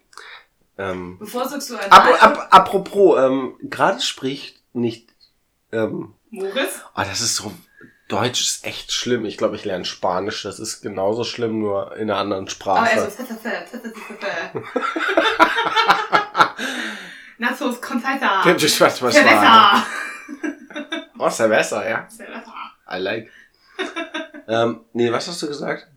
Ähm, 0.78 1.20
Bevorzugst 1.20 1.70
du 1.70 1.78
einen 1.78 1.92
ap 1.92 2.24
ap 2.24 2.48
apropos, 2.50 3.20
ähm, 3.20 3.56
gerade 3.62 4.02
spricht 4.02 4.64
nicht 4.74 5.10
ähm, 5.72 6.15
Moritz? 6.30 6.82
Oh, 6.96 7.02
das 7.02 7.22
ist 7.22 7.36
so. 7.36 7.52
Deutsch 8.08 8.42
ist 8.42 8.66
echt 8.66 8.92
schlimm. 8.92 9.26
Ich 9.26 9.38
glaube, 9.38 9.56
ich 9.56 9.66
lerne 9.66 9.86
Spanisch. 9.86 10.44
Das 10.44 10.60
ist 10.60 10.82
genauso 10.82 11.24
schlimm, 11.24 11.60
nur 11.60 11.96
in 11.98 12.10
einer 12.12 12.20
anderen 12.20 12.44
Aber 12.44 12.52
Sprache. 12.52 12.92
also, 13.02 13.10
Nachos 17.38 17.82
Confeita. 17.82 18.44
Gibt 18.44 18.64
es 18.64 18.80
was, 18.80 19.02
was 19.02 19.14
Cerveza. 19.14 19.86
Oh, 21.18 21.30
Cerveza, 21.30 21.88
ja. 21.90 22.08
Cerveza. 22.10 22.54
I 22.92 22.98
like. 23.00 23.32
ähm, 24.48 24.82
nee, 24.94 25.12
was 25.12 25.28
hast 25.28 25.42
du 25.42 25.48
gesagt? 25.48 25.88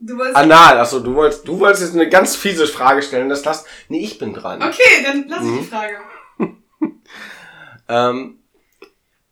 Du 0.00 0.16
wolltest... 0.16 0.36
Anal. 0.36 0.78
Achso, 0.78 1.00
du 1.00 1.14
wolltest, 1.14 1.46
du 1.46 1.58
wolltest 1.60 1.82
jetzt 1.84 1.94
eine 1.94 2.08
ganz 2.08 2.36
fiese 2.36 2.66
Frage 2.66 3.02
stellen. 3.02 3.28
Das 3.28 3.44
lass. 3.44 3.64
Nee, 3.88 4.00
ich 4.00 4.18
bin 4.18 4.34
dran. 4.34 4.62
Okay, 4.62 5.02
dann 5.04 5.26
lass 5.28 5.40
ich 5.40 5.46
Mhm. 5.46 5.58
die 5.58 5.64
Frage. 5.66 5.96
Ähm, 7.86 8.38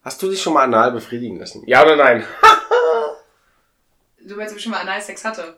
hast 0.02 0.22
du 0.22 0.30
dich 0.30 0.42
schon 0.42 0.54
mal 0.54 0.64
anal 0.64 0.92
befriedigen 0.92 1.38
lassen? 1.38 1.62
Ja 1.66 1.82
oder 1.84 1.96
nein? 1.96 2.24
Du 4.24 4.36
meinst, 4.36 4.52
ob 4.52 4.58
ich 4.58 4.62
schon 4.62 4.70
mal 4.72 4.80
Analsex 4.80 5.24
hatte? 5.24 5.56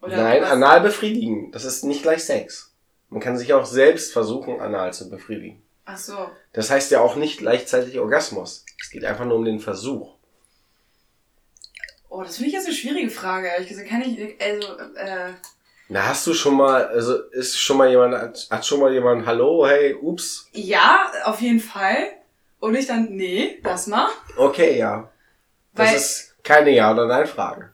Oder 0.00 0.16
nein, 0.16 0.40
was? 0.42 0.50
anal 0.50 0.80
befriedigen. 0.80 1.52
Das 1.52 1.64
ist 1.66 1.84
nicht 1.84 2.02
gleich 2.02 2.24
Sex. 2.24 2.72
Man 3.10 3.20
kann 3.20 3.36
sich 3.36 3.52
auch 3.52 3.66
selbst 3.66 4.12
versuchen, 4.14 4.60
anal 4.60 4.94
zu 4.94 5.10
befriedigen. 5.10 5.62
Ach 5.84 5.98
so. 5.98 6.30
Das 6.54 6.70
heißt 6.70 6.90
ja 6.90 7.00
auch 7.00 7.16
nicht 7.16 7.38
gleichzeitig 7.38 7.98
Orgasmus. 7.98 8.64
Es 8.82 8.88
geht 8.90 9.04
einfach 9.04 9.26
nur 9.26 9.36
um 9.36 9.44
den 9.44 9.60
Versuch. 9.60 10.14
Oh, 12.08 12.22
das 12.22 12.36
finde 12.36 12.48
ich 12.48 12.54
jetzt 12.54 12.66
eine 12.66 12.74
schwierige 12.74 13.10
Frage. 13.10 13.48
Ehrlich 13.48 13.68
gesagt, 13.68 13.88
kann 13.88 14.02
ich, 14.02 14.40
also, 14.40 14.78
äh, 14.96 15.32
Na, 15.88 16.06
hast 16.08 16.26
du 16.26 16.32
schon 16.32 16.56
mal, 16.56 16.86
also 16.86 17.18
ist 17.30 17.58
schon 17.58 17.76
mal 17.76 17.90
jemand, 17.90 18.14
hat, 18.14 18.46
hat 18.50 18.64
schon 18.66 18.80
mal 18.80 18.92
jemand, 18.92 19.26
hallo, 19.26 19.66
hey, 19.66 19.94
ups. 19.94 20.48
ja, 20.52 21.12
auf 21.24 21.40
jeden 21.42 21.60
Fall. 21.60 22.12
Und 22.60 22.74
ich 22.74 22.86
dann, 22.86 23.08
nee, 23.10 23.58
lass 23.64 23.86
mal. 23.86 24.08
Okay, 24.36 24.78
ja. 24.78 25.08
Das 25.74 25.88
Weil- 25.88 25.96
ist 25.96 26.34
keine 26.44 26.70
Ja- 26.70 26.92
oder 26.92 27.06
Nein-Frage. 27.06 27.70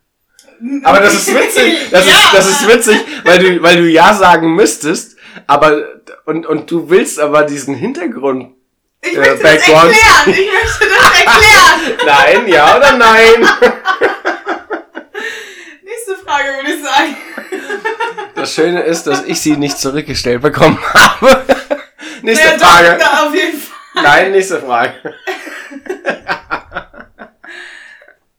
Aber 0.84 1.00
das 1.00 1.14
ist 1.14 1.34
witzig. 1.34 1.90
Das, 1.90 2.06
Ja, 2.08 2.14
ist, 2.14 2.34
das 2.34 2.48
ist 2.48 2.68
witzig, 2.68 2.98
weil 3.24 3.38
du, 3.38 3.62
weil 3.62 3.76
du 3.76 3.88
Ja 3.88 4.14
sagen 4.14 4.54
müsstest, 4.54 5.16
aber, 5.46 5.82
und, 6.24 6.46
und 6.46 6.70
du 6.70 6.88
willst 6.88 7.18
aber 7.20 7.42
diesen 7.44 7.74
Hintergrund. 7.74 8.54
Ich 9.02 9.14
äh, 9.14 9.18
möchte 9.18 9.34
das 9.34 9.42
Background. 9.42 9.92
erklären. 9.92 10.40
Ich 10.40 10.52
möchte 10.52 10.86
das 10.88 11.20
erklären. 11.20 11.80
Nein, 12.06 12.48
Ja 12.48 12.76
oder 12.76 12.96
Nein? 12.96 13.40
Nächste 15.82 16.16
Frage 16.24 16.48
würde 16.56 16.72
ich 16.74 16.82
sagen. 16.82 17.16
Das 18.34 18.54
Schöne 18.54 18.82
ist, 18.82 19.06
dass 19.06 19.24
ich 19.24 19.40
sie 19.40 19.56
nicht 19.56 19.78
zurückgestellt 19.78 20.42
bekommen 20.42 20.78
habe. 20.94 21.44
Nächste 22.22 22.46
Naja, 22.46 22.58
doch, 22.58 22.66
Frage. 22.68 22.96
da 22.98 23.26
auf 23.26 23.34
jeden 23.34 23.58
Fall. 23.58 23.65
Nein, 23.96 24.32
nächste 24.32 24.60
Frage. 24.60 25.14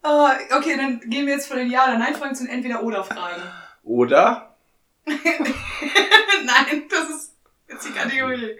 Oh, 0.09 0.29
okay, 0.57 0.77
dann 0.77 1.01
gehen 1.01 1.25
wir 1.25 1.33
jetzt 1.33 1.47
von 1.49 1.57
den 1.57 1.69
Ja- 1.69 1.83
oder 1.83 1.97
Nein-Fragen 1.97 2.33
zu 2.33 2.45
den 2.45 2.53
Entweder-Oder-Fragen. 2.53 3.41
Oder? 3.83 4.55
Nein, 5.05 6.83
das 6.89 7.09
ist 7.09 7.33
jetzt 7.67 7.89
die 7.89 7.91
Kategorie. 7.91 8.55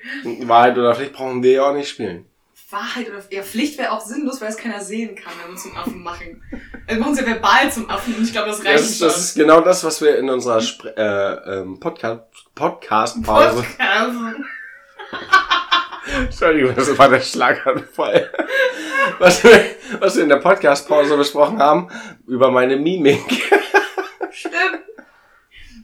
Wahrheit 0.45 0.77
oder 0.77 0.93
Pflicht 0.93 1.13
brauchen 1.13 1.41
wir 1.43 1.51
ja 1.53 1.63
auch 1.63 1.73
nicht 1.73 1.88
spielen. 1.88 2.25
Wahrheit 2.69 3.07
oder 3.10 3.23
ja, 3.29 3.43
Pflicht 3.43 3.77
wäre 3.77 3.91
auch 3.93 4.01
sinnlos, 4.01 4.41
weil 4.41 4.49
es 4.49 4.57
keiner 4.57 4.81
sehen 4.81 5.15
kann, 5.15 5.31
wenn 5.38 5.47
wir 5.47 5.51
uns 5.53 5.63
zum 5.63 5.77
Affen 5.77 6.03
machen. 6.03 6.43
Wir 6.86 6.97
machen 6.97 7.12
uns 7.12 7.19
ja 7.21 7.25
verbal 7.25 7.71
zum 7.71 7.89
Affen 7.89 8.15
und 8.15 8.23
ich 8.23 8.33
glaube, 8.33 8.49
das 8.49 8.60
reicht 8.60 8.75
Das 8.75 8.89
ist, 8.89 9.01
das 9.01 9.17
ist 9.17 9.36
genau 9.36 9.62
das, 9.62 9.86
was 9.86 10.01
wir 10.01 10.17
in 10.17 10.29
unserer 10.29 10.60
Spre 10.60 10.93
äh, 10.97 11.60
ähm, 11.60 11.79
Podcast 11.79 12.23
Podcast-Pause. 12.55 13.63
Podcast. 13.63 14.36
Entschuldigung, 16.15 16.76
das 16.76 16.98
war 16.98 17.10
der 17.10 17.22
Schlaganfall. 17.22 18.32
Was 19.20 19.43
wir, 19.43 19.76
was 20.00 20.15
wir 20.15 20.24
in 20.24 20.30
der 20.30 20.38
Podcast-Pause 20.38 21.17
besprochen 21.17 21.60
haben 21.60 21.89
über 22.28 22.52
meine 22.52 22.78
Mimik. 22.78 23.52
Stimmt. 24.32 24.84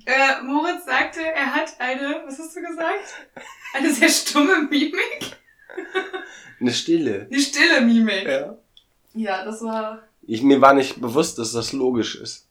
Äh, 0.06 0.42
Moritz 0.44 0.86
sagte, 0.86 1.22
er 1.22 1.54
hat 1.56 1.74
eine, 1.80 2.24
was 2.26 2.38
hast 2.40 2.56
du 2.56 2.62
gesagt? 2.62 3.28
Eine 3.74 3.92
sehr 3.92 4.10
stumme 4.10 4.68
Mimik? 4.70 5.38
Eine 6.60 6.72
Stille. 6.72 7.28
Die 7.32 7.40
stille 7.40 7.82
Mimik. 7.82 8.28
Ja. 8.28 8.58
Ja, 9.14 9.46
das 9.46 9.62
war. 9.64 10.04
Ich, 10.26 10.42
mir 10.42 10.62
war 10.62 10.74
nicht 10.74 11.02
bewusst, 11.02 11.38
dass 11.38 11.52
das 11.52 11.74
logisch 11.74 12.16
ist. 12.16 12.48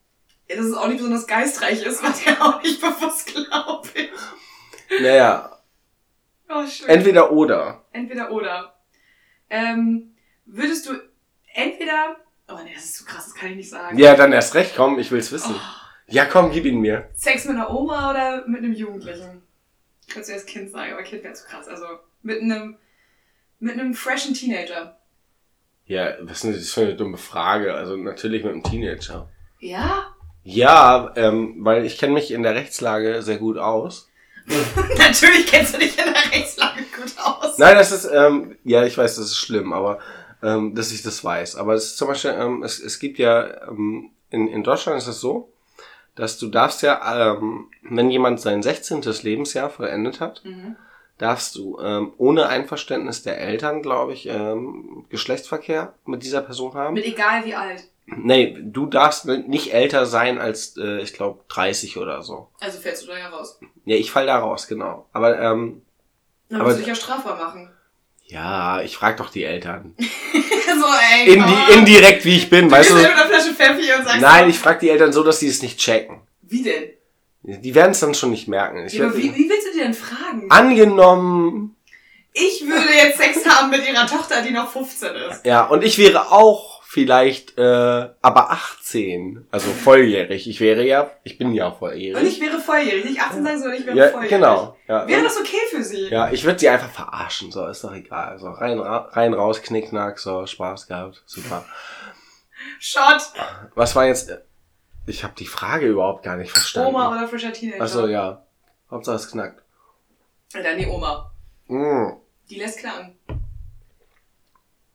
Ja, 0.49 0.57
dass 0.57 0.67
es 0.67 0.75
auch 0.75 0.89
nicht 0.89 0.99
besonders 0.99 1.27
geistreich 1.27 1.83
ist, 1.83 2.03
war 2.03 2.13
dir 2.13 2.43
auch 2.43 2.63
nicht 2.63 2.81
bewusst, 2.81 3.27
glaube 3.27 3.89
ich. 3.95 5.01
Naja, 5.01 5.52
Oh, 6.55 6.67
schön. 6.67 6.89
entweder 6.89 7.33
oder. 7.33 7.85
Entweder 7.93 8.31
oder. 8.31 8.75
Ähm, 9.51 10.15
würdest 10.47 10.89
du 10.89 10.93
entweder. 11.55 12.17
Oh 12.49 12.59
nee, 12.65 12.73
das 12.75 12.85
ist 12.85 12.97
zu 12.97 13.05
krass, 13.05 13.27
das 13.27 13.35
kann 13.35 13.51
ich 13.51 13.57
nicht 13.57 13.71
sagen. 13.71 13.99
Ja, 13.99 14.15
dann 14.15 14.33
erst 14.33 14.55
recht, 14.55 14.75
komm, 14.77 14.99
ich 14.99 15.11
will's 15.11 15.33
wissen. 15.33 15.55
Oh, 15.55 15.61
Ja, 16.09 16.25
komm, 16.27 16.51
gib 16.51 16.65
ihn 16.65 16.81
mir. 16.81 17.09
Sex 17.15 17.45
mit 17.47 17.57
einer 17.57 17.71
Oma 17.71 18.11
oder 18.11 18.47
mit 18.47 18.59
einem 18.59 18.73
Jugendlichen? 18.75 19.43
Ich 20.07 20.15
würde 20.15 20.27
zuerst 20.27 20.47
Kind 20.47 20.71
sagen, 20.71 20.93
aber 20.93 21.03
Kind 21.03 21.23
wäre 21.25 21.35
zu 21.35 21.47
krass. 21.47 21.69
Also 21.69 21.87
mit 22.23 22.43
einem, 22.43 22.77
mit 23.61 23.73
einem 23.79 23.95
freshen 23.95 24.35
Teenager. 24.35 24.99
Ja, 25.87 26.15
was 26.21 26.45
ist 26.45 26.61
das 26.61 26.73
für 26.73 26.83
eine 26.83 26.97
dumme 26.97 27.17
Frage? 27.17 27.75
Also 27.75 27.97
natürlich 27.97 28.45
mit 28.45 28.53
einem 28.53 28.63
Teenager. 28.63 29.29
Ja? 29.59 30.15
Ja, 30.45 31.13
ähm, 31.17 31.57
weil 31.61 31.85
ich 31.87 31.99
kenne 31.99 32.13
mich 32.15 32.31
in 32.33 32.43
der 32.43 32.55
Rechtslage 32.55 33.23
sehr 33.23 33.39
gut 33.39 33.59
aus. 33.59 34.11
Natürlich 34.99 35.47
kennst 35.47 35.75
du 35.75 35.79
dich 35.79 35.97
in 35.99 36.05
der 36.13 36.33
Rechtslage 36.33 36.83
gut 36.97 37.13
aus. 37.19 37.59
Nein, 37.59 37.77
das 37.77 37.93
ist, 37.93 38.09
ähm, 38.13 38.57
ja, 38.65 38.85
ich 38.85 38.97
weiß, 38.99 39.17
das 39.17 39.27
ist 39.27 39.37
schlimm, 39.37 39.73
aber 39.73 39.99
ähm, 40.43 40.75
dass 40.75 40.93
ich 40.93 41.03
das 41.03 41.23
weiß. 41.23 41.57
Aber 41.57 41.75
es 41.75 41.85
ist 41.85 41.97
zum 41.99 42.09
Beispiel, 42.09 42.35
ähm, 42.39 42.63
es, 42.63 42.81
es 42.81 42.99
gibt 42.99 43.19
ja, 43.19 43.69
ähm, 43.69 44.11
in, 44.31 44.49
in 44.49 44.63
Deutschland 44.65 44.99
ist 44.99 45.07
es 45.07 45.21
so, 45.21 45.53
dass 46.15 46.39
du 46.39 46.49
darfst 46.49 46.83
ja, 46.83 47.33
ähm, 47.35 47.69
wenn 47.83 48.11
jemand 48.11 48.41
sein 48.41 48.63
16. 48.63 49.03
Lebensjahr 49.23 49.71
vollendet 49.71 50.21
hat, 50.21 50.43
Mhm. 50.45 50.77
darfst 51.19 51.55
du 51.55 51.79
ähm, 51.81 52.13
ohne 52.19 52.49
Einverständnis 52.49 53.23
der 53.23 53.39
Eltern, 53.41 53.81
glaube 53.83 54.13
ich, 54.13 54.27
ähm, 54.29 55.07
Geschlechtsverkehr 55.09 55.95
mit 56.05 56.23
dieser 56.25 56.43
Person 56.43 56.75
haben. 56.75 56.95
Mit 56.95 57.07
egal 57.07 57.45
wie 57.45 57.55
alt. 57.55 57.85
Nee, 58.07 58.57
du 58.61 58.87
darfst 58.87 59.27
nicht 59.27 59.73
älter 59.73 60.07
sein 60.07 60.39
als, 60.39 60.77
äh, 60.77 61.01
ich 61.03 61.13
glaube, 61.15 61.45
30 61.49 61.97
oder 61.99 62.23
so. 62.23 62.49
Also 62.61 62.79
fällst 62.81 63.05
du 63.05 63.07
da 63.07 63.17
ja 63.19 63.29
raus. 63.29 63.59
Ja, 63.85 63.97
ich 63.97 64.11
fall 64.11 64.27
da 64.27 64.39
raus, 64.39 64.67
genau. 64.67 65.07
Aber 65.13 65.39
ähm, 65.41 65.83
Dann 66.49 66.61
Aber- 66.61 66.69
musst 66.71 66.77
du 66.81 66.85
dich 66.85 66.89
ja 66.89 66.95
strafbar 66.95 67.37
machen. 67.39 67.71
ja, 68.27 68.83
ich 68.83 68.97
frag 68.97 69.17
doch 69.19 69.31
die 69.31 69.45
Eltern. 69.45 69.95
so, 69.99 70.87
ey. 71.15 71.33
Indi 71.35 71.53
indirekt, 71.75 72.25
wie 72.25 72.37
ich 72.37 72.51
bin, 72.51 72.67
du 72.69 72.73
weißt 72.75 72.91
du? 72.91 72.95
mit 72.97 73.07
einer 73.07 73.27
Flasche 73.27 73.55
Pfeffi 73.55 73.93
und 73.97 74.05
sagst. 74.05 74.21
Nein, 74.21 74.51
ich 74.51 74.59
frag 74.59 74.81
die 74.81 74.91
Eltern 74.91 75.13
so, 75.13 75.23
dass 75.23 75.39
die 75.39 75.49
es 75.49 75.63
nicht 75.63 75.79
checken. 75.79 76.21
Wie 76.43 76.63
denn? 76.63 76.91
Die 77.45 77.75
werden 77.75 77.91
es 77.93 78.01
dann 78.01 78.15
schon 78.15 78.31
nicht 78.31 78.47
merken. 78.49 78.85
Ich 78.87 78.93
Ja, 78.95 79.07
aber 79.07 79.17
wie, 79.17 79.35
wie 79.35 79.49
willst 79.49 79.67
du 79.69 79.73
die 79.73 79.79
denn 79.79 79.95
fragen? 79.95 80.51
angenommen, 80.51 81.77
Ich 82.33 82.63
würde 82.67 82.93
jetzt 82.95 83.19
Sex 83.19 83.45
haben 83.49 83.71
mit 83.71 83.87
ihrer 83.87 84.07
Tochter, 84.07 84.43
die 84.43 84.51
noch 84.53 84.71
15 84.71 85.15
ist. 85.31 85.45
ja, 85.47 85.65
und 85.67 85.83
ich 85.85 85.99
wäre 85.99 86.31
auch 86.31 86.72
vielleicht, 86.93 87.57
äh, 87.57 88.11
aber 88.21 88.51
18, 88.51 89.47
also 89.51 89.71
volljährig. 89.71 90.47
Ich 90.47 90.61
wäre 90.61 90.85
ja, 90.85 91.11
ich 91.25 91.39
bin 91.39 91.55
ja 91.55 91.69
Und 91.69 91.79
volljährig. 91.79 92.23
ich 92.23 92.39
wäre 92.39 92.59
volljährig. 92.59 93.07
Nicht 93.07 93.19
18 93.19 93.43
sagen, 93.43 93.59
sondern 93.61 93.81
ich 93.81 93.87
wäre 93.87 93.97
Ja, 93.97 94.09
volljährig. 94.09 94.29
genau. 94.29 94.77
Ja, 94.89 95.09
Wäre 95.09 95.21
und- 95.21 95.25
das 95.25 95.39
okay 95.39 95.57
für 95.71 95.83
sie? 95.83 96.09
ja 96.11 96.31
ich 96.31 96.45
würde 96.45 96.59
sie 96.59 96.69
einfach 96.69 96.91
verarschen, 96.91 97.51
so, 97.51 97.67
ist 97.67 97.83
doch 97.83 97.95
egal. 97.95 98.39
So, 98.39 98.51
rein, 98.51 98.79
ra 98.79 99.09
rein, 99.13 99.33
raus, 99.33 99.63
knickknack, 99.63 100.19
so, 100.19 100.45
Spaß 100.45 100.87
gehabt, 100.87 101.23
super. 101.25 101.65
Shot. 102.79 103.23
Was 103.75 103.97
war 103.97 104.05
jetzt, 104.05 104.31
ich 105.07 105.25
habe 105.25 105.33
die 105.39 105.47
Frage 105.47 105.87
überhaupt 105.87 106.23
gar 106.25 106.37
nicht 106.37 106.51
verstanden. 106.51 106.91
Oma 106.91 107.11
oder 107.11 107.27
frischer 107.27 107.55
Teenager? 107.55 107.83
Achso, 107.85 108.07
ja. 108.07 108.45
Hauptsache 108.91 109.17
es 109.17 109.31
knackt. 109.31 109.63
Dann 110.53 110.77
die 110.77 110.87
Oma. 110.87 111.33
Mm. 111.69 112.19
Die 112.51 112.57
lässt 112.57 112.81
knacken. 112.81 113.19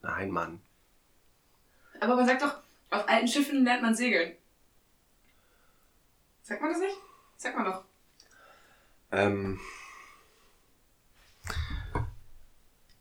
Nein, 0.03 0.29
Mann. 0.29 0.60
Aber 1.99 2.15
man 2.15 2.25
sagt 2.25 2.41
doch, 2.41 2.55
auf 2.89 3.07
alten 3.07 3.27
Schiffen 3.27 3.63
lernt 3.63 3.81
man 3.81 3.95
segeln. 3.95 4.36
Sagt 6.43 6.62
man 6.62 6.71
das 6.71 6.79
nicht? 6.79 6.97
Sagt 7.38 7.57
man 7.57 7.65
doch. 7.65 7.83
Ähm, 9.12 9.60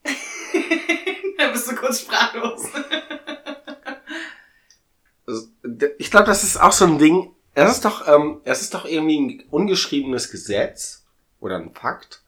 da 1.37 1.51
bist 1.51 1.69
du 1.69 1.75
kurz 1.75 2.01
sprachlos. 2.01 2.65
ich 5.97 6.11
glaube, 6.11 6.25
das 6.25 6.43
ist 6.43 6.57
auch 6.57 6.71
so 6.71 6.85
ein 6.85 6.97
Ding. 6.97 7.33
Es 7.53 7.71
ist 7.71 7.85
doch, 7.85 8.07
ähm, 8.07 8.41
es 8.43 8.61
ist 8.61 8.73
doch 8.73 8.85
irgendwie 8.85 9.19
ein 9.19 9.43
ungeschriebenes 9.49 10.31
Gesetz 10.31 11.05
oder 11.39 11.57
ein 11.57 11.73
Fakt. 11.73 12.21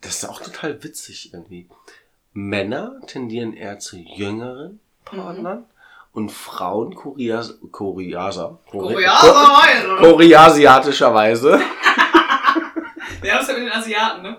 Das 0.00 0.16
ist 0.16 0.24
auch 0.24 0.40
total 0.40 0.82
witzig 0.84 1.32
irgendwie. 1.32 1.68
Männer 2.32 3.00
tendieren 3.06 3.54
eher 3.54 3.78
zu 3.78 3.96
jüngeren 3.96 4.80
Partnern 5.06 5.64
und 6.12 6.30
Frauen 6.30 6.94
kurias, 6.94 7.58
kuriaser, 7.72 8.58
Koreaner! 8.70 9.96
koreasiatischerweise. 10.00 11.60
Ja, 13.24 13.38
das 13.38 13.42
ist 13.42 13.48
ja 13.48 13.54
mit 13.58 13.64
den 13.66 13.72
Asiaten, 13.72 14.22
ne? 14.22 14.36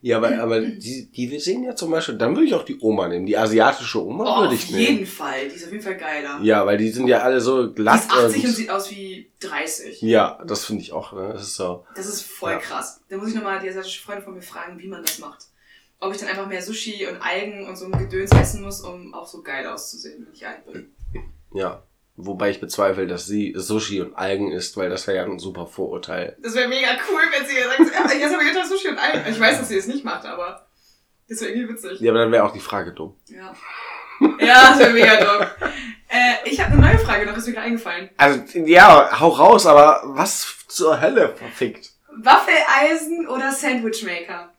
Ja, 0.00 0.18
aber, 0.18 0.38
aber 0.40 0.60
die, 0.60 1.10
die 1.10 1.28
wir 1.30 1.40
sehen 1.40 1.64
ja 1.64 1.74
zum 1.74 1.90
Beispiel, 1.90 2.14
dann 2.16 2.36
würde 2.36 2.46
ich 2.46 2.54
auch 2.54 2.62
die 2.64 2.78
Oma 2.80 3.08
nehmen. 3.08 3.26
Die 3.26 3.36
asiatische 3.36 4.04
Oma 4.04 4.22
Oh, 4.24 4.36
würde 4.42 4.48
auf 4.48 4.54
ich 4.54 4.68
jeden 4.70 4.94
nehmen. 4.96 5.06
Fall. 5.06 5.48
Die 5.48 5.56
ist 5.56 5.64
auf 5.66 5.72
jeden 5.72 5.82
Fall 5.82 5.96
geiler. 5.96 6.38
Ja, 6.42 6.64
weil 6.66 6.76
die 6.76 6.90
sind 6.90 7.08
ja 7.08 7.20
alle 7.20 7.40
so 7.40 7.66
Die 7.66 7.74
glatt. 7.74 8.00
ist 8.00 8.12
80 8.12 8.42
und 8.44 8.48
und- 8.50 8.54
sieht 8.54 8.70
aus 8.70 8.90
wie 8.92 9.32
30. 9.40 10.02
ja, 10.02 10.38
das 10.46 10.66
finde 10.66 10.82
ich 10.82 10.92
auch. 10.92 11.12
Ne? 11.14 11.30
Das 11.32 11.42
ist 11.42 11.56
so. 11.56 11.84
Das 11.96 12.06
ist 12.06 12.22
voll 12.22 12.52
Ja. 12.52 12.58
krass. 12.58 13.00
Da 13.08 13.16
muss 13.16 13.30
ich 13.30 13.34
nochmal 13.34 13.58
die 13.58 13.68
asiatische 13.70 14.02
Freundin 14.02 14.24
von 14.24 14.34
mir 14.34 14.42
fragen, 14.42 14.78
wie 14.78 14.86
man 14.86 15.02
das 15.02 15.18
macht. 15.18 15.46
Ob 15.98 16.12
ich 16.12 16.20
dann 16.20 16.28
einfach 16.28 16.46
mehr 16.46 16.62
Sushi 16.62 17.06
und 17.06 17.20
Algen 17.22 17.66
und 17.66 17.76
so 17.76 17.86
ein 17.86 17.92
Gedöns 17.92 18.30
essen 18.32 18.62
muss, 18.62 18.82
um 18.82 19.14
auch 19.14 19.26
so 19.26 19.42
geil 19.42 19.66
auszusehen, 19.66 20.26
wenn 20.26 20.34
ich 20.34 20.46
alt 20.46 20.66
bin. 20.66 20.94
Ja. 21.54 21.82
Wobei 22.18 22.48
ich 22.48 22.60
bezweifle, 22.60 23.06
dass 23.06 23.26
sie 23.26 23.52
Sushi 23.56 24.00
und 24.00 24.14
Algen 24.14 24.50
isst, 24.50 24.78
weil 24.78 24.88
das 24.88 25.06
wäre 25.06 25.18
ja 25.18 25.24
ein 25.24 25.38
super 25.38 25.66
Vorurteil. 25.66 26.36
Das 26.42 26.54
wäre 26.54 26.66
mega 26.66 26.88
cool, 27.10 27.20
wenn 27.30 27.46
sie 27.46 27.56
sagt, 27.56 27.94
ja, 27.94 28.16
ich 28.16 28.24
esse 28.24 28.34
aber 28.34 28.42
jeden 28.42 28.56
Tag 28.56 28.66
Sushi 28.66 28.88
und 28.88 28.98
Algen. 28.98 29.30
Ich 29.30 29.38
weiß, 29.38 29.58
dass 29.58 29.68
sie 29.68 29.76
das 29.76 29.86
nicht 29.86 30.04
macht, 30.04 30.24
aber 30.24 30.66
das 31.28 31.40
wäre 31.40 31.52
irgendwie 31.52 31.74
witzig. 31.74 32.00
Ja, 32.00 32.12
aber 32.12 32.20
dann 32.20 32.32
wäre 32.32 32.44
auch 32.44 32.52
die 32.52 32.60
Frage 32.60 32.92
dumm. 32.92 33.16
Ja. 33.26 33.54
Ja, 34.38 34.70
das 34.70 34.78
wäre 34.78 34.92
mega 34.92 35.16
dumm. 35.16 35.46
Äh, 36.08 36.48
ich 36.48 36.58
habe 36.58 36.72
eine 36.72 36.80
neue 36.80 36.98
Frage 36.98 37.26
noch, 37.26 37.36
ist 37.36 37.46
mir 37.46 37.52
gerade 37.52 37.66
eingefallen. 37.66 38.08
Also, 38.16 38.58
ja, 38.60 39.20
hau 39.20 39.28
raus, 39.28 39.66
aber 39.66 40.00
was 40.04 40.64
zur 40.68 40.98
Hölle 41.00 41.34
verfickt? 41.34 41.92
Waffeleisen 42.16 43.28
oder 43.28 43.52
Sandwichmaker? 43.52 44.54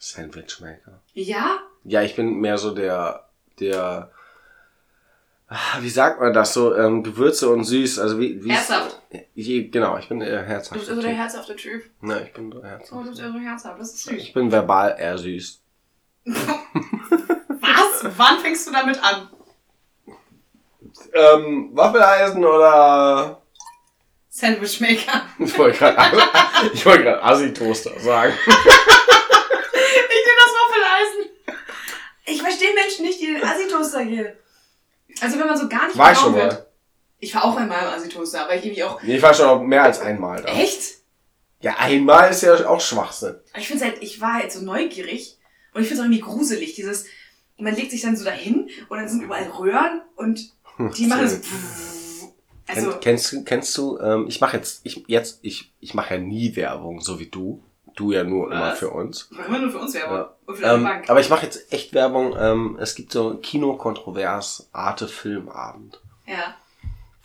Sandwichmaker. 0.00 1.00
Ja? 1.14 1.60
Ja, 1.84 2.02
ich 2.02 2.16
bin 2.16 2.40
mehr 2.40 2.56
so 2.58 2.74
der, 2.74 3.28
der, 3.60 4.10
wie 5.80 5.90
sagt 5.90 6.20
man 6.20 6.32
das 6.32 6.54
so, 6.54 6.74
ähm, 6.74 7.02
Gewürze 7.02 7.50
und 7.50 7.64
süß, 7.64 7.98
also 7.98 8.18
wie, 8.18 8.42
wie 8.42 8.50
Herzhaft. 8.50 9.00
Je, 9.34 9.68
genau, 9.68 9.98
ich 9.98 10.08
bin 10.08 10.20
eher 10.22 10.42
Du 10.42 10.48
herzhaft. 10.48 10.78
bist 10.80 10.88
also 10.90 11.02
der 11.02 11.12
herzhafte 11.12 11.54
Typ. 11.56 11.84
Nein, 12.00 12.24
ich 12.26 12.32
bin 12.32 12.50
so 12.50 12.58
Oh, 12.60 12.62
herzhaft. 12.64 12.92
du 13.04 13.10
bist 13.10 13.20
also 13.22 13.38
herzhaft, 13.38 13.78
das 13.80 13.92
ist 13.94 14.04
süß. 14.04 14.12
Ich 14.14 14.32
bin 14.32 14.50
verbal 14.50 14.96
eher 14.98 15.18
süß. 15.18 15.60
Was? 16.24 18.06
Wann 18.16 18.38
fängst 18.40 18.66
du 18.68 18.72
damit 18.72 18.98
an? 19.02 19.28
Ähm, 21.12 21.70
Waffeleisen 21.74 22.44
oder 22.44 23.42
Sandwichmaker. 24.28 25.22
Ich 25.38 25.58
wollte 25.58 25.78
gerade 25.78 26.16
ich 26.72 26.84
wollte 26.86 27.02
gerade 27.04 27.22
Assi-Toaster 27.22 27.98
sagen. 28.00 28.32
Ich 30.12 30.26
nehme 30.26 30.38
das 30.44 30.54
Waffeleisen. 30.60 31.30
Ich 32.30 32.42
verstehe 32.42 32.74
Menschen 32.74 33.04
nicht, 33.04 33.20
die 33.20 33.26
den 33.26 33.42
Assi-Toaster 33.42 34.04
gehen. 34.04 34.28
Also 35.20 35.38
wenn 35.38 35.46
man 35.46 35.56
so 35.58 35.68
gar 35.68 35.86
nicht 35.86 35.98
War 35.98 36.12
ich 36.12 36.18
schon 36.18 36.34
wird. 36.34 36.52
mal. 36.52 36.66
Ich 37.18 37.34
war 37.34 37.44
auch 37.44 37.56
einmal 37.56 37.82
im 37.82 37.88
Assi-Toaster, 38.00 38.44
aber 38.44 38.54
ich 38.56 38.64
irgendwie 38.64 38.84
auch. 38.84 39.02
Nee, 39.02 39.16
ich 39.16 39.22
war 39.22 39.34
schon 39.34 39.46
auch 39.46 39.60
mehr 39.62 39.82
als 39.82 40.00
einmal 40.00 40.42
da. 40.42 40.48
Echt? 40.48 41.00
Ja, 41.60 41.76
einmal 41.78 42.30
ist 42.30 42.42
ja 42.42 42.66
auch 42.68 42.80
Schwachsinn. 42.80 43.36
Ich 43.58 43.68
finde 43.68 43.84
halt, 43.84 44.02
ich 44.02 44.20
war 44.20 44.34
halt 44.34 44.50
so 44.50 44.60
neugierig 44.60 45.36
und 45.74 45.82
ich 45.82 45.88
finde 45.88 45.94
es 45.94 46.00
auch 46.00 46.10
irgendwie 46.10 46.22
gruselig. 46.22 46.74
Dieses, 46.74 47.04
man 47.58 47.74
legt 47.74 47.90
sich 47.90 48.00
dann 48.00 48.16
so 48.16 48.24
dahin 48.24 48.70
und 48.88 48.98
dann 48.98 49.08
sind 49.08 49.22
überall 49.22 49.48
Röhren 49.50 50.00
und 50.16 50.52
die 50.96 51.06
machen 51.06 51.28
so. 51.28 51.36
Also, 52.72 52.90
Kenn, 52.90 53.00
kennst 53.00 53.32
du, 53.32 53.44
kennst 53.44 53.78
du, 53.78 53.98
ähm, 53.98 54.26
ich 54.28 54.40
mache 54.40 54.56
jetzt, 54.56 54.82
ich, 54.84 55.02
jetzt, 55.08 55.40
ich, 55.42 55.72
ich 55.80 55.94
mache 55.94 56.14
ja 56.14 56.20
nie 56.20 56.54
Werbung, 56.54 57.00
so 57.00 57.18
wie 57.18 57.26
du. 57.26 57.60
Du 57.96 58.12
ja 58.12 58.24
nur 58.24 58.50
immer 58.52 58.70
Was? 58.72 58.78
für 58.78 58.90
uns. 58.90 59.28
ich 59.30 59.36
mache 59.38 59.48
immer 59.48 59.58
nur 59.60 59.70
für 59.70 59.78
uns 59.78 59.94
Werbung. 59.94 60.16
Ja. 60.16 60.36
Und 60.46 60.56
für 60.56 60.64
Ähm, 60.64 60.84
Bank. 60.84 61.10
aber 61.10 61.20
ich 61.20 61.28
mache 61.30 61.44
jetzt 61.46 61.72
echt 61.72 61.92
Werbung. 61.94 62.34
Ähm, 62.38 62.78
es 62.80 62.94
gibt 62.94 63.12
so 63.12 63.36
Kino-Kontrovers, 63.36 64.68
Arte 64.72 65.08
Filmabend. 65.08 66.00
Ja. 66.26 66.54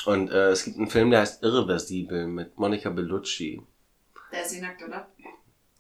Und 0.06 0.30
äh, 0.32 0.50
es 0.52 0.64
gibt 0.66 0.78
einen 0.78 0.90
Film, 0.90 1.12
der 1.12 1.22
heißt 1.22 1.44
Irreversibel 1.44 2.28
mit 2.28 2.58
Monica 2.58 2.90
Bellucci. 2.90 3.62
Der 4.32 4.44
ist 4.44 4.52
nicht 4.52 4.62
nackt, 4.62 4.84
oder? 4.84 5.08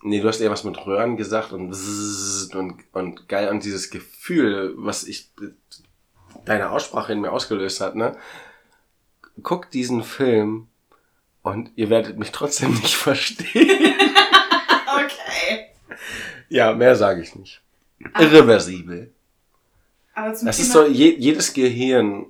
Nee, 0.01 0.21
du 0.21 0.27
hast 0.27 0.39
eher 0.39 0.51
was 0.51 0.63
mit 0.63 0.77
Röhren 0.85 1.17
gesagt 1.17 1.51
und 1.51 1.73
und, 2.53 2.83
und 2.93 3.27
geil 3.27 3.49
und 3.49 3.63
dieses 3.63 3.89
Gefühl, 3.89 4.73
was 4.77 5.03
ich 5.03 5.31
deine 6.45 6.69
Aussprache 6.69 7.13
in 7.13 7.21
mir 7.21 7.31
ausgelöst 7.31 7.81
hat, 7.81 7.95
ne? 7.95 8.15
Guckt 9.41 9.73
diesen 9.73 10.03
Film 10.03 10.67
und 11.41 11.71
ihr 11.75 11.89
werdet 11.89 12.17
mich 12.19 12.31
trotzdem 12.31 12.71
nicht 12.73 12.95
verstehen. 12.95 13.84
Ja, 16.55 16.71
mehr 16.73 16.95
sage 16.95 17.21
ich 17.21 17.35
nicht. 17.35 17.61
Ah. 18.13 18.21
Irreversibel. 18.21 19.11
Aber 20.13 20.33
zum 20.33 20.47
Das 20.47 20.55
Thema, 20.55 20.67
ist 20.67 20.71
so, 20.71 20.85
je, 20.85 21.13
jedes 21.17 21.53
Gehirn 21.53 22.27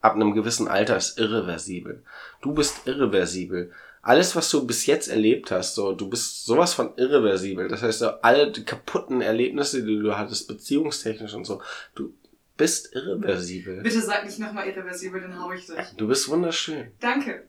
ab 0.00 0.16
einem 0.16 0.34
gewissen 0.34 0.66
Alter 0.66 0.96
ist 0.96 1.16
irreversibel. 1.16 2.02
Du 2.40 2.52
bist 2.52 2.88
irreversibel. 2.88 3.70
Alles, 4.02 4.34
was 4.34 4.50
du 4.50 4.66
bis 4.66 4.86
jetzt 4.86 5.06
erlebt 5.06 5.52
hast, 5.52 5.76
so, 5.76 5.92
du 5.92 6.10
bist 6.10 6.44
sowas 6.44 6.74
von 6.74 6.96
irreversibel. 6.96 7.68
Das 7.68 7.82
heißt, 7.82 8.00
so, 8.00 8.08
alle 8.08 8.50
die 8.50 8.64
kaputten 8.64 9.20
Erlebnisse, 9.20 9.84
die 9.84 9.96
du 9.96 10.18
hattest, 10.18 10.48
beziehungstechnisch 10.48 11.34
und 11.34 11.44
so, 11.44 11.62
du 11.94 12.12
bist 12.56 12.92
irreversibel. 12.96 13.80
Bitte 13.82 14.02
sag 14.02 14.24
nicht 14.24 14.40
nochmal 14.40 14.66
irreversibel, 14.66 15.20
dann 15.20 15.40
hau 15.40 15.52
ich 15.52 15.66
dich. 15.66 15.76
Du 15.96 16.08
bist 16.08 16.28
wunderschön. 16.28 16.90
Danke. 16.98 17.46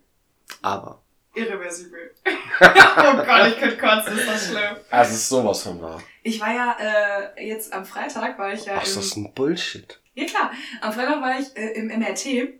Aber. 0.61 1.02
Irreversibel. 1.35 2.11
oh 2.25 3.23
Gott, 3.25 3.47
ich 3.47 3.57
könnte 3.57 3.77
kotzen, 3.77 4.17
ist 4.17 4.27
das 4.27 4.47
schlimm. 4.47 4.75
Also 4.89 5.11
es 5.11 5.17
ist 5.17 5.29
sowas 5.29 5.63
von 5.63 5.81
wahr. 5.81 6.01
Ich 6.21 6.39
war 6.39 6.53
ja 6.53 6.77
äh, 7.37 7.47
jetzt 7.47 7.73
am 7.73 7.85
Freitag, 7.85 8.37
war 8.37 8.53
ich 8.53 8.65
ja 8.65 8.75
Ach, 8.77 8.83
ist 8.83 8.97
das 8.97 9.15
ein 9.15 9.33
Bullshit. 9.33 9.99
Ja 10.13 10.25
klar, 10.25 10.51
am 10.81 10.93
Freitag 10.93 11.21
war 11.21 11.39
ich 11.39 11.55
äh, 11.57 11.71
im 11.73 11.87
MRT 11.87 12.53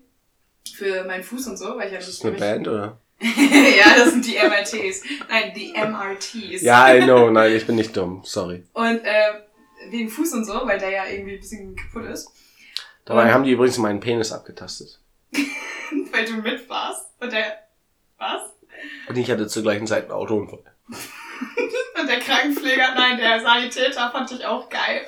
für 0.76 1.04
meinen 1.04 1.24
Fuß 1.24 1.48
und 1.48 1.58
so, 1.58 1.78
weil 1.78 1.88
ich 1.88 1.94
ja 1.94 2.00
Ist 2.00 2.08
das 2.08 2.26
eine 2.26 2.38
Band, 2.38 2.68
oder? 2.68 2.98
ja, 3.22 3.96
das 3.96 4.12
sind 4.12 4.26
die 4.26 4.36
MRTs. 4.36 5.04
Nein, 5.30 5.54
die 5.56 5.72
MRTs. 5.74 6.62
Ja, 6.62 6.94
I 6.94 7.04
know. 7.04 7.30
Nein, 7.30 7.54
ich 7.54 7.66
bin 7.66 7.76
nicht 7.76 7.96
dumm. 7.96 8.22
Sorry. 8.26 8.64
Und 8.74 9.00
äh, 9.06 9.34
wegen 9.90 10.10
Fuß 10.10 10.34
und 10.34 10.46
so, 10.46 10.66
weil 10.66 10.80
der 10.80 10.90
ja 10.90 11.06
irgendwie 11.06 11.36
ein 11.36 11.40
bisschen 11.40 11.76
kaputt 11.76 12.06
ist. 12.10 12.30
Dabei 13.06 13.26
Und- 13.26 13.34
haben 13.34 13.44
die 13.44 13.52
übrigens 13.52 13.78
meinen 13.78 14.00
Penis 14.00 14.32
abgetastet. 14.32 15.00
weil 16.12 16.26
du 16.26 16.34
mit 16.34 16.68
warst. 16.70 17.06
Und 17.20 17.32
der. 17.32 17.60
Was? 18.18 18.42
Und 19.08 19.18
ich 19.18 19.30
hatte 19.30 19.48
zur 19.48 19.64
gleichen 19.64 19.88
Zeit 19.88 20.04
einen 20.04 20.12
Autounfall. 20.12 20.64
Und 22.00 22.10
der 22.10 22.20
Krankenpfleger, 22.20 22.96
nein, 22.96 23.18
der 23.18 23.42
Sanitäter 23.42 24.12
fand 24.12 24.32
ich 24.32 24.46
auch 24.46 24.70
geil. 24.70 25.06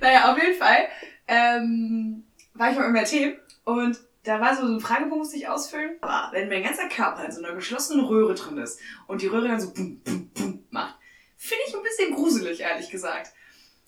Naja, 0.00 0.32
auf 0.32 0.42
jeden 0.42 0.58
Fall 0.58 0.88
ähm, 1.28 2.24
war 2.54 2.70
ich 2.70 2.76
beim 2.76 2.92
MRT 2.92 3.38
und 3.64 3.98
da 4.24 4.40
war 4.40 4.56
so 4.56 4.62
ein 4.62 4.80
Fragebogen, 4.80 5.18
musste 5.18 5.36
ich 5.36 5.48
ausfüllen. 5.48 5.96
Aber 6.00 6.32
wenn 6.32 6.48
mein 6.48 6.62
ganzer 6.62 6.88
Körper 6.88 7.24
in 7.24 7.32
so 7.32 7.42
einer 7.42 7.54
geschlossenen 7.54 8.04
Röhre 8.04 8.34
drin 8.34 8.58
ist 8.58 8.80
und 9.06 9.22
die 9.22 9.26
Röhre 9.26 9.48
dann 9.48 9.60
so 9.60 9.72
bum, 9.72 10.00
bum, 10.00 10.28
bum 10.34 10.64
macht, 10.70 10.96
finde 11.36 11.64
ich 11.66 11.74
ein 11.74 11.82
bisschen 11.82 12.14
gruselig, 12.14 12.60
ehrlich 12.60 12.90
gesagt. 12.90 13.32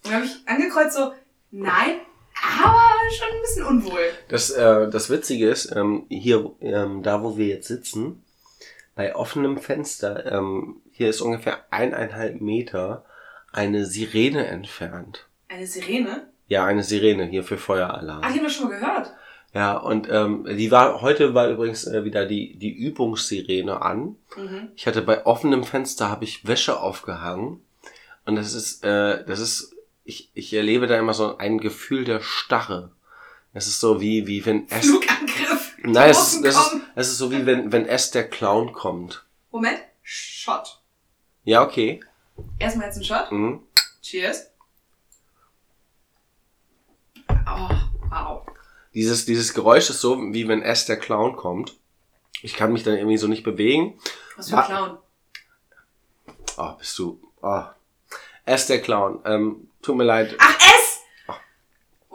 Und 0.05 0.15
habe 0.15 0.25
ich 0.25 0.37
angekreuzt 0.47 0.95
so, 0.95 1.13
nein, 1.51 2.01
aber 2.43 2.81
schon 3.11 3.29
ein 3.29 3.43
bisschen 3.43 3.67
unwohl. 3.67 4.11
Das, 4.29 4.51
äh, 4.51 4.89
das 4.89 5.11
Witzige 5.11 5.51
ist, 5.51 5.75
ähm, 5.75 6.07
hier, 6.09 6.53
ähm, 6.61 7.03
da 7.03 7.23
wo 7.23 7.37
wir 7.37 7.47
jetzt 7.47 7.69
sitzen, 7.69 8.25
bei 8.95 9.15
offenem 9.15 9.59
Fenster, 9.59 10.31
ähm, 10.33 10.83
hier 10.91 11.09
ist 11.09 11.21
ungefähr 11.21 11.65
eineinhalb 11.71 12.41
Meter 12.41 13.05
eine 13.53 13.87
Sirene 13.87 14.47
entfernt. 14.47 15.27
Eine 15.49 15.67
Sirene? 15.67 16.29
Ja, 16.47 16.65
eine 16.65 16.83
Sirene 16.83 17.25
hier 17.25 17.45
für 17.45 17.59
Feueralarm. 17.59 18.23
Ach, 18.25 18.31
ich 18.31 18.37
habe 18.37 18.45
das 18.45 18.55
schon 18.55 18.69
mal 18.69 18.79
gehört. 18.79 19.13
Ja, 19.53 19.77
und 19.77 20.09
ähm, 20.11 20.47
die 20.49 20.71
war 20.71 21.01
heute 21.01 21.35
war 21.35 21.49
übrigens 21.49 21.85
äh, 21.87 22.05
wieder 22.05 22.25
die 22.25 22.57
die 22.57 22.73
Übungssirene 22.73 23.83
an. 23.83 24.17
Mhm. 24.37 24.69
Ich 24.77 24.87
hatte 24.87 25.03
bei 25.03 25.27
offenem 25.27 25.65
Fenster 25.65 26.09
habe 26.09 26.25
ich 26.25 26.47
Wäsche 26.47 26.79
aufgehangen 26.79 27.61
und 28.27 28.37
das 28.37 28.55
ist 28.55 28.85
äh, 28.85 29.25
das 29.25 29.41
ist 29.41 29.75
ich 30.05 30.31
ich 30.35 30.55
erlebe 30.55 30.87
da 30.87 30.97
immer 30.99 31.15
so 31.15 31.37
ein 31.39 31.59
Gefühl 31.59 32.05
der 32.05 32.21
Starre. 32.21 32.93
Es 33.53 33.67
ist 33.67 33.81
so 33.81 34.01
wie 34.01 34.29
wie 34.29 34.47
wenn 34.47 34.69
es 34.69 34.87
Flugangriff. 34.87 35.10
Nein, 35.83 36.11
es 36.11 36.35
ist, 36.35 36.45
das 36.45 36.57
ist, 36.57 36.77
es 36.95 37.09
ist 37.09 37.19
so 37.19 37.31
wie 37.31 37.47
wenn 37.47 37.73
wenn 37.73 37.87
S 37.87 38.11
der 38.11 38.29
Clown 38.29 38.73
kommt. 38.73 39.25
Moment. 39.51 39.81
Shot. 40.03 40.81
Ja, 41.45 41.63
okay. 41.63 42.01
Erstmal 42.59 42.87
jetzt 42.87 42.97
ein 42.99 43.05
Shot. 43.05 43.33
Mhm. 43.33 43.63
Cheers. 44.03 44.51
Oh, 47.29 47.69
wow. 48.11 48.47
Dieses 48.95 49.25
dieses 49.25 49.55
Geräusch 49.55 49.89
ist 49.91 50.01
so 50.01 50.19
wie 50.33 50.49
wenn 50.49 50.63
S 50.63 50.87
der 50.87 50.99
Clown 50.99 51.37
kommt. 51.37 51.77
Ich 52.43 52.55
kann 52.55 52.73
mich 52.73 52.83
dann 52.83 52.95
irgendwie 52.97 53.19
so 53.19 53.27
nicht 53.29 53.43
bewegen. 53.45 53.99
Was 54.37 54.51
für 54.51 54.57
ein 54.57 54.63
Wa- 54.63 54.67
Clown. 54.67 54.99
Oh, 56.59 56.73
bist 56.79 56.99
du. 56.99 57.21
Oh. 57.43 57.63
S 58.45 58.67
der 58.67 58.81
Clown. 58.83 59.21
Ähm, 59.25 59.69
tut 59.83 59.97
mir 59.97 60.05
leid. 60.05 60.35
Ach! 60.39 60.60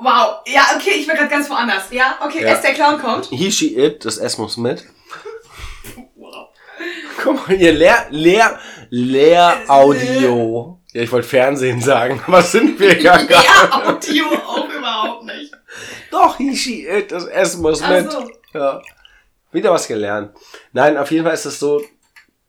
Wow. 0.06 0.42
Ja, 0.46 0.68
okay, 0.76 0.92
ich 1.00 1.08
bin 1.08 1.16
gerade 1.16 1.30
ganz 1.30 1.50
woanders. 1.50 1.86
Ja, 1.90 2.20
okay, 2.24 2.44
Ja. 2.44 2.50
S, 2.54 2.62
der 2.62 2.74
Clown 2.74 3.00
kommt. 3.00 3.26
He, 3.32 3.52
she, 3.52 3.76
it, 3.76 4.06
das 4.06 4.18
S 4.18 4.38
muss 4.38 4.56
mit. 4.56 4.86
Wow. 6.16 6.50
Guck 7.24 7.48
mal 7.48 7.58
hier, 7.58 7.74
Leer, 7.74 8.06
Leer, 8.12 8.60
Leer 8.92 9.58
Audio. 9.68 10.80
Ja, 10.94 11.02
ich 11.02 11.12
wollte 11.12 11.28
Fernsehen 11.28 11.82
sagen, 11.82 12.22
aber 12.28 12.42
sind 12.44 12.80
wir 12.80 13.02
ja 13.02 13.18
gar 13.24 13.44
Ja, 13.44 13.90
Audio 13.90 14.26
auch 14.48 14.70
überhaupt 14.70 15.24
nicht. 15.26 15.52
Doch, 16.12 16.38
he, 16.38 16.56
she, 16.56 16.88
it, 16.88 17.12
das 17.12 17.26
S 17.26 17.58
muss 17.58 17.82
Ach 17.82 17.90
mit. 17.90 18.12
so. 18.12 18.30
Ja. 18.54 18.82
Wieder 19.52 19.72
was 19.72 19.88
gelernt. 19.88 20.36
Nein, 20.72 20.98
auf 20.98 21.10
jeden 21.10 21.26
Fall 21.26 21.34
ist 21.34 21.46
es 21.46 21.60
so 21.60 21.82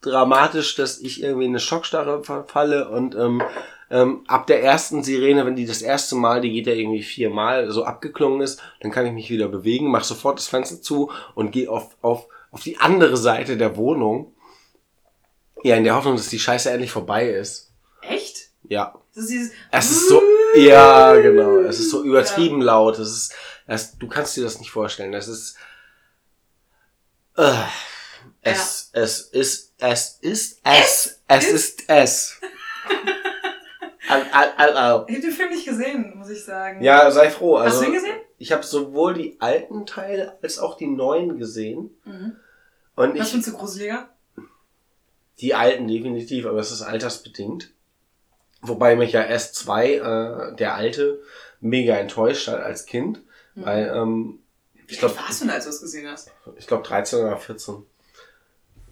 dramatisch, 0.03 0.75
dass 0.77 0.99
ich 0.99 1.23
irgendwie 1.23 1.47
in 1.47 1.53
eine 1.53 1.61
Schockstarre 1.61 2.23
verfalle 2.23 2.89
und 2.89 3.15
ähm, 3.15 3.43
ähm, 3.91 4.25
ab 4.27 4.47
der 4.47 4.63
ersten 4.63 5.03
Sirene, 5.03 5.47
wenn 5.47 5.57
die 5.57 5.67
das 5.67 5.83
erste 5.83 6.17
Mal, 6.17 6.41
die 6.41 6.51
geht 6.51 6.67
ja 6.67 6.73
irgendwie 6.73 7.03
viermal, 7.03 7.71
so 7.71 7.85
abgeklungen 7.85 8.41
ist, 8.41 8.61
dann 8.81 8.91
kann 8.91 9.07
ich 9.07 9.13
mich 9.13 9.31
wieder 9.31 9.49
bewegen, 9.49 9.91
mach 9.91 10.05
sofort 10.05 10.39
das 10.39 10.49
Fenster 10.49 10.83
zu 10.83 11.11
und 11.35 11.53
gehe 11.53 11.71
auf, 11.71 11.97
auf, 12.03 12.27
auf 12.51 12.63
die 12.63 12.79
andere 12.79 13.17
Seite 13.17 13.57
der 13.57 13.77
Wohnung. 13.77 14.35
Ja, 15.63 15.77
in 15.77 15.85
der 15.85 15.95
Hoffnung, 15.95 16.17
dass 16.17 16.29
die 16.29 16.39
Scheiße 16.39 16.71
endlich 16.71 16.91
vorbei 16.91 17.29
ist. 17.29 17.73
Echt? 18.03 18.51
Ja. 18.69 18.95
Das 19.15 19.25
ist 19.25 19.31
dieses. 19.31 19.53
Es 19.71 19.91
ist 19.91 20.09
so, 20.09 20.23
ja, 20.57 21.15
genau. 21.15 21.59
Es 21.61 21.79
ist 21.79 21.91
so 21.91 22.05
übertrieben 22.05 22.61
laut. 22.61 22.99
Es 22.99 23.11
ist, 23.11 23.35
es, 23.67 23.97
du 23.97 24.09
kannst 24.09 24.37
dir 24.37 24.45
das 24.45 24.59
nicht 24.59 24.71
vorstellen. 24.71 25.15
Es 25.15 25.29
ist, 25.29 25.57
äh, 27.37 27.53
es, 28.43 28.91
es 28.93 29.21
ist, 29.21 29.75
es 29.79 30.19
ist, 30.21 30.61
es, 30.63 31.23
es 31.27 31.49
ist 31.49 31.83
es. 31.89 32.41
Au, 34.09 34.15
au. 34.15 35.05
Ich 35.09 35.15
hab 35.17 35.23
den 35.23 35.31
Film 35.33 35.51
nicht 35.51 35.67
gesehen, 35.67 36.13
muss 36.17 36.31
ich 36.31 36.45
sagen. 36.45 36.83
Ja, 36.83 37.11
sei 37.11 37.31
froh. 37.31 37.59
Hast 37.59 37.67
Also, 37.67 37.81
du 37.83 37.87
ihn 37.89 37.93
gesehen? 37.95 38.17
ich 38.39 38.53
habe 38.53 38.63
sowohl 38.63 39.15
die 39.15 39.37
alten 39.41 39.87
Teile 39.87 40.39
als 40.43 40.59
auch 40.59 40.77
die 40.77 40.87
neuen 40.87 41.39
gesehen. 41.39 41.91
Mhm. 42.05 42.37
Und 42.95 43.19
Was 43.19 43.27
ich, 43.27 43.33
findest 43.33 43.53
du 43.53 43.57
gruseliger? 43.59 44.09
Die 45.41 45.55
alten 45.55 45.87
definitiv, 45.89 46.47
aber 46.47 46.59
es 46.61 46.71
ist 46.73 46.83
altersbedingt. 46.83 47.71
Wobei 48.63 48.97
mich 48.97 49.13
ja 49.13 49.23
S2, 49.23 49.83
äh, 50.53 50.57
der 50.57 50.75
alte, 50.75 51.21
mega 51.61 51.95
enttäuscht 51.97 52.49
hat 52.49 52.61
als 52.61 52.87
Kind. 52.87 53.21
Mhm. 53.55 53.65
Weil, 53.65 53.93
ähm, 53.95 54.39
Wie 54.87 54.93
ich 54.95 54.99
glaube, 54.99 55.17
alt 55.19 55.27
warst 55.29 55.41
du 55.41 55.45
denn, 55.47 55.55
als 55.55 55.65
du 55.65 55.71
es 55.71 55.81
gesehen 55.81 56.09
hast? 56.09 56.31
ich 56.57 56.67
glaube 56.67 56.85
13 56.87 57.21
oder 57.21 57.37
14. 57.37 57.85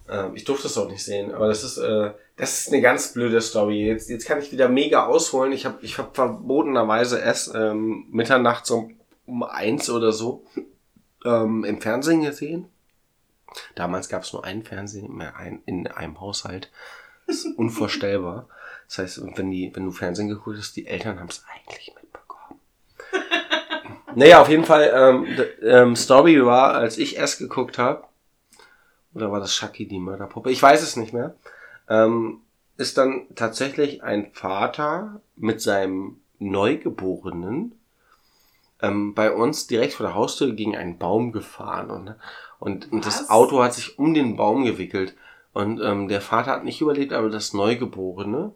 Ähm, 0.09 0.35
ich 0.35 0.43
durfte 0.43 0.67
es 0.67 0.77
auch 0.77 0.89
nicht 0.89 1.03
sehen, 1.03 1.33
aber 1.33 1.47
das 1.47 1.63
ist, 1.63 1.77
äh, 1.77 2.11
das 2.37 2.59
ist 2.59 2.67
eine 2.71 2.81
ganz 2.81 3.13
blöde 3.13 3.41
Story. 3.41 3.85
Jetzt, 3.85 4.09
jetzt 4.09 4.25
kann 4.25 4.39
ich 4.39 4.51
wieder 4.51 4.69
mega 4.69 5.05
ausholen. 5.05 5.51
Ich 5.51 5.65
habe 5.65 5.77
ich 5.81 5.97
hab 5.97 6.15
verbotenerweise 6.15 7.19
erst 7.19 7.53
ähm, 7.55 8.05
mitternachts 8.11 8.69
um, 8.71 8.97
um 9.25 9.43
eins 9.43 9.89
oder 9.89 10.11
so 10.11 10.45
ähm, 11.25 11.63
im 11.63 11.81
Fernsehen 11.81 12.21
gesehen. 12.21 12.69
Damals 13.73 14.09
gab 14.09 14.23
es 14.23 14.33
nur 14.33 14.43
einen 14.43 14.63
Fernseher 14.63 15.09
mehr 15.09 15.37
ein, 15.37 15.61
in 15.65 15.87
einem 15.87 16.19
Haushalt. 16.19 16.71
Das 17.25 17.37
ist 17.37 17.57
unvorstellbar. 17.57 18.47
Das 18.87 18.99
heißt, 18.99 19.21
wenn, 19.35 19.49
die, 19.49 19.71
wenn 19.73 19.85
du 19.85 19.91
Fernsehen 19.91 20.27
geguckt 20.27 20.57
hast, 20.57 20.75
die 20.75 20.85
Eltern 20.85 21.19
haben 21.19 21.29
es 21.29 21.43
eigentlich 21.53 21.93
mitbekommen. 21.95 22.59
naja, 24.15 24.41
auf 24.41 24.49
jeden 24.49 24.65
Fall, 24.65 24.91
ähm, 24.93 25.27
ähm, 25.63 25.95
Story 25.95 26.45
war, 26.45 26.75
als 26.75 26.97
ich 26.97 27.15
erst 27.15 27.39
geguckt 27.39 27.77
habe, 27.77 28.03
oder 29.15 29.31
war 29.31 29.39
das 29.39 29.55
Shaki 29.55 29.87
die 29.87 29.99
Mörderpuppe? 29.99 30.51
Ich 30.51 30.61
weiß 30.61 30.83
es 30.83 30.97
nicht 30.97 31.13
mehr. 31.13 31.35
Ähm, 31.89 32.41
ist 32.77 32.97
dann 32.97 33.27
tatsächlich 33.35 34.03
ein 34.03 34.31
Vater 34.33 35.21
mit 35.35 35.61
seinem 35.61 36.17
Neugeborenen 36.39 37.73
ähm, 38.81 39.13
bei 39.13 39.31
uns 39.31 39.67
direkt 39.67 39.93
vor 39.93 40.05
der 40.05 40.15
Haustür 40.15 40.53
gegen 40.53 40.75
einen 40.75 40.97
Baum 40.97 41.31
gefahren 41.31 41.89
und, 41.89 42.15
und, 42.59 42.91
und 42.91 43.05
das? 43.05 43.29
Auto 43.29 43.63
hat 43.63 43.73
sich 43.73 43.97
um 43.97 44.13
den 44.13 44.35
Baum 44.35 44.65
gewickelt 44.65 45.15
und 45.53 45.81
ähm, 45.81 46.09
der 46.09 46.19
Vater 46.19 46.51
hat 46.51 46.65
nicht 46.65 46.81
überlebt, 46.81 47.13
aber 47.13 47.29
das 47.29 47.53
Neugeborene. 47.53 48.53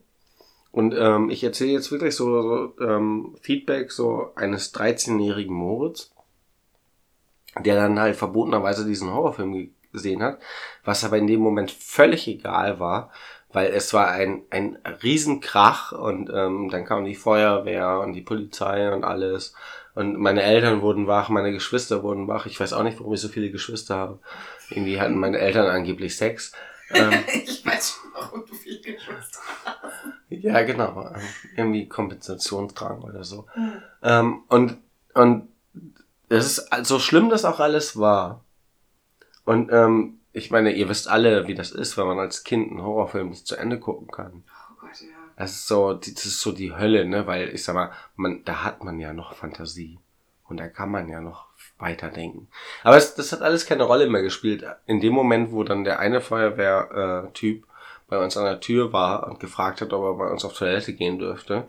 Und 0.71 0.93
ähm, 0.95 1.29
ich 1.29 1.43
erzähle 1.43 1.71
jetzt 1.71 1.91
wirklich 1.91 2.15
so, 2.15 2.41
so 2.41 2.85
ähm, 2.85 3.35
Feedback 3.41 3.91
so 3.91 4.31
eines 4.35 4.73
13-jährigen 4.75 5.55
Moritz, 5.55 6.11
der 7.57 7.75
dann 7.75 7.99
halt 7.99 8.17
verbotenerweise 8.17 8.85
diesen 8.85 9.11
Horrorfilm 9.11 9.71
gesehen 9.91 10.21
hat, 10.23 10.39
was 10.83 11.03
aber 11.03 11.17
in 11.17 11.27
dem 11.27 11.39
Moment 11.39 11.71
völlig 11.71 12.27
egal 12.27 12.79
war, 12.79 13.11
weil 13.51 13.71
es 13.71 13.93
war 13.93 14.09
ein, 14.09 14.43
ein 14.51 14.77
Riesenkrach 15.01 15.91
und 15.91 16.29
ähm, 16.33 16.69
dann 16.69 16.85
kam 16.85 17.05
die 17.05 17.15
Feuerwehr 17.15 17.99
und 17.99 18.13
die 18.13 18.21
Polizei 18.21 18.93
und 18.93 19.03
alles 19.03 19.53
und 19.99 20.17
meine 20.17 20.43
Eltern 20.43 20.81
wurden 20.81 21.07
wach, 21.07 21.27
meine 21.27 21.51
Geschwister 21.51 22.03
wurden 22.03 22.29
wach. 22.29 22.45
Ich 22.45 22.57
weiß 22.57 22.71
auch 22.71 22.83
nicht, 22.83 22.99
warum 22.99 23.13
ich 23.13 23.19
so 23.19 23.27
viele 23.27 23.51
Geschwister 23.51 23.95
habe. 23.95 24.19
Irgendwie 24.69 24.97
hatten 25.01 25.17
meine 25.17 25.39
Eltern 25.39 25.67
angeblich 25.67 26.15
Sex. 26.15 26.53
Ähm, 26.91 27.11
ich 27.33 27.65
weiß 27.65 27.91
schon, 27.91 28.11
warum 28.13 28.45
du 28.45 28.53
viel 28.53 28.81
Geschwister 28.81 29.39
hast. 29.65 29.93
ja, 30.29 30.61
genau. 30.61 31.11
Irgendwie 31.57 31.89
Kompensationsdrang 31.89 33.01
oder 33.01 33.25
so. 33.25 33.47
Hm. 33.53 33.81
Ähm, 34.03 34.43
und, 34.47 34.77
und 35.15 35.49
es 36.29 36.45
ist 36.45 36.69
so 36.83 36.99
schlimm, 36.99 37.29
das 37.29 37.43
auch 37.43 37.59
alles 37.59 37.97
war. 37.97 38.45
Und 39.49 39.71
ähm, 39.71 40.19
ich 40.31 40.51
meine, 40.51 40.73
ihr 40.73 40.87
wisst 40.89 41.07
alle, 41.07 41.47
wie 41.47 41.55
das 41.55 41.71
ist, 41.71 41.97
wenn 41.97 42.05
man 42.05 42.19
als 42.19 42.43
Kind 42.43 42.69
einen 42.69 42.83
Horrorfilm 42.83 43.29
nicht 43.29 43.47
zu 43.47 43.55
Ende 43.55 43.79
gucken 43.79 44.07
kann. 44.11 44.43
Oh 44.45 44.75
Gott, 44.81 45.01
ja. 45.01 45.07
Das 45.37 45.51
ist 45.51 45.67
so, 45.67 45.93
die- 45.95 46.13
das 46.13 46.27
ist 46.27 46.41
so 46.41 46.51
die 46.51 46.75
Hölle, 46.75 47.03
ne? 47.05 47.25
Weil 47.25 47.49
ich 47.49 47.63
sag 47.63 47.73
mal, 47.73 47.91
man, 48.15 48.43
da 48.45 48.63
hat 48.63 48.83
man 48.83 48.99
ja 48.99 49.11
noch 49.11 49.33
Fantasie. 49.33 49.97
Und 50.47 50.57
da 50.59 50.67
kann 50.67 50.91
man 50.91 51.09
ja 51.09 51.19
noch 51.19 51.47
weiterdenken. 51.79 52.47
Aber 52.83 52.97
es, 52.97 53.15
das 53.15 53.31
hat 53.31 53.41
alles 53.41 53.65
keine 53.65 53.85
Rolle 53.85 54.07
mehr 54.07 54.21
gespielt. 54.21 54.63
In 54.85 55.01
dem 55.01 55.13
Moment, 55.13 55.51
wo 55.51 55.63
dann 55.63 55.83
der 55.83 55.97
eine 55.97 56.21
Feuerwehr-Typ 56.21 57.65
bei 58.07 58.23
uns 58.23 58.37
an 58.37 58.45
der 58.45 58.59
Tür 58.59 58.93
war 58.93 59.25
und 59.27 59.39
gefragt 59.39 59.81
hat, 59.81 59.93
ob 59.93 60.03
er 60.03 60.13
bei 60.25 60.31
uns 60.31 60.45
auf 60.45 60.53
Toilette 60.55 60.93
gehen 60.93 61.17
dürfte. 61.17 61.65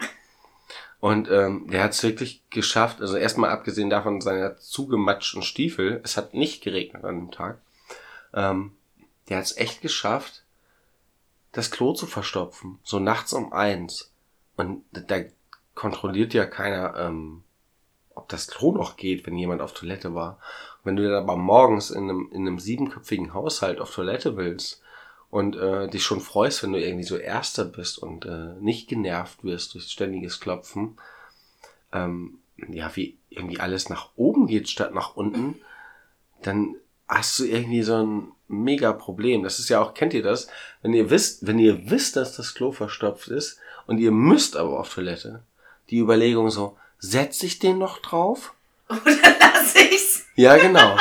Und 1.01 1.31
ähm, 1.31 1.67
der 1.71 1.83
hat 1.83 1.93
es 1.93 2.03
wirklich 2.03 2.43
geschafft, 2.51 3.01
also 3.01 3.17
erstmal 3.17 3.49
abgesehen 3.51 3.89
davon 3.89 4.21
seiner 4.21 4.59
zugematschten 4.59 5.41
Stiefel, 5.43 6.01
es 6.05 6.19
hat 6.19 6.35
nicht 6.35 6.63
geregnet 6.63 7.05
an 7.05 7.17
dem 7.17 7.31
Tag, 7.31 7.59
ähm, 8.35 8.73
der 9.29 9.39
hat 9.39 9.45
es 9.45 9.57
echt 9.57 9.81
geschafft, 9.81 10.45
das 11.53 11.71
Klo 11.71 11.93
zu 11.93 12.07
verstopfen, 12.07 12.79
so 12.83 12.99
nachts 12.99 13.33
um 13.33 13.53
eins. 13.53 14.13
Und 14.57 14.85
da 14.93 15.21
kontrolliert 15.75 16.35
ja 16.35 16.47
keiner, 16.47 16.97
ähm, 16.97 17.43
ob 18.15 18.29
das 18.29 18.49
Klo 18.49 18.73
noch 18.73 18.97
geht, 18.97 19.27
wenn 19.27 19.39
jemand 19.39 19.63
auf 19.63 19.73
Toilette 19.73 20.15
war. 20.15 20.39
Und 20.79 20.87
wenn 20.87 20.97
du 20.97 21.05
dann 21.05 21.23
aber 21.23 21.37
morgens 21.37 21.91
in 21.91 22.05
einem, 22.05 22.29
in 22.33 22.47
einem 22.47 22.59
siebenköpfigen 22.59 23.35
Haushalt 23.35 23.81
auf 23.81 23.95
Toilette 23.95 24.37
willst 24.37 24.83
und 25.31 25.57
äh, 25.57 25.89
dich 25.89 26.03
schon 26.03 26.21
freust, 26.21 26.63
wenn 26.63 26.73
du 26.73 26.81
irgendwie 26.81 27.05
so 27.05 27.17
Erster 27.17 27.65
bist 27.65 27.99
und 27.99 28.27
äh, 28.27 28.55
nicht 28.61 28.89
genervt 28.89 29.43
wirst 29.45 29.75
durch 29.75 29.85
ständiges 29.85 30.41
Klopfen, 30.41 30.99
ähm, 31.93 32.39
ja, 32.69 32.95
wie 32.95 33.17
irgendwie 33.31 33.61
alles 33.61 33.89
nach 33.89 34.11
oben 34.17 34.47
geht 34.47 34.69
statt 34.69 34.93
nach 34.93 35.17
unten, 35.17 35.61
dann 36.43 36.77
hast 37.11 37.39
du 37.39 37.45
irgendwie 37.45 37.83
so 37.83 37.97
ein 37.97 38.33
mega 38.49 38.93
Problem. 38.93 39.43
Das 39.43 39.59
ist 39.59 39.69
ja 39.69 39.81
auch, 39.81 39.95
kennt 39.95 40.15
ihr 40.15 40.23
das? 40.23 40.49
Wenn 40.83 40.95
ihr 40.95 41.11
wisst, 41.11 41.47
wenn 41.47 41.59
ihr 41.59 41.91
wisst, 41.91 42.17
dass 42.17 42.37
das 42.37 42.55
Klo 42.55 42.73
verstopft 42.73 43.29
ist 43.29 43.59
und 43.87 43.99
ihr 43.99 44.13
müsst 44.13 44.57
aber 44.57 44.79
auf 44.79 44.95
Toilette, 44.95 45.43
die 45.91 45.99
Überlegung 45.99 46.51
so, 46.51 46.77
setz 46.99 47.43
ich 47.43 47.59
den 47.59 47.79
noch 47.79 47.99
drauf? 47.99 48.55
Oder 48.89 49.37
lass 49.41 49.75
ich's? 49.75 50.27
Ja, 50.37 50.57
genau. 50.57 50.97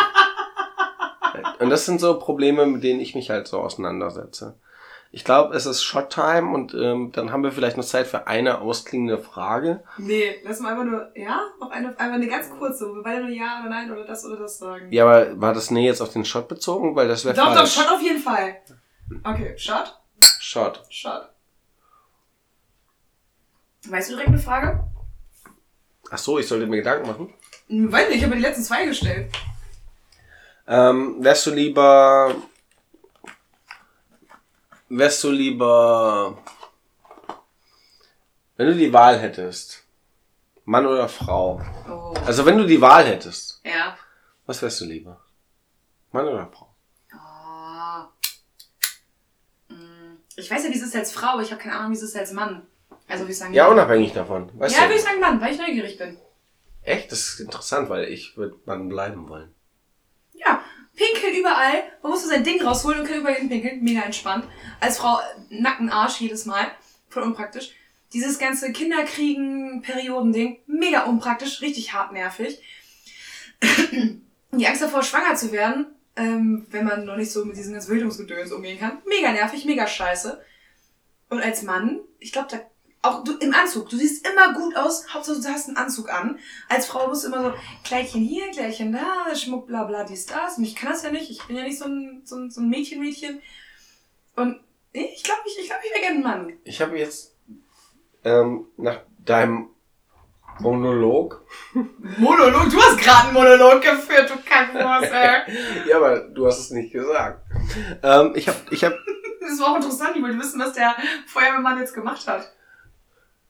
und 1.60 1.69
das 1.69 1.86
sind 1.86 2.02
so 2.02 2.17
Probleme, 2.17 2.65
mit 2.65 2.84
denen 2.84 3.00
ich 3.00 3.15
mich 3.15 3.30
halt 3.30 3.48
so 3.48 3.60
auseinandersetze. 3.60 4.56
Ich 5.12 5.24
glaube, 5.24 5.56
es 5.56 5.65
ist 5.65 5.82
Shot-Time 5.84 6.54
und 6.54 6.76
ähm, 6.76 7.12
dann 7.12 7.32
haben 7.32 7.41
wir 7.43 7.52
vielleicht 7.52 7.78
noch 7.78 7.84
Zeit 7.84 8.06
für 8.06 8.28
eine 8.28 8.62
ausklingende 8.62 9.17
Frage. 9.17 9.84
Nee, 9.98 10.36
lass 10.43 10.60
mal 10.60 10.72
einfach 10.74 10.86
nur, 10.86 11.12
ja? 11.15 11.41
Noch 11.60 11.72
eine, 11.72 11.88
einfach 12.00 12.15
eine 12.15 12.28
ganz 12.28 12.50
kurze, 12.52 12.86
wir 12.93 13.02
beide 13.02 13.22
nur 13.22 13.32
Ja 13.32 13.60
oder 13.62 13.69
Nein 13.72 13.91
oder 13.91 14.06
das 14.06 14.24
oder 14.24 14.38
das 14.38 14.60
sagen. 14.60 14.91
Ja, 14.91 15.06
aber 15.06 15.41
war 15.41 15.54
das 15.54 15.72
Nee 15.72 15.88
jetzt 15.88 16.02
auf 16.02 16.13
den 16.13 16.26
Shot 16.26 16.48
bezogen? 16.48 16.95
Weil 16.95 17.08
das 17.08 17.26
wäre 17.26 17.36
Doch, 17.36 17.45
doch, 17.48 17.56
falsch. 17.56 17.74
Shot 17.74 17.88
auf 17.89 18.02
jeden 18.02 18.19
Fall. 18.19 18.58
Okay, 19.24 19.58
Shot? 19.58 20.00
Shot. 20.39 20.84
Shot. 20.89 21.30
Weißt 23.88 24.10
du 24.10 24.13
direkt 24.13 24.30
eine 24.30 24.38
Frage? 24.38 24.84
Ach 26.12 26.17
so, 26.19 26.38
ich 26.38 26.48
sollte 26.48 26.67
mir 26.67 26.78
Gedanken 26.78 27.08
machen. 27.08 27.34
Hm, 27.67 27.91
Weiß 27.91 28.10
nicht, 28.10 28.17
ich 28.17 28.24
habe 28.24 28.36
die 28.36 28.41
letzten 28.41 28.63
zwei 28.63 28.86
gestellt. 28.86 29.32
Ähm, 30.67 31.15
wärst 31.19 31.48
du 31.48 31.52
lieber. 31.52 32.36
Wärst 34.89 35.23
du 35.23 35.30
lieber. 35.32 36.38
Wenn 38.58 38.67
du 38.67 38.75
die 38.75 38.91
Wahl 38.91 39.19
hättest. 39.19 39.84
Mann 40.65 40.86
oder 40.86 41.08
Frau. 41.10 41.62
Oh. 41.89 42.13
Also 42.25 42.45
wenn 42.45 42.58
du 42.58 42.65
die 42.65 42.82
Wahl 42.82 43.06
hättest, 43.06 43.62
Ja. 43.63 43.97
was 44.45 44.62
wärst 44.62 44.82
du 44.82 44.86
lieber? 44.86 45.19
Mann 46.12 46.28
oder 46.28 46.47
Frau? 46.52 46.69
Oh. 47.13 48.04
Hm, 49.73 50.17
Ich 50.36 50.49
weiß 50.52 50.63
ja, 50.63 50.69
wie 50.69 50.75
es 50.78 50.84
ist 50.84 50.95
als 50.95 51.12
Frau, 51.12 51.34
aber 51.34 51.41
ich 51.41 51.52
habe 51.52 51.62
keine 51.62 51.75
Ahnung, 51.78 51.91
wie 51.91 51.95
es 51.95 52.04
ist 52.04 52.15
als 52.15 52.34
Mann. 52.34 52.67
Also 53.08 53.23
würde 53.23 53.32
ich 53.32 53.38
sagen. 53.39 53.54
Ja, 53.54 53.67
unabhängig 53.67 54.13
davon. 54.13 54.52
Weißt 54.60 54.75
ja, 54.75 54.82
würde 54.84 54.95
ich 54.95 55.02
sagen 55.04 55.19
Mann, 55.19 55.41
weil 55.41 55.54
ich 55.54 55.60
neugierig 55.60 55.97
bin. 55.97 56.17
Echt? 56.84 57.12
Das 57.12 57.19
ist 57.19 57.39
interessant, 57.39 57.89
weil 57.89 58.06
ich 58.06 58.38
würde 58.38 58.56
Mann 58.65 58.89
bleiben 58.89 59.28
wollen. 59.30 59.54
Ja, 60.34 60.62
pinkeln 60.99 61.35
überall. 61.35 61.83
Man 62.03 62.12
muss 62.12 62.23
so 62.23 62.29
sein 62.29 62.43
Ding 62.43 62.62
rausholen 62.62 62.99
und 62.99 63.07
kann 63.07 63.19
überall 63.19 63.35
hinpinkeln. 63.35 63.81
Mega 63.81 64.01
entspannt. 64.01 64.45
Als 64.79 64.97
Frau 64.97 65.17
äh, 65.17 65.62
nackten 65.62 65.89
Arsch 65.89 66.19
jedes 66.19 66.45
Mal. 66.45 66.71
Voll 67.09 67.23
unpraktisch. 67.23 67.71
Dieses 68.13 68.39
ganze 68.39 68.71
Kinderkriegen, 68.71 69.81
Periodending, 69.81 70.59
mega 70.67 71.03
unpraktisch, 71.03 71.62
richtig 71.62 71.93
hart 71.93 72.12
nervig. 72.12 72.59
Die 74.51 74.67
Angst 74.67 74.81
davor, 74.81 75.03
schwanger 75.03 75.35
zu 75.35 75.51
werden, 75.51 75.85
ähm, 76.15 76.65
wenn 76.71 76.85
man 76.85 77.05
noch 77.05 77.17
nicht 77.17 77.31
so 77.31 77.45
mit 77.45 77.55
diesem 77.55 77.73
ganzen 77.73 77.91
Bildungsgedöns 77.91 78.51
umgehen 78.51 78.79
kann, 78.79 78.97
mega 79.05 79.31
nervig, 79.31 79.65
mega 79.65 79.85
scheiße. 79.85 80.43
Und 81.29 81.41
als 81.41 81.62
Mann, 81.62 81.99
ich 82.17 82.31
glaube, 82.31 82.47
da 82.49 82.59
auch 83.01 83.23
du 83.23 83.38
im 83.38 83.53
Anzug, 83.53 83.89
du 83.89 83.95
siehst 83.95 84.27
immer 84.27 84.53
gut 84.53 84.75
aus, 84.75 85.13
Hauptsache 85.13 85.39
du 85.41 85.47
hast 85.47 85.67
einen 85.67 85.77
Anzug 85.77 86.09
an. 86.09 86.38
Als 86.67 86.85
Frau 86.85 87.07
musst 87.07 87.23
du 87.23 87.27
immer 87.27 87.43
so 87.43 87.53
Kleidchen 87.83 88.21
hier, 88.21 88.49
Kleidchen 88.51 88.91
da, 88.91 89.33
Schmuck, 89.35 89.67
bla 89.67 89.85
bla, 89.85 90.03
dies, 90.03 90.25
das. 90.25 90.57
Und 90.57 90.65
ich 90.65 90.75
kann 90.75 90.91
das 90.91 91.03
ja 91.03 91.12
nicht, 91.12 91.29
ich 91.29 91.41
bin 91.43 91.55
ja 91.55 91.63
nicht 91.63 91.79
so 91.79 91.85
ein, 91.85 92.21
so 92.25 92.35
ein, 92.35 92.51
so 92.51 92.62
ein 92.62 92.69
Mädchen, 92.69 92.99
Mädchen. 92.99 93.41
Und 94.35 94.59
nee, 94.93 95.12
ich 95.15 95.23
glaube, 95.23 95.41
ich, 95.45 95.57
ich, 95.59 95.67
glaub, 95.67 95.79
ich 95.83 95.91
wäre 95.91 96.01
gerne 96.01 96.17
ein 96.17 96.23
Mann. 96.23 96.53
Ich 96.65 96.81
habe 96.81 96.97
jetzt 96.99 97.35
ähm, 98.25 98.67
nach 98.75 98.99
deinem 99.23 99.69
Monolog. 100.59 101.45
Monolog, 102.17 102.69
du 102.69 102.81
hast 102.81 102.97
gerade 102.97 103.27
einen 103.27 103.33
Monolog 103.33 103.81
geführt, 103.81 104.29
du 104.29 104.35
Kackwurst, 104.43 105.13
ey. 105.13 105.88
ja, 105.89 105.97
aber 105.97 106.19
du 106.19 106.47
hast 106.47 106.59
es 106.59 106.71
nicht 106.71 106.91
gesagt. 106.91 107.45
Ähm, 108.03 108.33
ich 108.35 108.47
habe 108.49 108.57
ich 108.71 108.83
hab 108.83 108.93
Das 109.39 109.59
war 109.59 109.71
auch 109.71 109.75
interessant, 109.77 110.15
ich 110.15 110.21
wollte 110.21 110.38
wissen, 110.38 110.59
was 110.59 110.73
der 110.73 110.95
Feuerwehrmann 111.25 111.79
jetzt 111.79 111.95
gemacht 111.95 112.27
hat. 112.27 112.51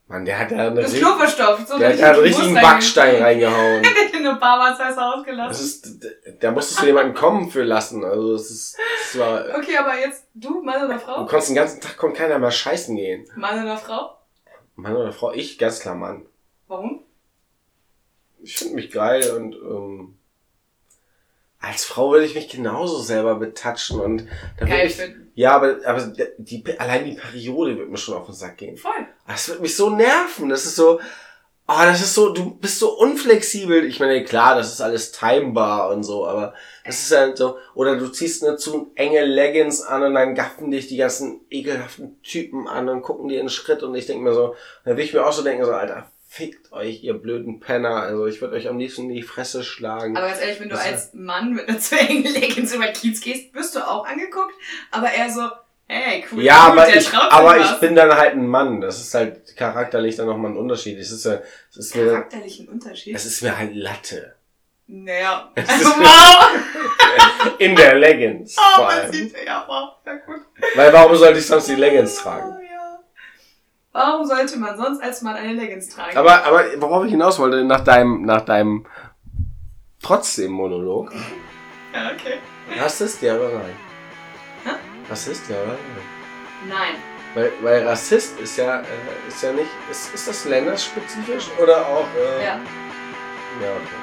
Mann, 0.10 0.26
der 0.26 0.40
hat 0.40 0.52
ja 0.52 0.58
eine 0.68 0.82
Das 0.82 0.94
Klo 0.94 1.16
verstopft. 1.16 1.68
So 1.68 1.78
der 1.78 1.88
hat 1.90 1.94
richtig 1.94 2.02
ja 2.02 2.12
einen 2.14 2.20
richtigen 2.22 2.54
Backstein 2.56 3.22
reingehauen. 3.22 3.84
Der 3.84 3.92
hat 3.92 4.14
eine 4.16 4.36
Barwasser 4.36 4.88
Das 4.90 4.98
ausgelassen. 4.98 5.66
ist, 5.66 6.00
da 6.44 6.52
musstest 6.52 6.82
du 6.82 6.88
jemanden 6.88 7.14
kommen 7.14 7.50
für 7.50 7.64
lassen. 7.64 8.04
Also 8.04 8.34
es 8.34 8.50
ist, 8.52 8.78
es 9.04 9.18
war, 9.20 9.46
Okay, 9.58 9.78
aber 9.78 9.98
jetzt 9.98 10.26
du, 10.34 10.62
Mann 10.62 10.84
oder 10.84 10.96
du 10.96 11.00
Frau? 11.00 11.26
konntest 11.26 11.50
den 11.50 11.56
ganzen 11.56 11.80
Tag 11.80 11.96
kommt 11.98 12.18
keiner 12.18 12.38
mehr 12.40 12.52
scheißen 12.52 12.96
gehen. 12.96 13.30
Mann 13.36 13.64
oder 13.64 13.78
Frau? 13.78 14.18
Mann 14.76 14.96
oder 14.96 15.12
Frau, 15.14 15.32
ich 15.32 15.58
ganz 15.58 15.80
klar 15.80 15.96
Mann. 15.96 16.26
Warum? 16.68 17.04
Ich 18.42 18.56
finde 18.58 18.76
mich 18.76 18.92
geil 18.92 19.30
und 19.32 19.54
ähm, 19.56 20.18
als 21.60 21.86
Frau 21.86 22.12
würde 22.12 22.26
ich 22.26 22.36
mich 22.36 22.48
genauso 22.48 23.00
selber 23.00 23.36
betatschen 23.36 24.00
und 24.00 24.28
da 24.58 24.62
würd 24.62 24.70
Geil 24.70 24.88
ich, 24.88 24.96
finden. 24.96 25.32
Ja, 25.36 25.52
aber, 25.52 25.78
aber 25.86 26.14
die, 26.38 26.64
allein 26.80 27.06
die 27.06 27.16
Periode 27.16 27.78
wird 27.78 27.90
mir 27.90 27.98
schon 27.98 28.16
auf 28.16 28.26
den 28.26 28.36
Sack 28.36 28.58
gehen. 28.58 28.78
Voll. 28.78 29.08
Das 29.28 29.50
wird 29.50 29.62
mich 29.62 29.76
so 29.76 29.90
nerven. 29.90 30.50
Das 30.50 30.66
ist 30.66 30.76
so, 30.76 31.00
ah, 31.66 31.86
das 31.86 32.02
ist 32.02 32.14
so, 32.14 32.34
du 32.34 32.56
bist 32.56 32.80
so 32.80 32.98
unflexibel. 32.98 33.86
Ich 33.86 34.00
meine, 34.00 34.24
klar, 34.24 34.56
das 34.56 34.72
ist 34.72 34.82
alles 34.82 35.12
timebar 35.12 35.92
und 35.92 36.04
so, 36.04 36.26
aber 36.26 36.54
das 36.84 37.00
ist 37.00 37.16
halt 37.16 37.38
so, 37.38 37.58
oder 37.76 37.96
du 37.98 38.08
ziehst 38.08 38.44
eine 38.44 38.58
zu 38.58 38.92
enge 38.96 39.24
Leggings 39.24 39.82
an 39.82 40.04
und 40.04 40.16
dann 40.16 40.36
gaffen 40.36 40.72
dich 40.72 40.88
die 40.88 40.98
ganzen 40.98 41.42
ekelhaften 41.50 42.22
Typen 42.24 42.68
an 42.68 42.90
und 42.90 43.02
gucken 43.02 43.30
dir 43.30 43.40
einen 43.40 43.50
Schritt 43.50 43.84
und 43.84 43.94
ich 43.96 44.08
denke 44.08 44.24
mir 44.24 44.34
so, 44.34 44.56
da 44.84 44.98
will 44.98 45.04
ich 45.04 45.14
mir 45.14 45.26
auch 45.26 45.34
so 45.34 45.44
denken, 45.44 45.64
so, 45.66 45.72
Alter, 45.72 46.10
fickt 46.32 46.72
euch, 46.72 47.04
ihr 47.04 47.16
blöden 47.16 47.60
Penner. 47.60 47.96
Also 48.04 48.28
ich 48.28 48.40
würde 48.40 48.56
euch 48.56 48.68
am 48.70 48.78
liebsten 48.78 49.10
in 49.10 49.16
die 49.16 49.24
Fresse 49.24 49.64
schlagen. 49.64 50.16
Aber 50.16 50.28
ganz 50.28 50.40
ehrlich, 50.42 50.60
wenn 50.60 50.70
du 50.70 50.76
Das 50.76 50.86
als 50.86 51.14
Mann 51.14 51.54
mit 51.54 51.68
einer 51.68 51.80
zu 51.80 51.98
engen 52.00 52.24
Leggings 52.32 52.72
über 52.74 52.86
Kiez 52.88 53.20
gehst, 53.20 53.54
wirst 53.56 53.76
du 53.76 53.80
auch 53.80 54.06
angeguckt. 54.06 54.54
Aber 54.92 55.12
eher 55.12 55.32
so, 55.32 55.50
hey, 55.88 56.24
cool. 56.32 56.44
ja, 56.44 56.58
aber 56.68 56.86
der 56.86 56.98
ich, 56.98 57.12
aber 57.14 57.60
was. 57.60 57.72
ich 57.74 57.80
bin 57.80 57.96
dann 57.96 58.16
halt 58.16 58.34
ein 58.34 58.46
Mann. 58.46 58.80
Das 58.80 59.00
ist 59.02 59.12
halt 59.16 59.58
charakterlich 59.58 60.18
dann 60.18 60.28
nochmal 60.28 60.52
ein 60.52 60.58
Unterschied. 60.58 61.00
Es 61.00 61.10
ist, 61.12 61.26
ja- 61.26 61.42
es 61.72 61.78
ist 61.78 61.96
mir, 61.96 62.06
Charakterlichen 62.12 62.70
Unterschied. 62.70 63.16
es 63.16 63.26
ist 63.26 63.42
mir 63.42 63.58
halt 63.58 63.74
Latte. 63.76 64.36
naja. 64.86 65.52
Ist- 65.56 65.68
wow! 65.84 67.56
In 67.58 67.76
der 67.76 67.96
Leggings. 67.96 68.56
Oh, 68.58 68.76
vor 68.76 68.90
allem. 68.90 69.12
sieht, 69.12 69.34
ja, 69.46 69.66
wow, 69.68 69.94
ja 70.06 70.14
gut. 70.26 70.42
Weil 70.76 70.94
warum 70.94 71.16
sollte 71.16 71.40
ich 71.40 71.46
sonst 71.48 71.68
die 71.70 71.76
Leggings 71.76 72.16
tragen? 72.18 72.56
Warum 73.92 74.26
sollte 74.26 74.58
man 74.60 74.78
sonst 74.78 75.02
als 75.02 75.22
Mann 75.24 75.36
eine 75.36 75.54
Leggings 75.54 75.90
tragen? 75.90 76.16
Aber, 76.16 76.46
aber 76.46 76.64
worauf 76.78 77.06
ich 77.06 77.12
hinaus 77.12 77.40
wollte, 77.40 77.64
nach 77.64 77.82
deinem, 77.84 78.22
nach 78.22 78.42
deinem 78.42 78.86
trotzdem 80.02 80.52
Monolog. 80.52 81.12
ja, 81.94 82.12
okay. 82.14 82.38
Rassist, 82.80 83.22
ja 83.24 83.36
oder 83.36 83.50
nein? 83.50 83.76
Hä? 84.64 84.70
Rassist, 85.10 85.50
ja 85.50 85.56
oder 85.56 85.68
nein? 85.68 86.68
Nein. 86.68 86.96
Weil, 87.34 87.52
weil 87.62 87.88
Rassist 87.88 88.40
ist 88.40 88.58
ja, 88.58 88.80
äh, 88.82 89.28
ist 89.28 89.42
ja 89.42 89.54
nicht, 89.54 89.70
ist, 89.90 90.14
ist 90.14 90.28
das 90.28 90.46
länderspezifisch 90.46 91.48
oder 91.62 91.86
auch, 91.88 92.08
äh, 92.16 92.46
Ja. 92.46 92.60
ja 93.62 93.72
okay. 93.72 94.00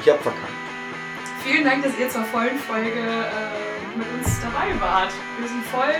Ich 0.00 0.08
hab 0.10 0.20
verkackt. 0.22 0.52
Vielen 1.42 1.64
Dank, 1.64 1.82
dass 1.84 1.98
ihr 1.98 2.08
zur 2.10 2.24
vollen 2.24 2.58
Folge 2.58 3.00
äh, 3.00 3.96
mit 3.96 4.06
uns 4.12 4.40
dabei 4.40 4.78
wart. 4.80 5.12
Wir 5.38 5.48
sind 5.48 5.64
voll. 5.66 5.94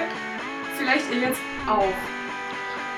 Vielleicht 0.79 1.11
ihr 1.13 1.19
jetzt 1.19 1.41
auch. 1.67 1.93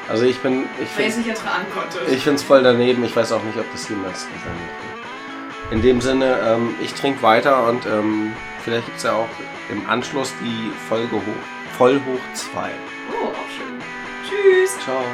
Also 0.09 0.25
ich 0.25 0.39
bin, 0.41 0.65
ich 0.65 0.69
Weil 0.69 0.81
ihr 0.81 0.87
finde 0.87 1.09
es 1.09 1.17
nicht 1.17 1.29
ertragen 1.29 1.67
konntet. 1.73 2.09
ich 2.13 2.23
find's 2.23 2.43
voll 2.43 2.63
daneben. 2.63 3.05
Ich 3.05 3.15
weiß 3.15 3.33
auch 3.33 3.43
nicht, 3.43 3.59
ob 3.59 3.71
das 3.73 3.89
jemals 3.89 4.27
gesendet 4.27 4.45
wird. 4.49 5.73
In 5.73 5.83
dem 5.83 6.01
Sinne, 6.01 6.39
ähm, 6.45 6.75
ich 6.81 6.95
trinke 6.95 7.23
weiter 7.23 7.69
und 7.69 7.87
ähm, 7.87 8.33
vielleicht 8.65 8.87
gibt's 8.87 9.05
ja 9.05 9.13
auch 9.13 9.29
im 9.71 9.89
Anschluss 9.89 10.33
die 10.43 10.73
Folge 10.89 11.15
hoch, 11.15 11.77
voll 11.79 12.01
hoch 12.07 12.21
2. 12.35 12.71
Oh, 13.13 13.29
auch 13.29 13.51
schön. 13.57 13.81
Tschüss. 14.29 14.77
Ciao. 14.85 15.05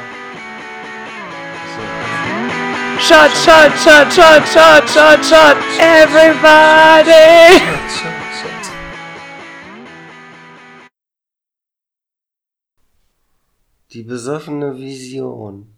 So. 1.75 3.07
shot, 3.07 3.29
shot, 3.31 3.71
shot, 3.77 4.11
shot, 4.11 4.47
shot, 4.47 4.89
shot, 4.89 5.23
shot, 5.23 5.57
everybody! 5.79 7.13
Die 13.93 14.03
besoffene 14.03 14.77
Vision. 14.77 15.76